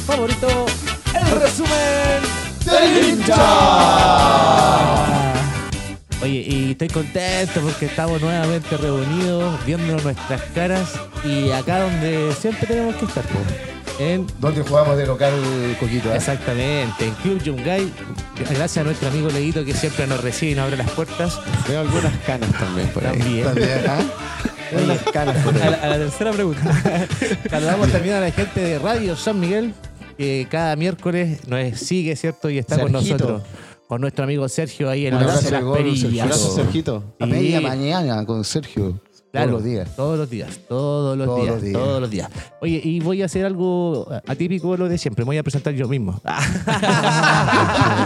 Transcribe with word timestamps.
favorito, 0.00 0.66
el 1.14 1.40
resumen 1.40 2.22
del 2.64 3.08
hincha. 3.10 3.36
Oye, 6.22 6.44
y 6.46 6.70
estoy 6.72 6.88
contento 6.88 7.60
porque 7.60 7.86
estamos 7.86 8.20
nuevamente 8.20 8.76
reunidos, 8.76 9.64
viendo 9.64 9.96
nuestras 10.00 10.42
caras 10.54 10.88
y 11.24 11.50
acá 11.50 11.80
donde 11.80 12.34
siempre 12.38 12.66
tenemos 12.66 12.96
que 12.96 13.04
estar, 13.04 13.24
po, 13.24 13.38
en 13.98 14.26
¿Dónde 14.40 14.62
jugamos 14.62 14.96
de 14.98 15.06
local, 15.06 15.32
Coquito? 15.80 16.12
eh? 16.12 16.16
Exactamente, 16.16 17.06
en 17.06 17.14
Club 17.14 17.42
Yungay, 17.42 17.92
gracias 18.38 18.78
a 18.78 18.84
nuestro 18.84 19.08
amigo 19.08 19.28
Leguito 19.30 19.64
que 19.64 19.72
siempre 19.72 20.06
nos 20.06 20.20
recibe 20.20 20.52
y 20.52 20.54
nos 20.54 20.64
abre 20.64 20.76
las 20.76 20.90
puertas. 20.90 21.38
Veo 21.68 21.80
algunas 21.80 22.12
canas 22.26 22.50
también 22.52 22.88
por 22.88 23.06
ahí. 23.06 23.18
También. 23.18 23.44
También, 23.44 23.84
¿ah? 23.88 24.00
Unas 24.72 24.98
canas 25.12 25.36
por 25.44 25.56
A 25.60 25.70
la, 25.70 25.76
a 25.76 25.88
la 25.88 25.96
tercera 25.98 26.32
pregunta. 26.32 26.60
Saludamos 27.50 27.88
también 27.92 28.14
a 28.16 28.20
la 28.20 28.30
gente 28.30 28.60
de 28.60 28.78
Radio 28.78 29.16
San 29.16 29.38
Miguel, 29.40 29.74
que 30.16 30.46
cada 30.50 30.76
miércoles 30.76 31.46
nos 31.48 31.78
sigue, 31.78 32.16
¿cierto? 32.16 32.50
Y 32.50 32.58
está 32.58 32.78
con 32.78 32.92
nosotros. 32.92 33.42
Con 33.88 34.00
nuestro 34.00 34.24
amigo 34.24 34.48
Sergio 34.48 34.90
ahí 34.90 35.06
en 35.06 35.14
Un 35.14 35.20
la 35.20 35.26
abrazo 35.34 35.50
las 35.50 35.62
perillas. 35.76 36.26
Gracias, 36.26 36.54
Sergito. 36.54 37.14
A 37.20 37.26
media 37.26 37.60
mañana 37.60 38.24
con 38.26 38.42
Sergio. 38.44 39.00
Claro, 39.32 39.50
Todos 39.50 39.62
los 39.62 39.64
días. 39.70 39.88
Todos 39.96 40.18
los 40.18 40.30
días, 40.30 40.58
todos 40.68 41.18
los 41.18 41.26
Todos 41.26 41.40
días, 41.42 41.52
los 41.54 41.62
días. 41.62 41.74
todos 41.74 42.00
los 42.00 42.10
días. 42.10 42.30
Oye, 42.62 42.80
y 42.82 43.00
voy 43.00 43.20
a 43.22 43.26
hacer 43.26 43.44
algo 43.44 44.08
atípico 44.26 44.72
de 44.72 44.78
lo 44.78 44.88
de 44.88 44.96
siempre. 44.96 45.24
Me 45.24 45.26
voy 45.26 45.36
a 45.38 45.42
presentar 45.42 45.74
yo 45.74 45.86
mismo. 45.88 46.18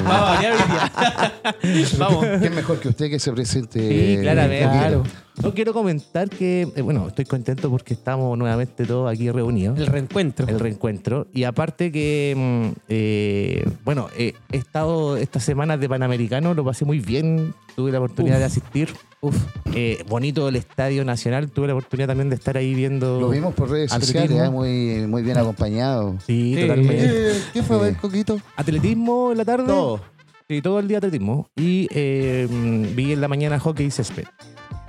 Vamos. 0.05 0.39
Vamos. 1.99 2.27
¿Quién 2.41 2.55
mejor 2.55 2.81
que 2.81 2.89
usted 2.89 3.09
que 3.11 3.19
se 3.21 3.31
presente? 3.33 3.79
Sí, 4.17 4.19
claramente. 4.23 4.77
Claro. 4.79 5.03
No 5.43 5.55
quiero 5.55 5.73
comentar 5.73 6.29
que, 6.29 6.69
eh, 6.77 6.83
bueno, 6.83 7.09
estoy 7.09 7.25
contento 7.25 7.71
porque 7.71 7.95
estamos 7.95 8.37
nuevamente 8.37 8.85
todos 8.85 9.11
aquí 9.11 9.31
reunidos. 9.31 9.79
El 9.79 9.87
reencuentro. 9.87 10.47
el 10.47 10.61
reencuentro. 10.61 11.27
Y 11.33 11.45
aparte 11.45 11.91
que, 11.91 12.35
mm, 12.37 12.79
eh, 12.89 13.65
bueno, 13.85 14.09
eh, 14.19 14.35
he 14.53 14.57
estado 14.59 15.17
estas 15.17 15.43
semanas 15.43 15.81
de 15.81 15.89
Panamericano, 15.89 16.53
lo 16.53 16.65
pasé 16.65 16.85
muy 16.85 17.01
bien, 17.01 17.55
tuve 17.75 17.91
la 17.91 17.99
oportunidad 17.99 18.37
Uf. 18.37 18.41
de 18.41 18.45
asistir. 18.45 18.89
Uf, 19.23 19.37
eh, 19.75 20.05
bonito 20.09 20.49
el 20.49 20.57
Estadio 20.57 21.05
Nacional, 21.05 21.51
tuve 21.51 21.69
la 21.69 21.75
oportunidad 21.75 22.09
también 22.09 22.29
de 22.29 22.37
estar 22.37 22.57
ahí 22.57 22.75
viendo... 22.75 23.21
Lo 23.21 23.31
vimos 23.31 23.55
por 23.55 23.71
redes 23.71 23.93
Atletismo. 23.93 24.21
sociales, 24.23 24.47
¿eh? 24.49 24.51
muy, 24.51 25.07
muy 25.07 25.23
bien 25.23 25.39
acompañado. 25.39 26.17
Sí, 26.27 26.55
Sí. 26.55 26.61
totalmente. 26.63 27.33
¿Qué 27.55 27.63
fue 27.63 27.77
a 27.77 27.79
ver. 27.81 27.97
Coquito? 27.97 28.39
Atletismo 28.57 29.33
en 29.33 29.39
la 29.39 29.45
tarde. 29.47 29.67
Todo. 29.67 30.01
Sí, 30.49 30.61
todo 30.61 30.81
el 30.81 30.89
día 30.89 30.99
atletismo. 30.99 31.49
Y 31.57 31.87
eh, 31.93 32.47
mm, 32.51 32.95
vi 32.97 33.13
en 33.13 33.21
la 33.21 33.29
mañana 33.29 33.59
hockey 33.59 33.87
y 33.87 33.91
césped. 33.91 34.25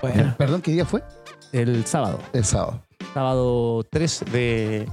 Bueno. 0.02 0.36
Perdón, 0.38 0.62
¿qué 0.62 0.72
día 0.72 0.86
fue? 0.86 1.04
El 1.52 1.86
sábado. 1.86 2.20
El 2.34 2.46
sábado. 2.46 2.82
Sábado 3.14 3.84
3 3.90 4.26
de... 4.32 4.90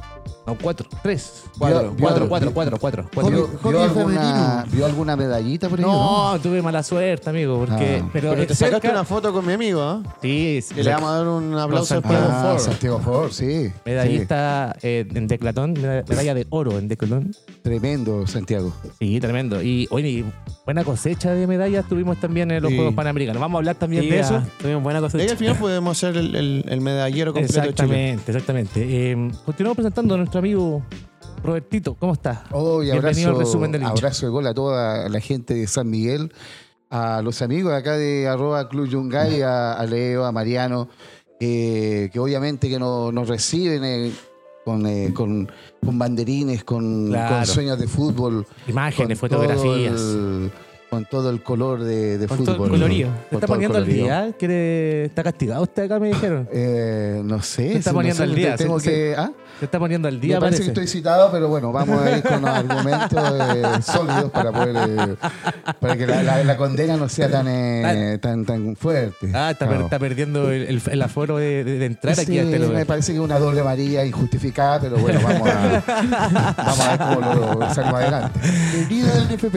No, 0.47 0.57
4. 0.61 0.89
3. 1.03 1.43
Vio- 1.57 1.59
4, 1.59 1.93
vio- 1.93 1.97
4, 1.99 2.29
4, 2.29 2.51
vio- 2.51 2.79
4, 2.81 3.09
4. 3.15 3.31
¿Vio, 3.71 3.83
alguna, 3.83 3.89
femenino. 3.91 4.65
¿Vio 4.73 4.87
alguna 4.87 5.17
medallita 5.17 5.69
por 5.69 5.79
ahí? 5.79 5.85
No, 5.85 6.39
tuve 6.43 6.63
mala 6.63 6.83
suerte, 6.83 7.29
amigo, 7.31 7.59
porque... 7.59 8.01
Ah. 8.03 8.09
pero 8.13 8.31
Pero 8.31 8.43
eh, 8.43 8.47
te 8.47 8.55
sacaste 8.55 8.89
una 8.91 9.05
foto 9.05 9.33
con 9.33 9.47
mi 9.47 9.53
amigo, 9.53 9.83
¿ah? 9.83 10.03
Sí, 10.23 10.61
Que 10.75 10.83
le 10.85 10.91
vamos 10.93 11.11
a 11.11 11.17
dar 11.19 11.29
un 11.29 11.55
aplauso 11.59 12.01
Con 12.03 12.11
después. 12.13 12.31
Ah, 12.33 12.51
Ford. 12.53 12.61
Santiago 12.61 12.99
Ford, 13.01 13.31
sí. 13.33 13.73
Medallista 13.85 14.77
eh, 14.83 15.07
en 15.15 15.27
declatón, 15.29 15.73
meda- 15.75 16.05
medalla 16.09 16.35
de 16.35 16.47
oro 16.51 16.79
en 16.79 16.89
declatón. 16.89 17.35
Tremendo, 17.63 18.27
Santiago. 18.27 18.73
Sí, 18.99 19.21
tremendo. 19.21 19.63
Y 19.63 19.87
oye, 19.91 20.25
buena 20.65 20.85
cosecha 20.85 21.33
de 21.33 21.47
medallas 21.47 21.87
tuvimos 21.89 22.19
también 22.19 22.51
en 22.51 22.63
los 22.63 22.71
Sí. 22.71 22.77
Juegos 22.77 22.95
Panamericanos. 22.95 23.41
Vamos 23.41 23.57
a 23.57 23.59
hablar 23.59 23.75
también 23.77 24.03
Sí, 24.05 24.11
de 24.11 24.21
eso. 24.21 24.43
Tuvimos 24.61 24.83
buena 24.83 25.01
cosa. 25.01 25.19
Y 25.19 25.23
ahí 25.23 25.29
al 25.29 25.37
final 25.37 25.57
podemos 25.57 25.99
ser 25.99 26.17
el, 26.17 26.35
el- 26.35 26.65
el 26.69 26.81
medallero 26.81 27.33
completo 27.33 27.53
de 27.55 27.61
Chile. 27.61 27.71
Exactamente, 27.71 28.33
exactamente. 28.33 29.13
Eh, 29.13 29.31
continuamos 29.45 29.77
presentando 29.77 30.15
a 30.15 30.18
nuestro 30.19 30.39
amigo 30.41 30.83
Robertito. 31.43 31.95
¿Cómo 31.95 32.13
estás? 32.15 32.41
Oh, 32.51 32.83
y 32.83 32.87
Bienvenido 32.91 33.29
abrazo, 33.31 33.41
al 33.41 33.47
resumen 33.47 33.73
del 33.73 33.85
abrazo 33.85 34.27
de 34.27 34.31
gol 34.33 34.47
a 34.47 34.55
toda 34.55 35.09
la 35.09 35.21
gente 35.21 35.55
de 35.55 35.67
San 35.67 35.89
Miguel, 35.89 36.33
a 36.91 37.23
los 37.23 37.43
amigos 37.43 37.73
acá 37.73 37.97
de 37.97 38.27
arroba 38.29 38.69
Club 38.69 38.89
Yungay, 38.89 39.43
a, 39.43 39.73
a 39.75 39.85
Leo, 39.87 40.25
a 40.25 40.33
Mariano, 40.33 40.89
eh, 41.41 42.11
que 42.13 42.19
obviamente 42.19 42.69
que 42.69 42.79
no- 42.79 43.13
nos 43.13 43.29
reciben 43.29 43.85
eh, 43.85 44.13
con, 44.65 44.85
eh, 44.87 45.13
con, 45.15 45.51
con 45.85 45.99
banderines, 45.99 46.65
con, 46.65 47.09
Claro. 47.09 47.37
con 47.37 47.47
sueños 47.47 47.79
de 47.79 47.87
fútbol. 47.89 48.47
Imágenes, 48.67 49.19
todo 49.21 49.29
fotografías. 49.31 50.01
el- 50.01 50.51
con 50.91 51.05
todo 51.05 51.31
el 51.31 51.43
color 51.43 51.83
de, 51.85 52.19
de 52.19 52.27
Con 52.27 52.39
todo 52.39 52.51
el 52.53 52.57
fútbol. 52.57 52.71
colorido. 52.71 53.09
¿Se 53.09 53.15
Con 53.29 53.37
está 53.37 53.47
el 53.47 53.53
poniendo 53.53 53.79
al 53.79 53.87
día? 53.87 54.33
¿Quiere... 54.39 55.05
¿Está 55.05 55.23
castigado 55.23 55.63
usted 55.63 55.85
acá, 55.85 55.99
me 55.99 56.09
dijeron? 56.09 56.49
Eh, 56.53 57.21
no 57.25 57.43
sé. 57.43 57.73
Se 57.73 57.79
está 57.79 57.91
no 57.91 57.97
poniendo 57.99 58.17
sé, 58.19 58.23
al 58.23 58.35
día, 58.35 58.57
Tengo 58.57 58.79
que, 58.79 59.15
¿ah? 59.17 59.31
Está 59.61 59.79
poniendo 59.81 60.07
al 60.09 60.15
Me 60.15 60.21
día, 60.21 60.39
parece 60.39 60.59
parece. 60.59 60.63
que 60.73 60.81
estoy 60.81 60.87
citado, 61.01 61.31
pero 61.33 61.49
bueno, 61.49 61.73
vamos 61.73 62.01
a 62.01 62.17
ir 62.17 62.23
con 62.23 62.41
los 62.41 62.51
argumentos 62.51 63.33
eh, 63.41 63.63
sólidos 63.83 64.31
para 64.31 64.53
poder 64.53 64.77
eh, 64.77 65.17
para 65.81 65.97
que 65.97 66.07
la, 66.07 66.23
la- 66.23 66.45
la 66.45 66.57
condena 66.57 66.97
no 66.97 67.09
sea 67.09 67.29
tan 67.29 67.47
eh, 67.49 68.19
tan 68.23 68.45
tan 68.45 68.77
fuerte. 68.77 69.31
Ah, 69.35 69.51
está, 69.51 69.69
per- 69.69 69.81
está 69.81 69.99
perdiendo 69.99 70.53
el, 70.53 70.63
el- 70.63 70.83
el 70.89 71.03
aforo 71.03 71.39
de, 71.39 71.85
entrar 71.85 72.15
Sí, 72.15 72.21
aquí 72.23 72.39
este 72.39 72.59
me 72.61 72.67
lugar. 72.67 72.87
parece 72.87 73.11
que 73.13 73.19
es 73.19 73.25
una 73.25 73.41
doble 73.41 73.61
amarilla 73.61 74.05
injustificada, 74.05 74.79
pero 74.81 74.97
bueno, 74.99 75.21
vamos 75.25 75.49
a, 75.49 76.55
vamos 76.57 76.81
a 76.81 76.91
ver 76.91 76.99
cómo 76.99 77.59
lo 77.61 77.75
salimos 77.75 78.01
adelante. 78.01 78.41
Venida 78.89 79.13
del 79.15 79.25
NFP. 79.37 79.57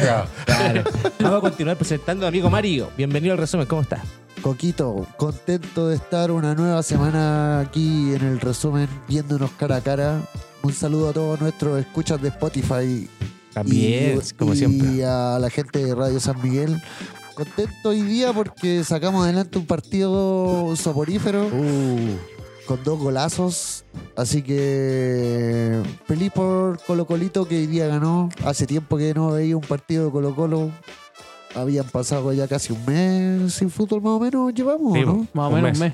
Claro. 0.00 0.84
Vamos 1.20 1.38
a 1.38 1.40
continuar 1.40 1.76
presentando 1.76 2.24
a 2.24 2.28
amigo 2.28 2.48
Mario. 2.50 2.90
Bienvenido 2.96 3.32
al 3.32 3.38
resumen, 3.38 3.66
¿cómo 3.66 3.82
estás? 3.82 4.00
Coquito, 4.40 5.06
contento 5.16 5.88
de 5.88 5.96
estar 5.96 6.30
una 6.30 6.54
nueva 6.54 6.82
semana 6.82 7.60
aquí 7.60 8.14
en 8.14 8.22
el 8.22 8.40
resumen, 8.40 8.88
viéndonos 9.08 9.50
cara 9.52 9.76
a 9.76 9.80
cara. 9.80 10.20
Un 10.62 10.72
saludo 10.72 11.10
a 11.10 11.12
todos 11.12 11.40
nuestros 11.40 11.78
escuchas 11.78 12.20
de 12.22 12.28
Spotify 12.28 13.08
También, 13.52 14.20
y, 14.20 14.34
como 14.34 14.54
y 14.54 14.56
siempre. 14.56 15.04
a 15.04 15.38
la 15.40 15.50
gente 15.50 15.84
de 15.84 15.94
Radio 15.94 16.18
San 16.20 16.40
Miguel. 16.42 16.80
Contento 17.34 17.88
hoy 17.90 18.02
día 18.02 18.32
porque 18.32 18.84
sacamos 18.84 19.24
adelante 19.24 19.58
un 19.58 19.66
partido 19.66 20.74
soporífero 20.76 21.46
Uh, 21.46 22.18
con 22.66 22.82
dos 22.84 22.98
golazos. 22.98 23.84
Así 24.16 24.42
que 24.42 25.80
feliz 26.06 26.30
por 26.32 26.78
Colo 26.84 27.06
Colito 27.06 27.46
que 27.46 27.56
hoy 27.58 27.66
día 27.66 27.86
ganó. 27.86 28.28
Hace 28.44 28.66
tiempo 28.66 28.96
que 28.96 29.14
no 29.14 29.32
veía 29.32 29.56
un 29.56 29.62
partido 29.62 30.06
de 30.06 30.10
Colo 30.10 30.34
Colo. 30.34 30.70
Habían 31.54 31.86
pasado 31.86 32.32
ya 32.32 32.48
casi 32.48 32.72
un 32.72 32.84
mes 32.86 33.52
sin 33.54 33.68
fútbol 33.70 34.00
más 34.00 34.12
o 34.12 34.20
menos 34.20 34.54
llevamos, 34.54 34.94
Sí, 34.94 35.04
¿no? 35.04 35.26
Más 35.34 35.46
o 35.46 35.48
Un 35.48 35.54
menos 35.62 35.78
un 35.78 35.84
mes. 35.84 35.92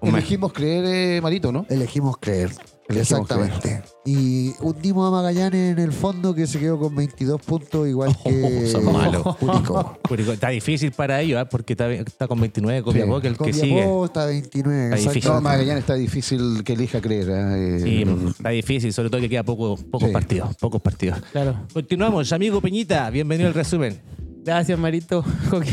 un 0.00 0.12
mes. 0.12 0.14
Elegimos 0.20 0.52
creer, 0.52 0.84
eh, 0.86 1.20
Marito, 1.20 1.52
¿no? 1.52 1.66
Elegimos 1.68 2.16
creer. 2.18 2.50
Exactamente. 2.88 3.82
Y 4.04 4.52
hundimos 4.60 5.08
a 5.08 5.10
Magallanes 5.10 5.72
en 5.72 5.78
el 5.78 5.92
fondo 5.92 6.34
que 6.34 6.46
se 6.46 6.58
quedó 6.58 6.78
con 6.78 6.94
22 6.94 7.40
puntos, 7.40 7.88
igual 7.88 8.14
que 8.22 8.66
son 8.72 8.92
malos. 8.92 9.36
Curicó. 9.40 9.98
Curicó, 10.06 10.32
Está 10.32 10.50
difícil 10.50 10.92
para 10.92 11.20
ellos, 11.22 11.40
¿ah? 11.40 11.48
porque 11.48 11.72
está, 11.72 11.90
está 11.90 12.28
con 12.28 12.38
29 12.40 12.82
Copiapó, 12.82 13.16
Sí. 13.16 13.22
que 13.22 13.28
el 13.28 13.38
que 13.38 13.52
sigue. 13.52 14.04
está 14.04 14.26
29. 14.26 14.84
Está 14.94 14.96
difícil. 15.10 15.30
No. 15.32 15.40
Magallanes 15.40 15.78
está 15.80 15.94
difícil 15.94 16.62
que 16.64 16.72
elija 16.74 17.00
creer. 17.00 17.28
¿eh? 17.30 17.80
Sí, 17.82 18.02
Eh, 18.02 18.16
está 18.28 18.50
difícil, 18.50 18.92
sobre 18.92 19.08
todo 19.10 19.20
que 19.20 19.28
queda 19.30 19.42
poco, 19.42 19.76
pocos 19.76 20.08
Sí. 20.08 20.12
partidos. 20.12 20.54
Pocos 20.56 20.82
partidos. 20.82 21.20
Claro. 21.32 21.56
Continuamos, 21.72 22.32
amigo 22.32 22.60
Peñita, 22.60 23.08
bienvenido 23.10 23.48
al 23.48 23.54
resumen. 23.54 23.98
Gracias, 24.44 24.78
Marito. 24.78 25.24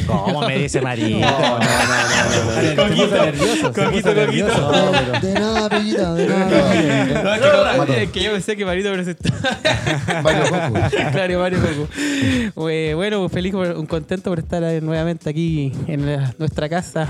¿Cómo 0.08 0.42
me 0.48 0.60
dice 0.60 0.80
Marito? 0.80 1.20
No, 1.20 1.60
no, 1.60 1.66
Se 2.60 2.76
se 2.76 3.34
puso 3.34 3.74
Coquito, 3.74 4.14
nervioso. 4.14 4.72
No, 4.72 5.20
de 5.20 5.34
nada, 5.34 5.70
Peñita, 5.70 6.14
de 6.14 6.28
nada. 6.28 7.22
No, 7.24 7.34
es 7.34 7.42
que 7.42 7.48
no, 7.52 7.94
es 7.94 8.12
que 8.12 8.24
yo 8.24 8.32
pensé 8.32 8.56
que 8.56 8.66
Marito 8.66 8.94
presentaba. 8.94 10.22
Mario 10.24 10.44
Coco. 10.44 10.80
claro, 11.12 11.40
Mario 11.40 11.60
Coco. 11.60 12.70
Eh, 12.70 12.94
Bueno, 12.96 13.28
feliz, 13.28 13.54
un 13.54 13.86
contento 13.86 14.30
por 14.30 14.40
estar 14.40 14.64
eh, 14.64 14.80
nuevamente 14.80 15.30
aquí 15.30 15.74
en 15.88 16.06
nuestra 16.38 16.70
casa, 16.70 17.10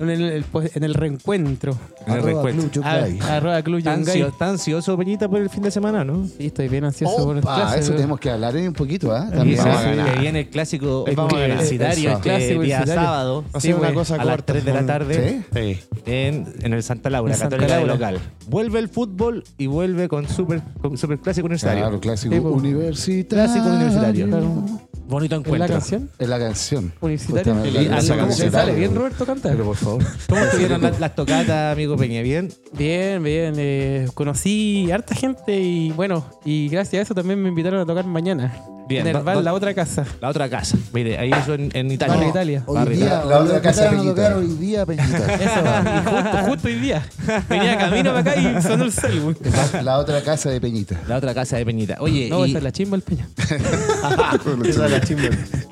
en 0.00 0.10
el, 0.10 0.44
pues, 0.44 0.74
en 0.76 0.82
el 0.84 0.94
reencuentro. 0.94 1.72
En 2.06 2.12
el 2.12 2.18
Arroba 2.20 2.42
reencuentro. 2.42 2.70
Club 2.70 2.84
A-. 2.84 3.36
Arroba 3.36 3.62
Club 3.62 3.78
¿Está 3.78 3.94
Yungay. 3.96 4.14
ansio- 4.22 4.28
está 4.28 4.48
ansioso, 4.50 4.96
Peñita, 4.98 5.28
por 5.28 5.40
el 5.40 5.48
fin 5.50 5.62
de 5.62 5.70
semana, 5.70 6.04
no? 6.04 6.26
Sí, 6.26 6.46
estoy 6.46 6.68
bien 6.68 6.84
ansioso 6.84 7.24
por 7.24 7.36
las 7.36 7.44
Opa, 7.44 7.54
clases. 7.56 7.84
eso 7.86 7.94
tenemos 7.94 8.18
que 8.20 8.30
hablar 8.30 8.56
un 8.56 8.72
poquito, 8.72 9.12
¿ah? 9.14 9.28
También 9.32 9.58
sí, 9.58 9.64
vamos 9.64 9.76
a 9.76 9.90
sí, 9.90 9.96
ganar. 9.96 10.14
que 10.14 10.20
viene 10.20 10.40
el 10.40 10.48
clásico 10.50 11.04
Vamos 11.14 11.32
a 11.32 11.36
ganar. 11.36 11.50
universitario 11.56 12.08
Eso. 12.10 12.18
este 12.18 12.22
Clásico 12.28 12.48
día 12.48 12.58
universitario. 12.58 13.02
sábado 13.02 13.42
Va 13.44 13.48
a 13.58 13.60
ser 13.60 13.74
una 13.74 13.82
güey. 13.84 13.94
cosa 13.94 14.14
a 14.14 14.18
las 14.18 14.26
corta. 14.36 14.52
3 14.52 14.64
de 14.64 14.72
la 14.72 14.86
tarde 14.86 15.44
¿Sí? 15.52 15.78
en, 16.06 16.52
en 16.60 16.72
el 16.72 16.82
Santa 16.82 17.10
Laura, 17.10 17.32
En 17.32 17.38
Santa 17.38 17.56
Católica 17.56 17.78
de 17.80 17.86
Laura. 17.86 18.10
local. 18.12 18.30
Vuelve 18.48 18.78
el 18.80 18.88
fútbol 18.88 19.44
y 19.58 19.66
vuelve 19.66 20.08
con 20.08 20.28
super, 20.28 20.62
con 20.82 20.98
super 20.98 21.18
clásico 21.18 21.46
universitario. 21.46 21.82
Claro, 21.84 22.00
clásico 22.00 22.34
Sí, 22.34 22.40
pues. 22.40 22.54
universitario. 22.54 23.44
Clásico 23.52 23.74
universitario. 23.74 24.26
Claro. 24.28 24.64
Bonito 25.06 25.34
¿Es 25.36 25.42
la 25.42 25.46
encuentro. 25.46 25.68
canción? 25.74 26.10
Es 26.18 26.28
la 26.28 26.38
canción. 26.38 26.92
Universitaria. 27.02 27.44
Justamente, 27.54 27.68
Y 27.68 27.72
la 27.72 27.80
algo 27.80 27.90
canción 27.94 28.16
como 28.18 28.26
¿Cómo 28.28 28.32
se 28.36 28.42
universitario. 28.42 28.66
sale? 28.72 28.78
¿Bien 28.80 28.94
Roberto 28.94 29.26
canta? 29.26 29.48
Pero 29.50 29.64
por 29.64 29.76
favor. 29.84 30.02
¿Cómo 30.28 30.40
estuvieron 30.44 30.82
las, 30.82 30.98
las 31.00 31.14
tocatas, 31.14 31.72
amigo 31.72 31.96
Peña? 31.96 32.22
¿Bien? 32.22 32.52
Bien, 32.72 33.22
bien. 33.22 33.54
eh, 33.58 34.08
conocí 34.14 34.90
harta 34.90 35.14
gente 35.14 35.58
y 35.60 35.90
bueno, 35.92 36.24
y 36.44 36.68
gracias 36.68 37.00
a 37.00 37.02
eso 37.02 37.14
también 37.14 37.42
me 37.42 37.48
invitaron 37.48 37.80
a 37.80 37.86
tocar 37.86 38.04
mañana. 38.06 38.52
Bien, 38.86 39.06
En 39.06 39.16
el 39.16 39.22
bar, 39.22 39.38
la 39.38 39.54
otra 39.54 39.72
casa. 39.72 40.04
La 40.20 40.28
otra 40.28 40.46
casa. 40.50 40.76
Mire, 40.92 41.16
ahí 41.16 41.30
eso 41.32 41.54
en, 41.54 41.70
en 41.72 41.90
Italia. 41.90 42.62
Hoy 42.66 42.74
Barrio 42.76 42.96
día, 42.98 43.24
La- 43.24 43.38
otra 43.38 43.62
casa 43.62 43.86
a 43.86 43.90
Peñita. 43.92 44.10
tocar 44.14 44.32
hoy 44.34 44.46
día 44.58 44.84
Peñita. 44.84 45.34
Eso, 45.36 45.60
y 45.62 46.10
justo, 46.10 46.38
justo 46.50 46.68
hoy 46.68 46.74
día. 46.74 47.02
Venía 47.48 47.78
camino 47.78 48.10
para 48.12 48.20
acá 48.32 48.36
y 48.36 48.60
sonó 48.62 48.84
el 48.84 48.92
cel. 48.92 49.20
güey. 49.22 49.36
La, 49.82 49.96
otra 49.98 50.20
casa 50.20 50.50
de 50.50 50.60
Peñita. 50.60 51.00
La 51.08 51.16
otra 51.16 51.32
casa 51.32 51.56
de 51.56 51.64
Peñita. 51.64 51.96
Oye, 52.00 52.28
No, 52.28 52.44
y, 52.44 52.50
esa 52.50 52.58
es 52.58 52.64
la 52.64 52.72
chimba 52.72 52.96
el 52.96 53.02
peña. 53.02 53.26
Esa 53.38 54.84
es 54.84 54.90
la 54.90 55.00
chimba. 55.00 55.22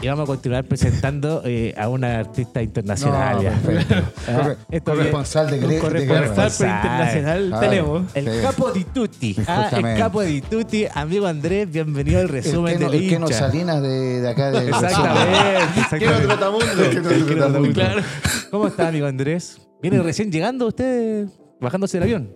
y 0.01 0.09
vamos 0.09 0.23
a 0.23 0.27
continuar 0.27 0.65
presentando 0.65 1.43
eh, 1.45 1.75
a 1.77 1.91
una 1.91 2.19
artista 2.21 2.63
internacional. 2.63 3.37
No, 3.37 3.43
ya. 3.43 3.51
perfecto. 3.51 4.02
Corre- 4.27 4.57
esto 4.71 4.93
corresponsal 4.93 5.51
de, 5.51 5.61
gre- 5.61 5.67
de 5.69 5.79
corresponsal 5.79 6.07
guerra. 6.07 6.35
Corresponsal. 6.35 6.69
internacional 6.77 7.49
Claro. 7.49 7.69
tenemos. 7.69 8.03
El 8.15 8.25
Sí. 8.25 8.39
capo 8.43 8.71
di 8.73 8.85
tutti. 8.85 9.37
Ah, 9.47 9.55
el 9.57 9.63
Justamente. 9.65 10.01
capo 10.01 10.21
di 10.23 10.41
tutti. 10.43 10.87
Amigo 10.95 11.27
Andrés, 11.27 11.71
bienvenido 11.71 12.19
al 12.19 12.25
El 12.25 12.29
resumen 12.31 12.79
que, 12.79 12.85
no, 12.85 12.91
del 12.91 13.03
el 13.03 13.09
que 13.11 13.19
no 13.19 13.27
hincha. 13.27 13.39
Salinas 13.39 13.83
de, 13.83 14.21
de 14.21 14.29
acá 14.29 14.51
del 14.51 14.69
Exactamente, 14.69 15.81
exactamente. 15.81 16.27
trotamundo? 16.27 16.67
Trotamundo. 17.27 17.73
Claro. 17.75 18.03
¿Cómo 18.51 18.67
está, 18.67 18.89
amigo 18.89 19.07
Andrés? 19.07 19.61
¿Viene 19.81 20.01
recién 20.03 20.31
llegando 20.31 20.67
usted 20.67 21.27
bajándose 21.61 21.97
del 21.99 22.05
avión? 22.05 22.31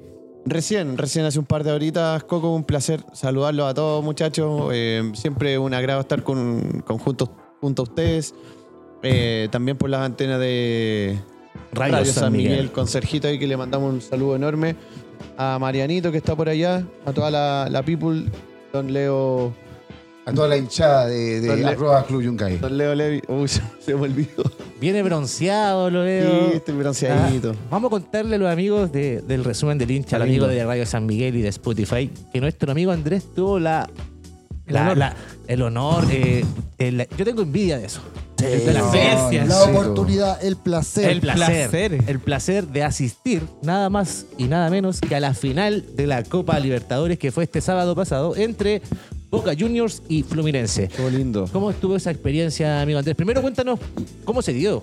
Recién, 0.49 0.97
recién 0.97 1.25
hace 1.25 1.39
un 1.41 1.45
par 1.45 1.65
de 1.65 1.73
horitas, 1.73 2.23
Coco, 2.25 2.55
un 2.55 2.63
placer 2.63 3.05
saludarlos 3.13 3.69
a 3.69 3.75
todos 3.75 4.05
muchachos. 4.05 4.71
Eh, 4.73 5.11
siempre 5.15 5.59
un 5.59 5.75
agrado 5.75 6.01
estar 6.01 6.23
con, 6.23 6.83
con 6.87 6.99
juntos, 6.99 7.31
junto 7.61 7.83
a 7.83 7.85
ustedes. 7.85 8.33
Eh, 9.03 9.49
también 9.51 9.77
por 9.77 9.91
las 9.91 10.03
antenas 10.03 10.39
de 10.41 11.19
Radio 11.73 11.95
Radio, 11.97 12.13
San 12.13 12.25
San 12.25 12.33
Miguel. 12.33 12.51
Miguel. 12.53 12.73
con 12.73 12.87
Sergito 12.87 13.29
ahí 13.29 13.39
que 13.39 13.47
le 13.47 13.57
mandamos 13.57 13.93
un 13.93 14.01
saludo 14.01 14.37
enorme. 14.37 14.77
A 15.39 15.59
Marianito 15.59 16.11
que 16.13 16.19
está 16.19 16.35
por 16.37 16.49
allá, 16.49 16.85
a 17.05 17.13
toda 17.13 17.31
la, 17.31 17.69
la 17.71 17.83
people, 17.83 18.25
don 18.73 18.93
Leo, 18.93 19.53
A 20.27 20.33
toda 20.33 20.49
la 20.49 20.57
hinchada 20.57 21.07
de, 21.07 21.41
de 21.41 21.49
Dale. 21.49 21.67
arroba 21.69 22.05
Club 22.05 22.23
Yungay. 22.23 22.59
don 22.59 22.77
Leo 22.77 22.95
Levi. 22.95 23.23
Uy, 23.29 23.49
se, 23.49 23.63
me 23.95 24.03
olvidó. 24.03 24.43
Viene 24.81 25.03
bronceado, 25.03 25.89
lo 25.91 26.01
Sí, 26.03 26.07
veo. 26.07 26.47
estoy 26.53 26.75
bronceadito. 26.75 27.53
Ah, 27.55 27.67
vamos 27.71 27.89
a 27.89 27.91
contarle 27.93 28.37
a 28.37 28.39
los 28.39 28.51
amigos 28.51 28.93
de- 28.93 29.23
del 29.23 29.43
resumen 29.45 29.79
del 29.79 29.91
hincha, 29.91 30.17
al 30.17 30.23
amigo 30.23 30.47
de 30.47 30.63
Radio 30.65 30.85
San 30.85 31.07
Miguel 31.07 31.37
y 31.37 31.43
de 31.43 31.49
Spotify, 31.49 32.11
que 32.33 32.41
nuestro 32.41 32.73
amigo 32.73 32.93
Andrés 32.93 33.25
tuvo 33.35 33.59
la, 33.59 33.89
El 34.67 34.75
la- 34.75 34.83
honor. 34.83 34.97
la- 34.99 35.17
el 35.49 35.63
honor. 35.63 36.05
eh, 36.11 36.45
el- 36.79 37.09
yo 37.17 37.25
tengo 37.25 37.41
envidia 37.43 37.79
de 37.79 37.87
eso. 37.87 38.01
De 38.51 38.73
la 38.73 39.45
no, 39.45 39.63
oportunidad, 39.65 40.45
el 40.45 40.57
placer. 40.57 41.11
El 41.11 41.21
placer, 41.21 41.99
el 42.07 42.19
placer 42.21 42.67
de 42.69 42.83
asistir 42.83 43.43
nada 43.63 43.91
más 43.91 44.27
y 44.39 44.45
nada 44.45 44.71
menos 44.71 45.01
que 45.01 45.15
a 45.15 45.21
la 45.21 45.35
final 45.35 45.85
de 45.95 46.07
la 46.07 46.23
Copa 46.23 46.59
Libertadores 46.59 47.19
que 47.19 47.33
fue 47.33 47.45
este 47.45 47.61
sábado 47.61 47.95
pasado 47.95 48.37
entre 48.37 48.83
Boca 49.31 49.53
Juniors 49.59 50.03
y 50.09 50.23
Fluminense. 50.23 50.85
Estuvo 50.85 51.11
lindo. 51.11 51.49
¿Cómo 51.53 51.71
estuvo 51.71 51.97
esa 51.97 52.11
experiencia, 52.11 52.81
amigo 52.81 52.99
Andrés? 52.99 53.17
Primero 53.17 53.43
cuéntanos 53.43 53.79
cómo 54.25 54.41
se 54.43 54.53
dio. 54.53 54.83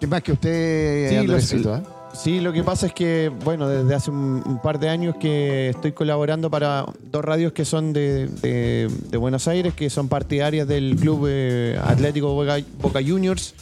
¿Qué 0.00 0.06
más 0.06 0.22
que 0.22 0.32
usted, 0.32 1.10
Sí, 1.10 1.16
Andresito? 1.16 1.70
los- 1.70 1.78
ah? 1.80 2.03
Sí, 2.14 2.40
lo 2.40 2.52
que 2.52 2.62
pasa 2.62 2.86
es 2.86 2.92
que, 2.92 3.30
bueno, 3.44 3.68
desde 3.68 3.94
hace 3.94 4.10
un, 4.10 4.60
par 4.62 4.78
de 4.78 4.88
años 4.88 5.16
que 5.18 5.70
estoy 5.70 5.92
colaborando 5.92 6.48
para 6.48 6.86
dos 7.10 7.24
radios 7.24 7.52
que 7.52 7.64
son 7.64 7.92
de, 7.92 8.28
de- 8.28 9.16
Buenos 9.16 9.48
Aires, 9.48 9.74
que 9.74 9.90
son 9.90 10.08
partidarias 10.08 10.66
del 10.68 10.96
Club 10.96 11.26
eh, 11.28 11.78
Atlético 11.84 12.32
Boca 12.34 13.00
Juniors. 13.04 13.54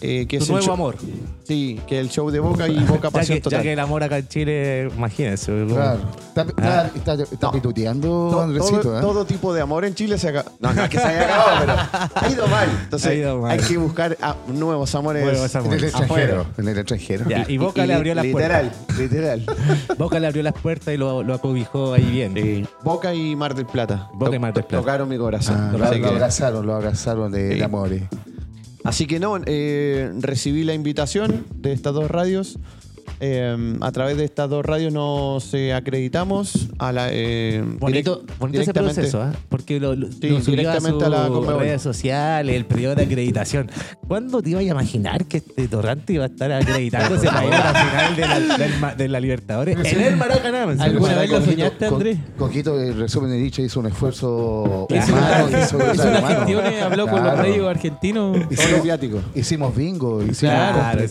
Eh, 0.00 0.26
que 0.26 0.38
Tu 0.38 0.44
es 0.44 0.50
nuevo 0.50 0.64
show- 0.64 0.74
amor. 0.74 0.96
Sí, 1.44 1.80
que 1.86 1.96
es 1.98 2.02
el 2.02 2.10
show 2.10 2.30
de 2.30 2.40
Boca 2.40 2.68
y 2.68 2.78
Boca 2.84 3.08
Ya 3.08 3.10
Pasión 3.10 3.36
que, 3.38 3.40
ya 3.40 3.42
Total. 3.44 3.62
que 3.62 3.72
el 3.72 3.78
amor 3.80 4.02
acá 4.02 4.18
en 4.18 4.28
Chile, 4.28 4.90
imagínense. 4.94 5.50
Claro. 5.66 6.00
Está, 6.28 6.42
está, 6.42 6.80
Ah. 6.82 6.90
está, 6.94 7.14
está 7.14 7.46
No. 7.46 7.52
pituteando, 7.52 8.08
To- 8.30 8.40
Andresito. 8.42 8.80
todo, 8.82 8.98
¿eh? 8.98 9.00
todo 9.00 9.24
tipo 9.24 9.54
de 9.54 9.62
amor 9.62 9.84
en 9.86 9.94
Chile 9.94 10.18
se 10.18 10.28
acaba. 10.28 10.50
No, 10.60 10.74
no 10.74 10.84
es 10.84 10.90
que 10.90 10.98
se 10.98 11.04
haya 11.06 11.22
acabado, 11.24 11.58
pero 11.60 11.72
ha 12.14 12.28
ido 12.30 12.46
mal. 12.48 12.68
Entonces 12.84 13.08
Ha 13.10 13.14
ido 13.14 13.38
mal. 13.40 13.50
hay 13.52 13.58
que 13.66 13.76
buscar 13.78 14.16
ah, 14.20 14.36
nuevos 14.48 14.94
amores. 14.94 15.24
Nuevos 15.24 15.54
En 15.54 15.72
el 15.72 15.84
extranjero. 15.84 16.04
Afuera. 16.42 16.44
En 16.58 16.68
el 16.68 16.78
extranjero. 16.78 17.24
Ya, 17.30 17.44
y 17.48 17.56
Boca 17.56 17.86
le 17.86 17.94
abrió 17.94 18.14
las 18.14 18.26
literal, 18.26 18.70
puertas. 18.70 18.98
Literal, 18.98 19.44
Boca 19.98 20.20
le 20.20 20.26
abrió 20.26 20.42
las 20.42 20.54
puertas 20.54 20.92
y 20.94 20.96
lo, 20.98 21.22
lo 21.22 21.32
acobijó 21.34 21.94
ahí 21.94 22.04
bien. 22.10 22.34
Sí. 22.34 22.66
Boca 22.84 23.14
y 23.14 23.34
Mar 23.36 23.54
del 23.54 23.64
Plata. 23.66 24.10
Boca 24.12 24.36
y 24.36 24.38
Mar 24.38 24.52
del 24.52 24.64
Plata. 24.64 24.82
Tocaron 24.82 25.08
mi 25.08 25.16
corazón. 25.16 25.56
Ah, 25.58 25.72
lo, 25.72 25.90
que- 25.90 26.06
abrazaron, 26.06 26.66
lo 26.66 26.74
abrazaron 26.74 27.32
de, 27.32 27.52
Sí. 27.52 27.58
de 27.58 27.64
amores. 27.64 28.02
Así 28.88 29.06
que 29.06 29.20
no, 29.20 29.38
eh, 29.44 30.10
recibí 30.18 30.64
la 30.64 30.72
invitación 30.72 31.44
de 31.54 31.72
estas 31.72 31.92
dos 31.92 32.10
radios. 32.10 32.58
Eh, 33.20 33.76
a 33.80 33.92
través 33.92 34.16
de 34.16 34.24
estas 34.24 34.48
dos 34.48 34.64
radios 34.64 34.92
nos 34.92 35.52
eh, 35.54 35.74
acreditamos 35.74 36.68
a 36.78 36.92
la. 36.92 37.08
eh, 37.10 37.62
Bonito, 37.78 38.22
bonito 38.38 38.60
ese 38.60 38.72
directamente- 38.72 38.94
proceso, 38.94 39.22
¿ah? 39.22 39.32
porque 39.48 39.80
lo, 39.80 39.94
lo- 39.96 40.06
Sí, 40.12 40.28
lo 40.28 40.40
subió 40.40 40.54
a 40.70 40.72
directamente 40.74 41.04
sus 41.04 41.14
a 41.14 41.50
la 41.50 41.58
redes 41.58 41.82
sociales, 41.82 42.54
el 42.54 42.64
periodo 42.64 42.94
de 42.94 43.02
acreditación. 43.04 43.70
¿Cuándo 44.06 44.40
te 44.40 44.50
ibas 44.50 44.60
a 44.62 44.66
imaginar 44.66 45.24
que 45.26 45.38
este 45.38 45.66
torrante 45.68 46.12
iba 46.12 46.24
a 46.24 46.28
estar 46.28 46.52
acreditándose 46.52 47.26
para 47.26 47.44
ir 47.46 47.54
a 47.54 47.72
la 47.72 47.74
final 47.74 48.16
de 48.16 48.22
la, 48.48 48.56
del 48.58 48.78
ma- 48.80 48.94
de 48.94 49.08
la 49.08 49.20
Libertadores 49.20 49.76
en 49.92 50.00
el 50.00 50.16
Maracaná? 50.16 50.62
¿Alguna 50.78 51.14
vez 51.16 51.30
lo 51.30 51.42
soñaste, 51.44 51.86
Andrés? 51.86 52.18
Coquito, 52.38 52.80
el 52.80 52.96
resumen 52.98 53.30
de 53.30 53.36
dicho, 53.38 53.62
hizo 53.62 53.80
un 53.80 53.86
esfuerzo 53.86 54.86
humano. 54.90 55.46
una- 55.48 55.60
hizo, 55.62 55.76
unas 55.76 55.98
humano. 55.98 56.26
gestiones, 56.28 56.82
habló 56.82 57.06
con 57.08 57.24
los 57.24 57.36
medios 57.38 57.68
argentinos. 57.68 58.36
Hicimos, 58.50 58.82
viáticos. 58.82 59.22
hicimos 59.34 59.74
bingo, 59.74 60.22
hicimos 60.22 60.38
Claro. 60.38 61.04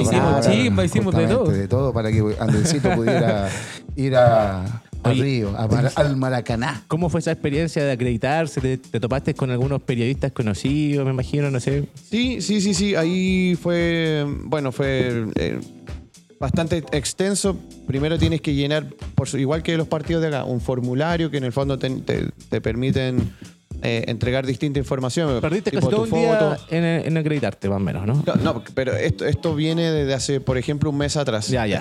Hicimos 0.00 0.46
chimba, 0.46 0.84
hicimos 0.84 1.01
de 1.10 1.26
todo. 1.26 1.50
de 1.50 1.68
todo 1.68 1.92
para 1.92 2.12
que 2.12 2.22
Andresito 2.38 2.90
pudiera 2.94 3.48
ir 3.96 4.14
a, 4.16 4.62
al 5.02 5.12
Oye. 5.12 5.22
río, 5.22 5.56
a 5.58 5.66
Mar- 5.66 5.92
al 5.96 6.16
Maracaná. 6.16 6.82
¿Cómo 6.88 7.08
fue 7.08 7.20
esa 7.20 7.32
experiencia 7.32 7.84
de 7.84 7.92
acreditarse? 7.92 8.60
¿Te, 8.60 8.76
te 8.78 9.00
topaste 9.00 9.34
con 9.34 9.50
algunos 9.50 9.82
periodistas 9.82 10.32
conocidos, 10.32 11.04
me 11.04 11.10
imagino, 11.12 11.50
no 11.50 11.58
sé? 11.60 11.88
Sí, 12.08 12.40
sí, 12.40 12.60
sí, 12.60 12.74
sí. 12.74 12.94
Ahí 12.94 13.58
fue. 13.60 14.24
Bueno, 14.44 14.70
fue. 14.72 15.26
eh, 15.34 15.58
bastante 16.38 16.78
extenso. 16.92 17.56
Primero 17.86 18.18
tienes 18.18 18.40
que 18.40 18.54
llenar, 18.54 18.86
por 19.14 19.28
igual 19.38 19.62
que 19.62 19.76
los 19.76 19.86
partidos 19.88 20.22
de 20.22 20.28
acá, 20.28 20.44
un 20.44 20.60
formulario 20.60 21.30
que 21.30 21.36
en 21.38 21.44
el 21.44 21.52
fondo 21.52 21.78
te, 21.78 21.88
te- 22.00 22.28
te 22.48 22.60
permiten 22.60 23.32
eh, 23.82 24.04
entregar 24.08 24.46
distinta 24.46 24.78
información. 24.78 25.40
Perdiste 25.40 25.70
tipo 25.70 25.80
casi 25.80 25.90
todo 25.90 26.02
un 26.04 26.10
día 26.10 26.56
en, 26.70 26.84
en 26.84 27.16
acreditarte, 27.16 27.68
más 27.68 27.76
o 27.76 27.80
menos, 27.80 28.06
¿no? 28.06 28.22
No, 28.26 28.34
no, 28.36 28.64
pero 28.74 28.92
esto, 28.94 29.26
esto 29.26 29.54
viene 29.54 29.90
desde 29.90 30.14
hace, 30.14 30.40
por 30.40 30.56
ejemplo, 30.58 30.90
un 30.90 30.98
mes 30.98 31.16
atrás. 31.16 31.48
Ya, 31.48 31.66
ya. 31.66 31.80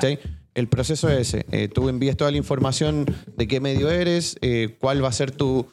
El 0.53 0.67
proceso 0.67 1.09
es 1.09 1.19
ese. 1.33 1.45
Eh, 1.51 1.67
tú 1.69 1.87
envías 1.87 2.17
toda 2.17 2.29
la 2.31 2.37
información 2.37 3.05
de 3.37 3.47
qué 3.47 3.59
medio 3.61 3.89
eres, 3.89 4.37
eh, 4.41 4.75
cuál 4.79 5.03
va 5.03 5.07
a 5.07 5.13
ser 5.13 5.31
tu 5.31 5.65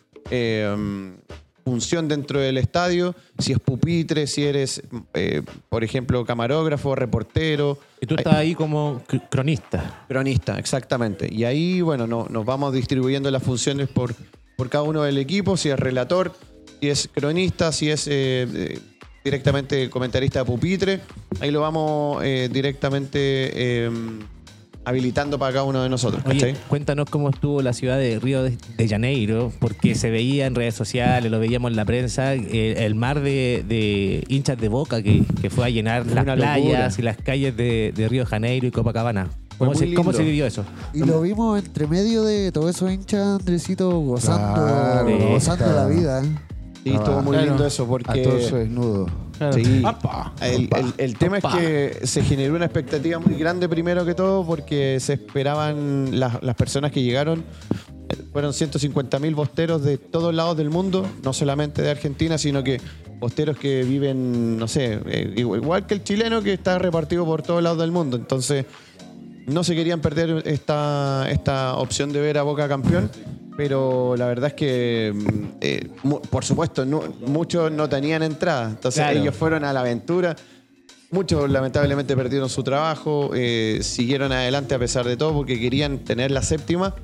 función 1.64 2.08
dentro 2.08 2.40
del 2.40 2.56
estadio, 2.56 3.14
si 3.38 3.52
es 3.52 3.58
pupitre, 3.58 4.26
si 4.26 4.44
eres, 4.44 4.82
eh, 5.12 5.42
por 5.68 5.84
ejemplo, 5.84 6.24
camarógrafo, 6.24 6.94
reportero. 6.94 7.78
Y 8.00 8.06
tú 8.06 8.14
estás 8.14 8.34
ahí 8.36 8.54
como 8.54 9.02
cr- 9.06 9.28
cronista. 9.28 10.04
Cronista, 10.08 10.58
exactamente. 10.58 11.28
Y 11.30 11.44
ahí, 11.44 11.82
bueno, 11.82 12.06
no- 12.06 12.26
nos 12.30 12.46
vamos 12.46 12.72
distribuyendo 12.72 13.30
las 13.30 13.42
funciones 13.42 13.88
por, 13.88 14.14
por 14.58 14.68
cada 14.70 14.82
uno 14.82 15.04
del 15.04 15.18
equipo, 15.18 15.56
si 15.56 15.68
es 15.68 15.78
relator, 15.78 16.32
si 16.80 16.88
es 16.88 17.08
cronista, 17.14 17.70
si 17.70 17.90
es 17.90 18.08
eh, 18.08 18.44
eh, 18.52 18.80
directamente 19.22 19.88
comentarista 19.88 20.40
de 20.40 20.44
pupitre. 20.46 21.00
Ahí 21.40 21.52
lo 21.52 21.60
vamos 21.60 22.24
eh, 22.24 22.48
directamente 22.52 23.18
eh, 23.54 23.90
habilitando 24.84 25.38
para 25.38 25.52
cada 25.52 25.64
uno 25.64 25.80
de 25.80 25.88
nosotros. 25.88 26.24
Cuéntanos 26.66 27.08
cómo 27.08 27.30
estuvo 27.30 27.62
la 27.62 27.72
ciudad 27.72 27.98
de 27.98 28.18
Río 28.18 28.42
de, 28.42 28.88
Janeiro, 28.88 29.52
porque 29.60 29.94
se 29.94 30.10
veía 30.10 30.46
en 30.46 30.56
redes 30.56 30.74
sociales, 30.74 31.30
lo 31.30 31.38
veíamos 31.38 31.70
en 31.70 31.76
la 31.76 31.84
prensa, 31.84 32.34
eh, 32.34 32.84
el 32.84 32.96
mar 32.96 33.20
de, 33.20 33.64
de 33.68 34.24
hinchas 34.26 34.58
de 34.58 34.66
boca 34.66 35.04
que, 35.04 35.22
que 35.40 35.50
fue 35.50 35.66
a 35.66 35.70
llenar 35.70 36.04
las 36.04 36.24
una 36.24 36.34
playas 36.34 36.58
locura. 36.58 36.90
y 36.98 37.02
las 37.02 37.16
calles 37.18 37.56
de, 37.56 37.92
de 37.94 38.08
Río 38.08 38.24
de 38.24 38.26
Janeiro 38.26 38.66
y 38.66 38.72
Copacabana. 38.72 39.28
¿Cómo, 39.58 39.74
se, 39.74 39.92
cómo 39.94 40.10
lindo. 40.10 40.12
se 40.18 40.22
vivió 40.24 40.46
eso? 40.46 40.64
Y 40.94 41.00
lo 41.00 41.20
vimos 41.20 41.58
entre 41.58 41.86
medio 41.86 42.22
de 42.22 42.52
todos 42.52 42.70
esos 42.76 42.90
hinchas, 42.92 43.40
Andresito, 43.40 43.90
gozando, 44.00 44.54
Claro, 44.54 45.28
gozando 45.30 45.66
la 45.72 45.86
vida. 45.86 46.22
Sí, 46.84 46.94
estuvo 46.94 47.20
muy 47.22 47.32
Claro. 47.32 47.48
lindo 47.48 47.66
eso 47.66 47.82
A 47.82 47.88
porque... 47.88 48.22
torso 48.22 48.56
desnudo. 48.56 49.06
Claro. 49.36 49.52
Sí. 49.52 49.82
El, 50.42 50.68
el- 50.74 50.94
el 50.96 51.18
tema 51.18 51.38
es 51.38 51.44
que 51.44 51.98
se 52.06 52.22
generó 52.22 52.54
una 52.56 52.64
expectativa 52.66 53.18
muy 53.18 53.34
grande 53.34 53.68
primero 53.68 54.04
que 54.04 54.14
todo 54.14 54.44
porque 54.46 54.98
se 55.00 55.14
esperaban 55.14 56.18
las, 56.18 56.42
las 56.42 56.54
personas 56.54 56.90
que 56.92 57.02
llegaron. 57.02 57.44
Fueron 58.32 58.52
150 58.54 59.18
mil 59.18 59.34
bosteros 59.34 59.82
de 59.84 59.98
todos 59.98 60.34
lados 60.34 60.56
del 60.56 60.70
mundo, 60.70 61.04
no 61.22 61.32
solamente 61.32 61.82
de 61.82 61.90
Argentina, 61.90 62.38
sino 62.38 62.64
que 62.64 62.80
bosteros 63.18 63.58
que 63.58 63.82
viven, 63.82 64.56
no 64.56 64.66
sé, 64.68 64.98
eh, 65.06 65.34
igual 65.36 65.60
igual 65.62 65.86
que 65.86 65.94
el 65.94 66.04
chileno 66.04 66.40
que 66.42 66.54
está 66.54 66.78
repartido 66.78 67.24
por 67.26 67.42
todos 67.42 67.62
lados 67.62 67.78
del 67.78 67.90
mundo. 67.92 68.16
Entonces, 68.16 68.64
no 69.48 69.64
se 69.64 69.74
querían 69.74 70.00
perder 70.00 70.42
esta, 70.46 71.26
esta 71.30 71.76
opción 71.76 72.12
de 72.12 72.20
ver 72.20 72.38
a 72.38 72.42
Boca 72.42 72.68
campeón, 72.68 73.10
pero 73.56 74.14
la 74.16 74.26
verdad 74.26 74.48
es 74.48 74.54
que, 74.54 75.12
mm, 75.14 75.44
eh, 75.60 75.88
por 76.30 76.44
supuesto, 76.44 76.84
no- 76.84 77.02
muchos 77.26 77.72
no 77.72 77.88
tenían 77.88 78.22
entrada. 78.22 78.70
Entonces 78.70 79.02
Claro. 79.02 79.18
ellos 79.20 79.34
fueron 79.34 79.64
a 79.64 79.72
la 79.72 79.80
aventura. 79.80 80.36
Muchos 81.10 81.48
lamentablemente 81.50 82.14
perdieron 82.16 82.48
su 82.50 82.62
trabajo, 82.62 83.30
eh, 83.34 83.78
siguieron 83.82 84.30
adelante 84.30 84.74
a 84.74 84.78
pesar 84.78 85.06
de 85.06 85.16
todo 85.16 85.32
porque 85.32 85.58
querían 85.58 86.00
tener 86.00 86.30
la 86.30 86.42
séptima, 86.42 86.94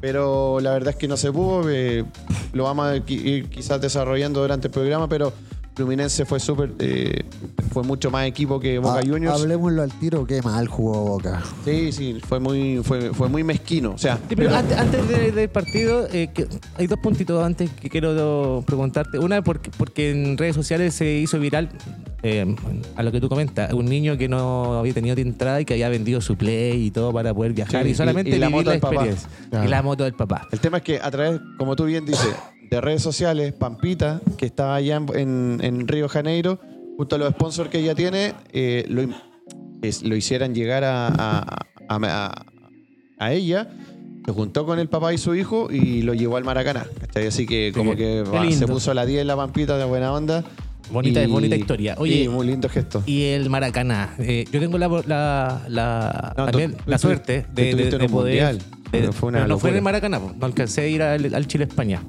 pero 0.00 0.58
la 0.60 0.72
verdad 0.72 0.90
es 0.90 0.96
que 0.96 1.06
no 1.08 1.16
se 1.16 1.30
pudo. 1.32 1.70
eh, 1.70 2.04
lo 2.52 2.64
vamos 2.64 2.86
a 2.86 2.96
ir 2.96 3.48
quizás 3.48 3.80
desarrollando 3.80 4.40
durante 4.40 4.66
el 4.68 4.72
programa, 4.72 5.08
pero 5.08 5.32
Fluminense 5.74 6.24
fue 6.24 6.38
súper, 6.38 6.72
eh, 6.78 7.24
fue 7.72 7.82
mucho 7.82 8.08
más 8.10 8.26
equipo 8.26 8.60
que 8.60 8.78
Boca 8.78 9.00
Ah, 9.00 9.06
Juniors. 9.06 9.40
Hablemoslo 9.40 9.82
al 9.82 9.90
tiro, 9.92 10.24
qué 10.24 10.40
mal 10.40 10.68
jugó 10.68 11.04
Boca. 11.04 11.42
Sí, 11.64 11.90
sí, 11.90 12.20
fue 12.24 12.38
muy, 12.38 12.80
fue, 12.84 13.12
fue 13.12 13.28
muy 13.28 13.42
mezquino. 13.42 13.92
O 13.92 13.98
sea, 13.98 14.18
Sí, 14.28 14.36
pero 14.36 14.54
antes, 14.54 14.76
antes 14.78 15.08
de- 15.08 15.32
del 15.32 15.48
partido, 15.48 16.06
eh, 16.12 16.28
que- 16.32 16.46
hay 16.76 16.86
dos 16.86 16.98
puntitos 17.00 17.42
antes 17.44 17.70
que 17.70 17.90
quiero 17.90 18.62
preguntarte. 18.64 19.18
Una, 19.18 19.42
porque, 19.42 19.70
porque 19.76 20.10
en 20.12 20.38
redes 20.38 20.54
sociales 20.54 20.94
se 20.94 21.10
hizo 21.18 21.40
viral, 21.40 21.70
eh, 22.22 22.54
a 22.94 23.02
lo 23.02 23.10
que 23.10 23.20
tú 23.20 23.28
comentas, 23.28 23.72
un 23.72 23.86
niño 23.86 24.16
que 24.16 24.28
no 24.28 24.74
había 24.78 24.94
tenido 24.94 25.16
entrada 25.20 25.60
y 25.60 25.64
que 25.64 25.74
había 25.74 25.88
vendido 25.88 26.20
su 26.20 26.36
play 26.36 26.86
y 26.86 26.90
todo 26.92 27.12
para 27.12 27.34
poder 27.34 27.52
viajar 27.52 27.82
Sí, 27.84 27.90
y 27.90 27.94
solamente 27.94 28.30
y 28.30 28.38
la 28.38 28.46
vivir 28.46 28.58
moto 28.58 28.66
la 28.66 28.72
del 28.72 28.80
papá. 28.80 29.64
Y 29.64 29.68
la 29.68 29.82
moto 29.82 30.04
del 30.04 30.14
papá. 30.14 30.46
El 30.52 30.60
tema 30.60 30.76
es 30.78 30.84
que 30.84 31.00
a 31.00 31.10
través, 31.10 31.40
como 31.58 31.74
tú 31.74 31.84
bien 31.84 32.06
dices, 32.06 32.28
de 32.74 32.80
redes 32.80 33.02
sociales, 33.02 33.52
Pampita, 33.52 34.20
que 34.36 34.46
está 34.46 34.74
allá 34.74 34.96
en, 34.96 35.06
en- 35.16 35.60
en 35.62 35.86
Río 35.88 36.08
Janeiro, 36.08 36.58
justo 36.96 37.14
a 37.16 37.18
los 37.18 37.30
sponsors 37.30 37.70
que 37.70 37.78
ella 37.78 37.94
tiene, 37.94 38.34
eh, 38.52 38.84
lo, 38.88 39.02
es- 39.82 40.02
lo 40.02 40.16
hicieran 40.16 40.54
llegar 40.54 40.82
a, 40.82 41.06
a- 41.08 41.66
a- 41.88 43.32
ella, 43.32 43.68
se 44.26 44.32
juntó 44.32 44.66
con 44.66 44.78
el 44.80 44.88
papá 44.88 45.14
y 45.14 45.18
su 45.18 45.34
hijo 45.34 45.68
y 45.70 46.02
lo 46.02 46.14
llevó 46.14 46.36
al 46.36 46.44
Maracaná. 46.44 46.84
¿cachai? 47.00 47.26
Así 47.28 47.46
que 47.46 47.72
como 47.74 47.92
Sí, 47.92 47.98
que 47.98 48.24
se 48.58 48.66
puso 48.66 48.90
a 48.90 48.94
la 48.94 49.06
10 49.06 49.20
en 49.22 49.26
la 49.28 49.36
Pampita 49.36 49.78
de 49.78 49.84
buena 49.84 50.12
onda. 50.12 50.44
Bonita, 50.90 51.22
Y- 51.22 51.26
bonita 51.30 51.56
historia. 51.56 51.94
Oye, 51.98 52.24
sí, 52.24 52.28
muy 52.28 52.46
lindo 52.46 52.68
gesto. 52.68 53.02
y 53.06 53.22
el 53.26 53.48
Maracaná. 53.50 54.14
Eh, 54.18 54.44
yo 54.52 54.60
tengo 54.60 54.76
la, 54.78 54.88
la, 55.06 55.62
la- 55.68 56.34
No, 56.36 56.44
tú- 56.46 56.50
también 56.50 56.72
tú 56.72 56.82
la 56.86 56.98
suerte 56.98 57.42
tú 57.42 57.54
de, 57.54 57.74
de- 57.74 57.84
de 57.98 58.08
poder. 58.08 58.10
mundial, 58.10 58.58
de- 58.58 58.64
pero 58.90 59.12
fue 59.12 59.28
una 59.30 59.38
pero 59.38 59.48
no 59.48 59.58
fue 59.58 59.70
en 59.70 59.76
el 59.76 59.82
Maracaná, 59.82 60.18
no 60.18 60.44
alcancé 60.44 60.82
a 60.82 60.86
ir 60.88 61.02
al, 61.02 61.34
al 61.34 61.46
Chile-España. 61.46 62.02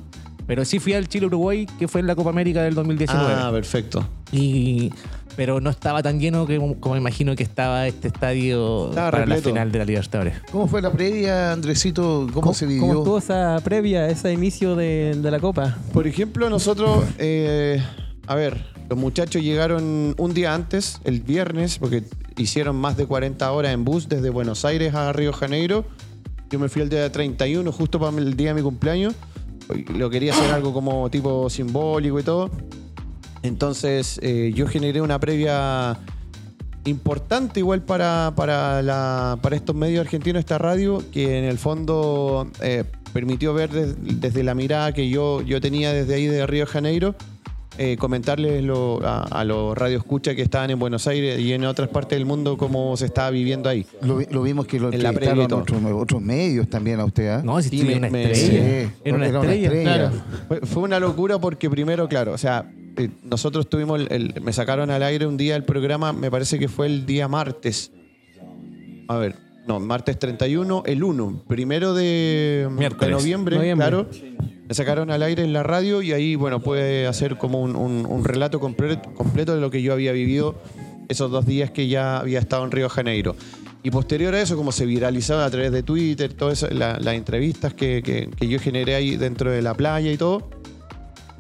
Pero 0.47 0.63
sí 0.65 0.79
fui 0.79 0.93
al 0.93 1.07
Chile-Uruguay, 1.07 1.65
que 1.79 1.87
fue 1.87 2.01
en 2.01 2.07
la 2.07 2.15
Copa 2.15 2.29
América 2.29 2.61
del 2.61 2.75
2019. 2.75 3.33
Ah, 3.33 3.49
perfecto. 3.51 4.07
Y, 4.31 4.91
pero 5.35 5.59
no 5.59 5.69
estaba 5.69 6.03
tan 6.03 6.19
lleno 6.19 6.45
que, 6.45 6.57
como 6.79 6.95
imagino 6.95 7.35
que 7.35 7.43
estaba 7.43 7.87
este 7.87 8.07
estadio 8.07 8.89
Estaba 8.89 9.11
para 9.11 9.25
repleto. 9.25 9.49
la 9.49 9.53
final 9.53 9.71
de 9.71 9.79
la 9.79 9.85
Libertadores. 9.85 10.35
¿Cómo 10.51 10.67
fue 10.67 10.81
la 10.81 10.91
previa, 10.91 11.51
Andresito? 11.51 12.27
¿Cómo, 12.33 12.53
se 12.53 12.65
vivió? 12.65 12.81
¿Cómo 12.81 12.99
estuvo 12.99 13.17
esa 13.17 13.59
previa, 13.63 14.07
ese 14.07 14.31
inicio 14.33 14.75
de, 14.75 15.15
de 15.15 15.31
la 15.31 15.39
Copa? 15.39 15.77
Por 15.93 16.07
ejemplo, 16.07 16.49
nosotros, 16.49 17.03
eh, 17.17 17.81
a 18.27 18.35
ver, 18.35 18.65
los 18.89 18.97
muchachos 18.99 19.41
llegaron 19.41 20.13
un 20.17 20.33
día 20.33 20.53
antes, 20.53 21.01
el 21.03 21.21
viernes, 21.21 21.79
porque 21.79 22.03
hicieron 22.37 22.75
más 22.75 22.97
de 22.97 23.05
40 23.05 23.51
horas 23.51 23.73
en 23.73 23.83
bus 23.83 24.07
desde 24.07 24.29
Buenos 24.29 24.63
Aires 24.65 24.93
a 24.93 25.11
Río 25.11 25.33
Janeiro. 25.33 25.85
Yo 26.49 26.59
me 26.59 26.69
fui 26.69 26.83
el 26.83 26.89
día 26.89 27.11
31, 27.11 27.71
justo 27.71 27.99
para 27.99 28.15
el 28.17 28.37
día 28.37 28.49
de 28.49 28.53
mi 28.55 28.61
cumpleaños. 28.61 29.15
Lo 29.95 30.09
quería 30.09 30.33
hacer 30.33 30.51
algo 30.51 30.73
como 30.73 31.09
tipo 31.09 31.49
simbólico 31.49 32.19
y 32.19 32.23
todo. 32.23 32.49
Entonces, 33.41 34.19
eh, 34.23 34.51
yo 34.55 34.67
generé 34.67 35.01
una 35.01 35.19
previa 35.19 35.97
importante 36.85 37.59
igual 37.59 37.81
para, 37.83 38.33
para, 38.35 38.81
la- 38.81 39.39
para 39.41 39.55
estos 39.55 39.75
medios 39.75 40.01
argentinos, 40.05 40.39
esta 40.39 40.57
radio, 40.57 41.03
que 41.11 41.39
en 41.39 41.45
el 41.45 41.57
fondo 41.57 42.47
eh, 42.61 42.83
permitió 43.13 43.53
ver 43.53 43.71
des- 43.71 43.95
desde 44.21 44.43
la 44.43 44.53
mirada 44.55 44.93
que 44.93 45.09
yo, 45.09 45.41
yo 45.41 45.59
tenía 45.61 45.93
desde 45.93 46.15
ahí 46.15 46.27
de 46.27 46.45
Río 46.45 46.65
de 46.65 46.71
Janeiro, 46.71 47.15
eh, 47.77 47.97
comentarles 47.97 48.63
lo- 48.63 48.99
a, 49.05 49.23
a 49.23 49.43
los 49.43 49.77
radioescuchas 49.77 50.35
que 50.35 50.41
estaban 50.41 50.69
en 50.71 50.79
Buenos 50.79 51.07
Aires 51.07 51.39
y 51.39 51.53
en 51.53 51.65
otras 51.65 51.89
partes 51.89 52.17
del 52.17 52.25
mundo 52.25 52.57
cómo 52.57 52.95
se 52.97 53.05
estaba 53.05 53.29
viviendo 53.31 53.69
ahí. 53.69 53.85
Lo, 54.01 54.17
vi- 54.17 54.27
lo 54.31 54.41
vimos 54.43 54.65
que 54.67 54.79
lo 54.79 54.91
En 54.91 55.03
la 55.03 55.11
previa 55.13 55.43
otros, 55.45 55.65
otros 55.93 56.21
medios 56.21 56.69
también 56.69 56.99
a 56.99 57.05
usted, 57.05 57.27
¿ah? 57.29 57.41
No, 57.43 57.61
si 57.61 57.69
Sí, 57.69 57.83
me- 57.83 57.95
una 57.97 58.07
estrella. 58.07 58.35
Sí, 58.35 58.91
Era 59.03 59.15
una 59.17 59.25
estrella. 59.27 59.71
claro. 59.81 60.11
Fue, 60.47 60.59
fue 60.61 60.83
una 60.83 60.99
locura 60.99 61.39
porque 61.39 61.69
primero, 61.69 62.07
claro, 62.07 62.33
o 62.33 62.37
sea, 62.37 62.71
eh, 62.97 63.09
nosotros 63.23 63.69
tuvimos, 63.69 63.99
el, 63.99 64.07
el- 64.35 64.41
me 64.41 64.53
sacaron 64.53 64.89
al 64.91 65.03
aire 65.03 65.25
un 65.27 65.35
día 65.37 65.55
el 65.55 65.63
programa, 65.63 66.13
me 66.13 66.31
parece 66.31 66.57
que 66.59 66.67
fue 66.69 66.87
el 66.87 67.05
día 67.05 67.27
martes. 67.27 67.91
A 69.07 69.17
ver, 69.17 69.35
no, 69.67 69.79
martes 69.79 70.17
31, 70.19 70.83
el 70.85 71.03
1, 71.03 71.43
primero 71.47 71.93
de, 71.93 72.67
de 72.69 73.11
noviembre, 73.11 73.55
Noviembre. 73.57 73.87
claro. 73.87 74.09
Me 74.67 74.73
sacaron 74.73 75.11
al 75.11 75.21
aire 75.23 75.43
en 75.43 75.53
la 75.53 75.63
radio 75.63 76.01
y 76.01 76.11
ahí, 76.11 76.35
bueno, 76.35 76.59
pude 76.61 77.05
hacer 77.07 77.37
como 77.37 77.61
un, 77.61 77.75
un- 77.75 78.05
un 78.07 78.23
relato 78.23 78.59
comple- 78.59 79.01
completo 79.13 79.53
de 79.53 79.61
lo 79.61 79.69
que 79.69 79.81
yo 79.81 79.93
había 79.93 80.11
vivido 80.11 80.55
esos 81.07 81.29
dos 81.29 81.45
días 81.45 81.69
que 81.71 81.87
ya 81.87 82.17
había 82.17 82.39
estado 82.39 82.63
en 82.65 82.71
Río 82.71 82.85
de 82.85 82.89
Janeiro. 82.89 83.35
Y 83.83 83.91
posterior 83.91 84.33
a 84.33 84.41
eso, 84.41 84.55
como 84.57 84.71
se 84.71 84.87
viralizaba 84.87 85.45
a 85.45 85.49
través 85.51 85.71
de 85.71 85.83
Twitter, 85.83 86.33
todas 86.33 86.63
la- 86.71 86.97
las 86.99 87.13
entrevistas 87.13 87.75
que, 87.75 88.01
que- 88.03 88.29
que 88.35 88.47
yo 88.47 88.59
generé 88.59 88.95
ahí 88.95 89.15
dentro 89.17 89.51
de 89.51 89.61
la 89.61 89.75
playa 89.75 90.11
y 90.11 90.17
todo, 90.17 90.49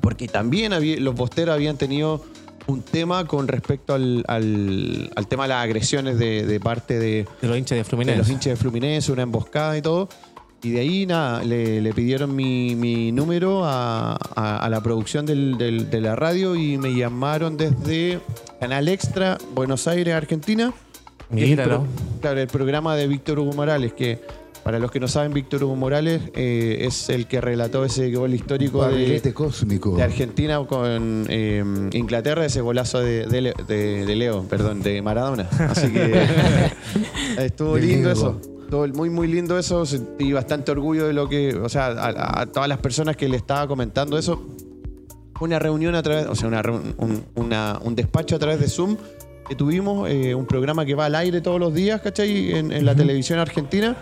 porque 0.01 0.27
también 0.27 0.73
había- 0.73 0.99
los 0.99 1.15
posteros 1.15 1.55
habían 1.55 1.77
tenido 1.77 2.23
un 2.67 2.81
tema 2.81 3.25
con 3.25 3.47
respecto 3.47 3.93
al, 3.93 4.23
al- 4.27 5.11
al 5.15 5.27
tema 5.27 5.43
de 5.43 5.49
las 5.49 5.63
agresiones 5.63 6.17
de, 6.17 6.45
de 6.45 6.59
parte 6.59 6.97
de, 6.99 7.25
De 7.41 7.47
los 7.47 7.57
hinchas 7.57 7.71
de 7.71 7.77
de 7.77 7.83
Fluminense. 7.83 8.17
los 8.19 8.29
hinchas 8.29 8.45
de 8.51 8.55
Fluminense, 8.55 9.11
una 9.11 9.21
emboscada 9.23 9.77
y 9.77 9.81
todo. 9.81 10.09
Y 10.63 10.71
de 10.71 10.79
ahí, 10.79 11.05
nada, 11.05 11.43
le, 11.43 11.79
le 11.79 11.93
pidieron 11.93 12.35
mi, 12.35 12.73
mi 12.75 13.11
número 13.11 13.63
a, 13.65 14.13
a- 14.35 14.57
a 14.57 14.69
la 14.69 14.81
producción 14.81 15.25
del- 15.27 15.57
del- 15.59 15.89
de 15.91 16.01
la 16.01 16.15
radio 16.15 16.55
y 16.55 16.77
me 16.79 16.95
llamaron 16.95 17.55
desde 17.55 18.19
Canal 18.59 18.87
Extra, 18.87 19.37
Buenos 19.53 19.87
Aires, 19.87 20.15
Argentina. 20.15 20.73
es 21.35 21.51
el 21.51 21.61
pro- 21.61 21.85
claro, 22.21 22.39
el 22.39 22.47
programa 22.47 22.95
de 22.95 23.07
Víctor 23.07 23.37
Hugo 23.39 23.53
Morales, 23.53 23.93
que 23.93 24.19
para 24.65 24.79
los 24.79 24.89
que 24.89 24.99
no 24.99 25.07
saben, 25.07 25.31
Víctor 25.31 25.63
Hugo 25.63 25.75
Morales 25.75 26.23
eh, 26.33 26.79
es 26.87 27.09
el 27.09 27.27
que 27.27 27.39
relató 27.39 27.85
ese 27.85 28.11
gol 28.11 28.33
histórico 28.33 28.83
de, 28.87 29.31
cósmico. 29.33 29.95
de 29.95 30.01
Argentina 30.01 30.57
con 30.65 31.27
eh, 31.29 31.63
Inglaterra, 31.93 32.43
ese 32.45 32.61
golazo 32.61 32.99
de, 32.99 33.27
de 33.27 33.41
Le- 33.41 33.53
de- 33.67 34.05
de 34.07 34.15
Leo, 34.15 34.41
perdón, 34.49 34.81
de 34.81 35.03
Maradona. 35.03 35.47
Así 35.69 35.89
que 35.93 36.25
estuvo 37.37 37.77
lindo 37.77 38.11
eso. 38.11 38.41
Estuvo 38.63 38.87
muy, 38.87 39.11
muy 39.11 39.27
lindo 39.27 39.57
eso. 39.59 39.85
Sentí 39.85 40.33
bastante 40.33 40.71
orgullo 40.71 41.05
de 41.05 41.13
lo 41.13 41.29
que, 41.29 41.53
o 41.55 41.69
sea, 41.69 41.85
a, 41.87 42.41
a 42.41 42.45
todas 42.47 42.67
las 42.67 42.79
personas 42.79 43.15
que 43.15 43.29
le 43.29 43.37
estaba 43.37 43.67
comentando 43.67 44.17
eso. 44.17 44.41
Una 45.39 45.59
reunión 45.59 45.93
a 45.93 46.01
través, 46.01 46.25
o 46.25 46.33
sea, 46.33 46.47
una, 46.47 46.63
un, 46.97 47.23
una- 47.35 47.79
un 47.83 47.93
despacho 47.95 48.35
a 48.35 48.39
través 48.39 48.59
de 48.59 48.67
Zoom 48.67 48.97
que 49.47 49.53
tuvimos, 49.55 50.09
eh, 50.09 50.33
un 50.33 50.47
programa 50.47 50.85
que 50.87 50.95
va 50.95 51.05
al 51.05 51.13
aire 51.13 51.39
todos 51.41 51.59
los 51.59 51.71
días, 51.71 52.01
¿cachai? 52.01 52.55
En, 52.55 52.71
en 52.71 52.83
la 52.83 52.95
televisión 52.95 53.37
argentina. 53.37 53.95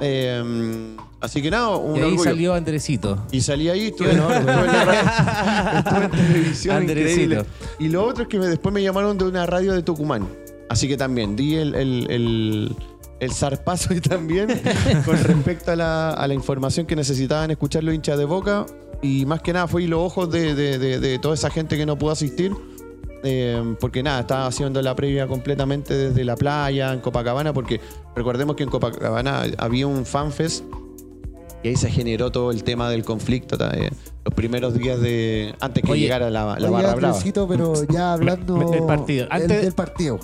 Eh, 0.00 0.96
así 1.20 1.40
que 1.42 1.50
nada, 1.50 1.76
un 1.76 1.96
Y 1.96 2.00
ahí 2.00 2.04
orgullo. 2.10 2.24
salió 2.24 2.54
Andresito. 2.54 3.18
Y 3.30 3.40
salí 3.40 3.68
ahí, 3.68 3.86
estuve, 3.88 4.10
estuve 4.12 4.36
en 4.36 4.46
la 4.46 4.84
radio, 4.84 5.78
estuve 5.78 6.04
en 6.04 6.10
televisión, 6.10 6.76
Andresito. 6.76 7.46
Y 7.78 7.88
lo 7.88 8.04
otro 8.04 8.22
es 8.24 8.28
que 8.28 8.38
me- 8.38 8.46
después 8.46 8.72
me 8.72 8.82
llamaron 8.82 9.16
de 9.18 9.24
una 9.24 9.46
radio 9.46 9.72
de 9.72 9.82
Tucumán. 9.82 10.26
Así 10.68 10.88
que 10.88 10.96
también 10.96 11.36
di 11.36 11.54
el, 11.56 11.74
el, 11.74 12.06
el, 12.10 12.76
el 13.20 13.32
zarpazo 13.32 13.92
y 13.94 14.00
también 14.00 14.48
con 15.04 15.22
respecto 15.22 15.70
a 15.72 15.76
la, 15.76 16.10
a 16.10 16.26
la 16.26 16.34
información 16.34 16.86
que 16.86 16.96
necesitaban 16.96 17.50
escuchar 17.50 17.84
los 17.84 17.94
hinchas 17.94 18.18
de 18.18 18.24
Boca. 18.24 18.66
Y 19.02 19.26
más 19.26 19.42
que 19.42 19.52
nada 19.52 19.66
fue 19.68 19.82
los 19.86 20.00
ojos 20.00 20.30
de, 20.30 20.54
de- 20.54 20.78
de- 20.78 20.98
de 21.00 21.18
toda 21.18 21.34
esa 21.34 21.50
gente 21.50 21.76
que 21.76 21.84
no 21.86 21.98
pudo 21.98 22.12
asistir. 22.12 22.52
Eh, 23.24 23.76
porque 23.80 24.02
nada, 24.02 24.20
estaba 24.20 24.46
haciendo 24.46 24.82
la 24.82 24.96
previa 24.96 25.26
completamente 25.28 25.94
desde 25.94 26.24
la 26.24 26.36
playa, 26.36 26.92
en 26.92 27.00
Copacabana, 27.00 27.52
porque 27.52 27.80
recordemos 28.16 28.56
que 28.56 28.64
en 28.64 28.68
Copacabana 28.70 29.44
había 29.58 29.86
un 29.86 30.04
fanfest 30.04 30.64
y 31.62 31.68
ahí 31.68 31.76
se 31.76 31.88
generó 31.90 32.32
todo 32.32 32.50
el 32.50 32.64
tema 32.64 32.90
del 32.90 33.04
conflicto, 33.04 33.56
eh, 33.72 33.90
los 34.24 34.34
primeros 34.34 34.74
días 34.74 35.00
de. 35.00 35.54
antes 35.60 35.84
que 35.84 35.92
Oye, 35.92 36.00
llegara 36.02 36.30
la, 36.30 36.44
la 36.44 36.54
Oye, 36.54 36.68
barra 36.70 36.94
brava. 36.94 37.08
Andresito, 37.14 37.46
pero 37.46 37.74
ya 37.88 38.12
hablando 38.14 38.56
me- 38.56 38.66
del 38.76 38.84
partido. 38.86 39.26
Antes- 39.30 39.62
del 39.62 39.72
partido. 39.72 40.18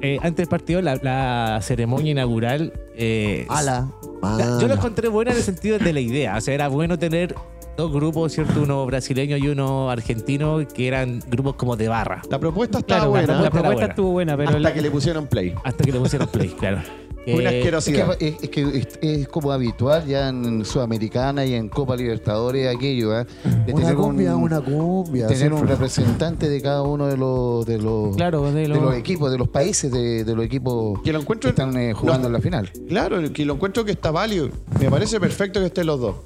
Eh, 0.00 0.16
antes 0.22 0.36
del 0.36 0.48
partido, 0.48 0.80
la, 0.82 0.96
la 0.96 1.60
ceremonia 1.62 2.10
inaugural. 2.12 2.72
eh, 2.96 3.46
Ala. 3.48 3.88
la- 4.22 4.58
yo 4.60 4.66
lo 4.66 4.74
encontré 4.74 5.08
buena 5.08 5.30
en 5.32 5.36
el 5.36 5.42
sentido 5.44 5.78
de 5.78 5.92
la 5.92 6.00
idea. 6.00 6.36
O 6.36 6.40
sea, 6.40 6.54
era 6.54 6.66
bueno 6.68 6.98
tener 6.98 7.34
dos 7.76 7.92
grupos, 7.92 8.32
¿cierto? 8.32 8.62
Uno 8.62 8.84
brasileño 8.86 9.36
y 9.36 9.48
uno 9.48 9.90
argentino, 9.90 10.58
que 10.66 10.86
eran 10.88 11.20
grupos 11.28 11.54
como 11.54 11.76
de 11.76 11.88
barra. 11.88 12.22
La 12.30 12.38
propuesta 12.38 12.78
estaba 12.78 13.00
Claro, 13.00 13.10
buena, 13.10 13.26
La 13.26 13.26
propuesta 13.26 13.46
era 13.46 13.50
propuesta 13.50 13.74
buena. 13.74 13.86
estuvo 13.92 14.10
buena, 14.10 14.36
pero 14.36 14.48
hasta 14.50 14.60
la- 14.60 14.74
que 14.74 14.82
le 14.82 14.90
pusieron 14.90 15.26
play. 15.26 15.54
Hasta 15.64 15.84
que 15.84 15.92
le 15.92 15.98
pusieron 15.98 16.28
play, 16.28 16.48
claro. 16.58 16.78
Una 17.24 17.34
Eh, 17.34 17.34
Es 17.34 17.40
que, 17.40 17.56
asquerosidad. 17.58 18.16
es, 18.20 18.42
es 18.42 18.48
que 18.50 18.62
es, 18.78 18.98
es 19.00 19.28
como 19.28 19.52
habitual 19.52 20.04
ya 20.06 20.28
en 20.28 20.64
Sudamericana 20.64 21.44
y 21.46 21.54
en 21.54 21.68
Copa 21.68 21.94
Libertadores 21.94 22.74
aquello, 22.74 23.10
de 23.10 23.26
Una 23.44 23.64
tener 23.82 23.94
cumbia, 23.94 24.34
un, 24.34 24.42
una 24.42 24.60
cumbia. 24.60 25.28
tener 25.28 25.52
un 25.52 25.68
representante 25.68 26.48
de 26.48 26.60
cada 26.60 26.82
uno 26.82 27.06
de 27.06 27.16
los 27.16 27.64
de 27.64 27.78
los, 27.78 28.16
Claro, 28.16 28.42
de 28.50 28.62
de 28.62 28.68
los- 28.68 28.96
equipos, 28.96 29.30
de 29.30 29.38
los 29.38 29.46
países 29.48 29.92
de, 29.92 30.24
de 30.24 30.34
los 30.34 30.44
equipos 30.44 31.00
Que 31.04 31.12
lo 31.12 31.20
que 31.20 31.22
encuentro. 31.22 31.50
están 31.50 31.76
eh, 31.76 31.92
jugando 31.94 32.22
no, 32.22 32.26
en 32.26 32.32
la 32.32 32.40
final. 32.40 32.70
Claro, 32.88 33.18
que 33.32 33.44
lo 33.44 33.54
encuentro 33.54 33.84
que 33.84 33.92
está 33.92 34.10
válido. 34.10 34.48
Me 34.80 34.90
parece 34.90 35.20
perfecto 35.20 35.60
que 35.60 35.66
estén 35.66 35.86
los 35.86 36.00
dos. 36.00 36.16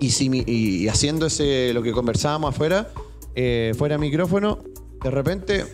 Y, 0.00 0.10
si 0.10 0.30
y, 0.46 0.88
haciendo 0.88 1.26
ese, 1.26 1.72
lo 1.74 1.82
que 1.82 1.92
conversábamos 1.92 2.54
afuera, 2.54 2.90
eh, 3.34 3.74
fuera 3.76 3.98
micrófono, 3.98 4.58
de 5.02 5.10
repente 5.10 5.64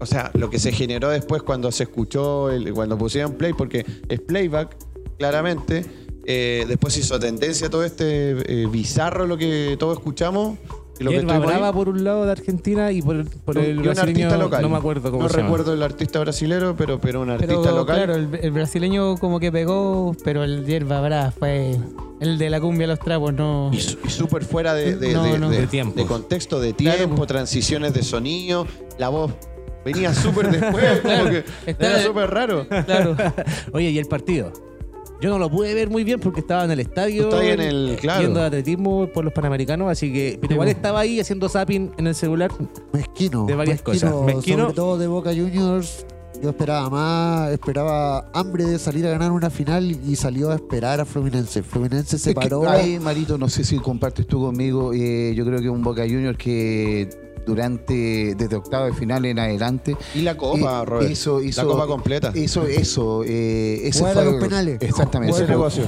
o 0.00 0.06
sea, 0.06 0.30
lo 0.34 0.48
que 0.48 0.60
se 0.60 0.70
generó 0.70 1.08
después 1.08 1.42
cuando 1.42 1.72
se 1.72 1.82
escuchó, 1.84 2.50
el- 2.50 2.72
cuando 2.72 2.96
pusieron 2.96 3.32
play, 3.32 3.52
porque 3.52 3.84
es 4.08 4.20
playback, 4.20 4.76
claramente. 5.18 5.84
eh, 6.30 6.66
después 6.68 6.96
hizo 6.98 7.18
tendencia 7.18 7.70
todo 7.70 7.84
este 7.84 8.32
eh, 8.62 8.66
bizarro 8.66 9.26
lo 9.26 9.36
que 9.38 9.76
todos 9.78 9.96
escuchamos. 9.98 10.58
Y 11.00 11.04
lo 11.04 11.10
que. 11.10 11.20
Brava 11.20 11.72
por 11.72 11.88
un 11.88 12.02
lado 12.04 12.24
de 12.24 12.32
Argentina 12.32 12.90
y 12.92 13.02
por, 13.02 13.24
por 13.40 13.56
Y 13.56 13.60
el 13.66 13.76
un 13.78 13.84
brasileño, 13.84 14.26
artista 14.26 14.36
local. 14.36 14.62
no 14.62 14.68
me 14.68 14.76
acuerdo 14.76 15.10
cómo 15.10 15.22
No 15.22 15.28
se 15.28 15.36
llama. 15.36 15.48
recuerdo 15.48 15.74
el 15.74 15.82
artista 15.82 16.18
brasilero, 16.20 16.74
pero, 16.76 17.00
pero 17.00 17.20
un 17.22 17.30
artista 17.30 17.54
Pero 17.62 17.76
local. 17.76 17.96
claro, 17.96 18.14
el, 18.16 18.28
el 18.42 18.50
brasileño 18.50 19.16
como 19.16 19.38
que 19.40 19.52
pegó, 19.52 20.16
pero 20.24 20.42
el 20.44 20.64
hierba 20.66 21.00
brava 21.00 21.30
fue 21.30 21.76
el 22.20 22.36
de 22.38 22.50
la 22.50 22.60
cumbia 22.60 22.86
a 22.86 22.88
los 22.88 22.98
trapos, 22.98 23.32
no. 23.32 23.70
Y, 23.72 23.80
súper 23.80 24.44
fuera 24.44 24.74
de, 24.74 24.96
de- 24.96 25.12
No, 25.12 25.22
de- 25.24 25.38
no. 25.38 25.50
de- 25.50 25.60
De 25.60 25.66
tiempos. 25.68 25.96
de 25.96 26.06
contexto, 26.06 26.60
de 26.60 26.72
tiempo, 26.72 27.14
pues. 27.16 27.28
transiciones 27.28 27.94
de 27.94 28.02
sonido, 28.02 28.66
la 28.98 29.08
voz 29.08 29.30
venía 29.84 30.12
súper 30.12 30.50
después, 30.50 31.00
como 31.02 31.24
que 31.30 31.44
era 31.66 32.02
súper 32.02 32.28
raro. 32.30 32.66
Claro. 32.68 33.16
Oye, 33.72 33.90
¿y 33.90 33.98
el 33.98 34.06
partido? 34.06 34.52
Yo 35.20 35.30
no 35.30 35.38
lo 35.38 35.50
pude 35.50 35.74
ver 35.74 35.90
muy 35.90 36.04
bien 36.04 36.20
porque 36.20 36.40
estaba 36.40 36.64
en 36.64 36.70
el 36.70 36.80
estadio. 36.80 37.34
Ahí 37.36 37.48
en 37.48 37.60
el- 37.60 37.96
claro. 38.00 38.20
Viendo 38.20 38.42
atletismo 38.42 39.08
por 39.08 39.24
los 39.24 39.32
panamericanos, 39.32 39.90
así 39.90 40.12
que. 40.12 40.38
Pero 40.40 40.54
igual 40.54 40.68
estaba 40.68 41.00
ahí 41.00 41.18
haciendo 41.18 41.48
zapping 41.48 41.90
en 41.98 42.06
el 42.06 42.14
celular. 42.14 42.50
Mezquino. 42.92 43.44
De 43.46 43.54
varias 43.54 43.82
mezquino, 43.84 44.12
cosas. 44.12 44.34
Mezquino. 44.36 44.62
Sobre 44.64 44.74
todo 44.74 44.98
de 44.98 45.06
Boca 45.08 45.30
Juniors. 45.30 46.06
Yo 46.40 46.50
esperaba 46.50 46.88
más, 46.88 47.50
esperaba 47.50 48.30
hambre 48.32 48.62
de 48.64 48.78
salir 48.78 49.04
a 49.06 49.10
ganar 49.10 49.32
una 49.32 49.50
final 49.50 49.90
y 49.90 50.14
salió 50.14 50.52
a 50.52 50.54
esperar 50.54 51.00
a 51.00 51.04
Fluminense. 51.04 51.64
Fluminense 51.64 52.16
se 52.16 52.30
Es 52.30 52.34
que 52.36 52.40
paró. 52.40 52.68
ahí, 52.68 53.00
Marito, 53.00 53.36
no 53.38 53.48
sé 53.48 53.64
si 53.64 53.76
compartes 53.78 54.24
tú 54.24 54.38
conmigo. 54.42 54.92
eh, 54.94 55.32
yo 55.34 55.44
creo 55.44 55.60
que 55.60 55.68
un 55.68 55.82
Boca 55.82 56.02
Juniors 56.02 56.38
que 56.38 57.08
durante, 57.46 58.34
desde 58.36 58.56
octavo 58.56 58.86
de 58.86 58.92
final 58.92 59.24
en 59.24 59.38
adelante. 59.38 59.96
Y 60.14 60.20
la 60.22 60.36
copa, 60.36 60.82
eh, 60.82 60.84
Robert. 60.84 61.10
Hizo, 61.10 61.42
hizo, 61.42 61.62
la 61.62 61.68
copa 61.68 61.86
completa. 61.86 62.32
Eso, 62.34 62.66
eso. 62.66 63.22
Eh, 63.24 63.80
ese 63.88 64.00
fue 64.00 64.10
a 64.10 64.24
los 64.24 64.34
penales. 64.42 64.78
Exactamente. 64.80 65.34
Ese 65.36 65.46
negocio. 65.46 65.84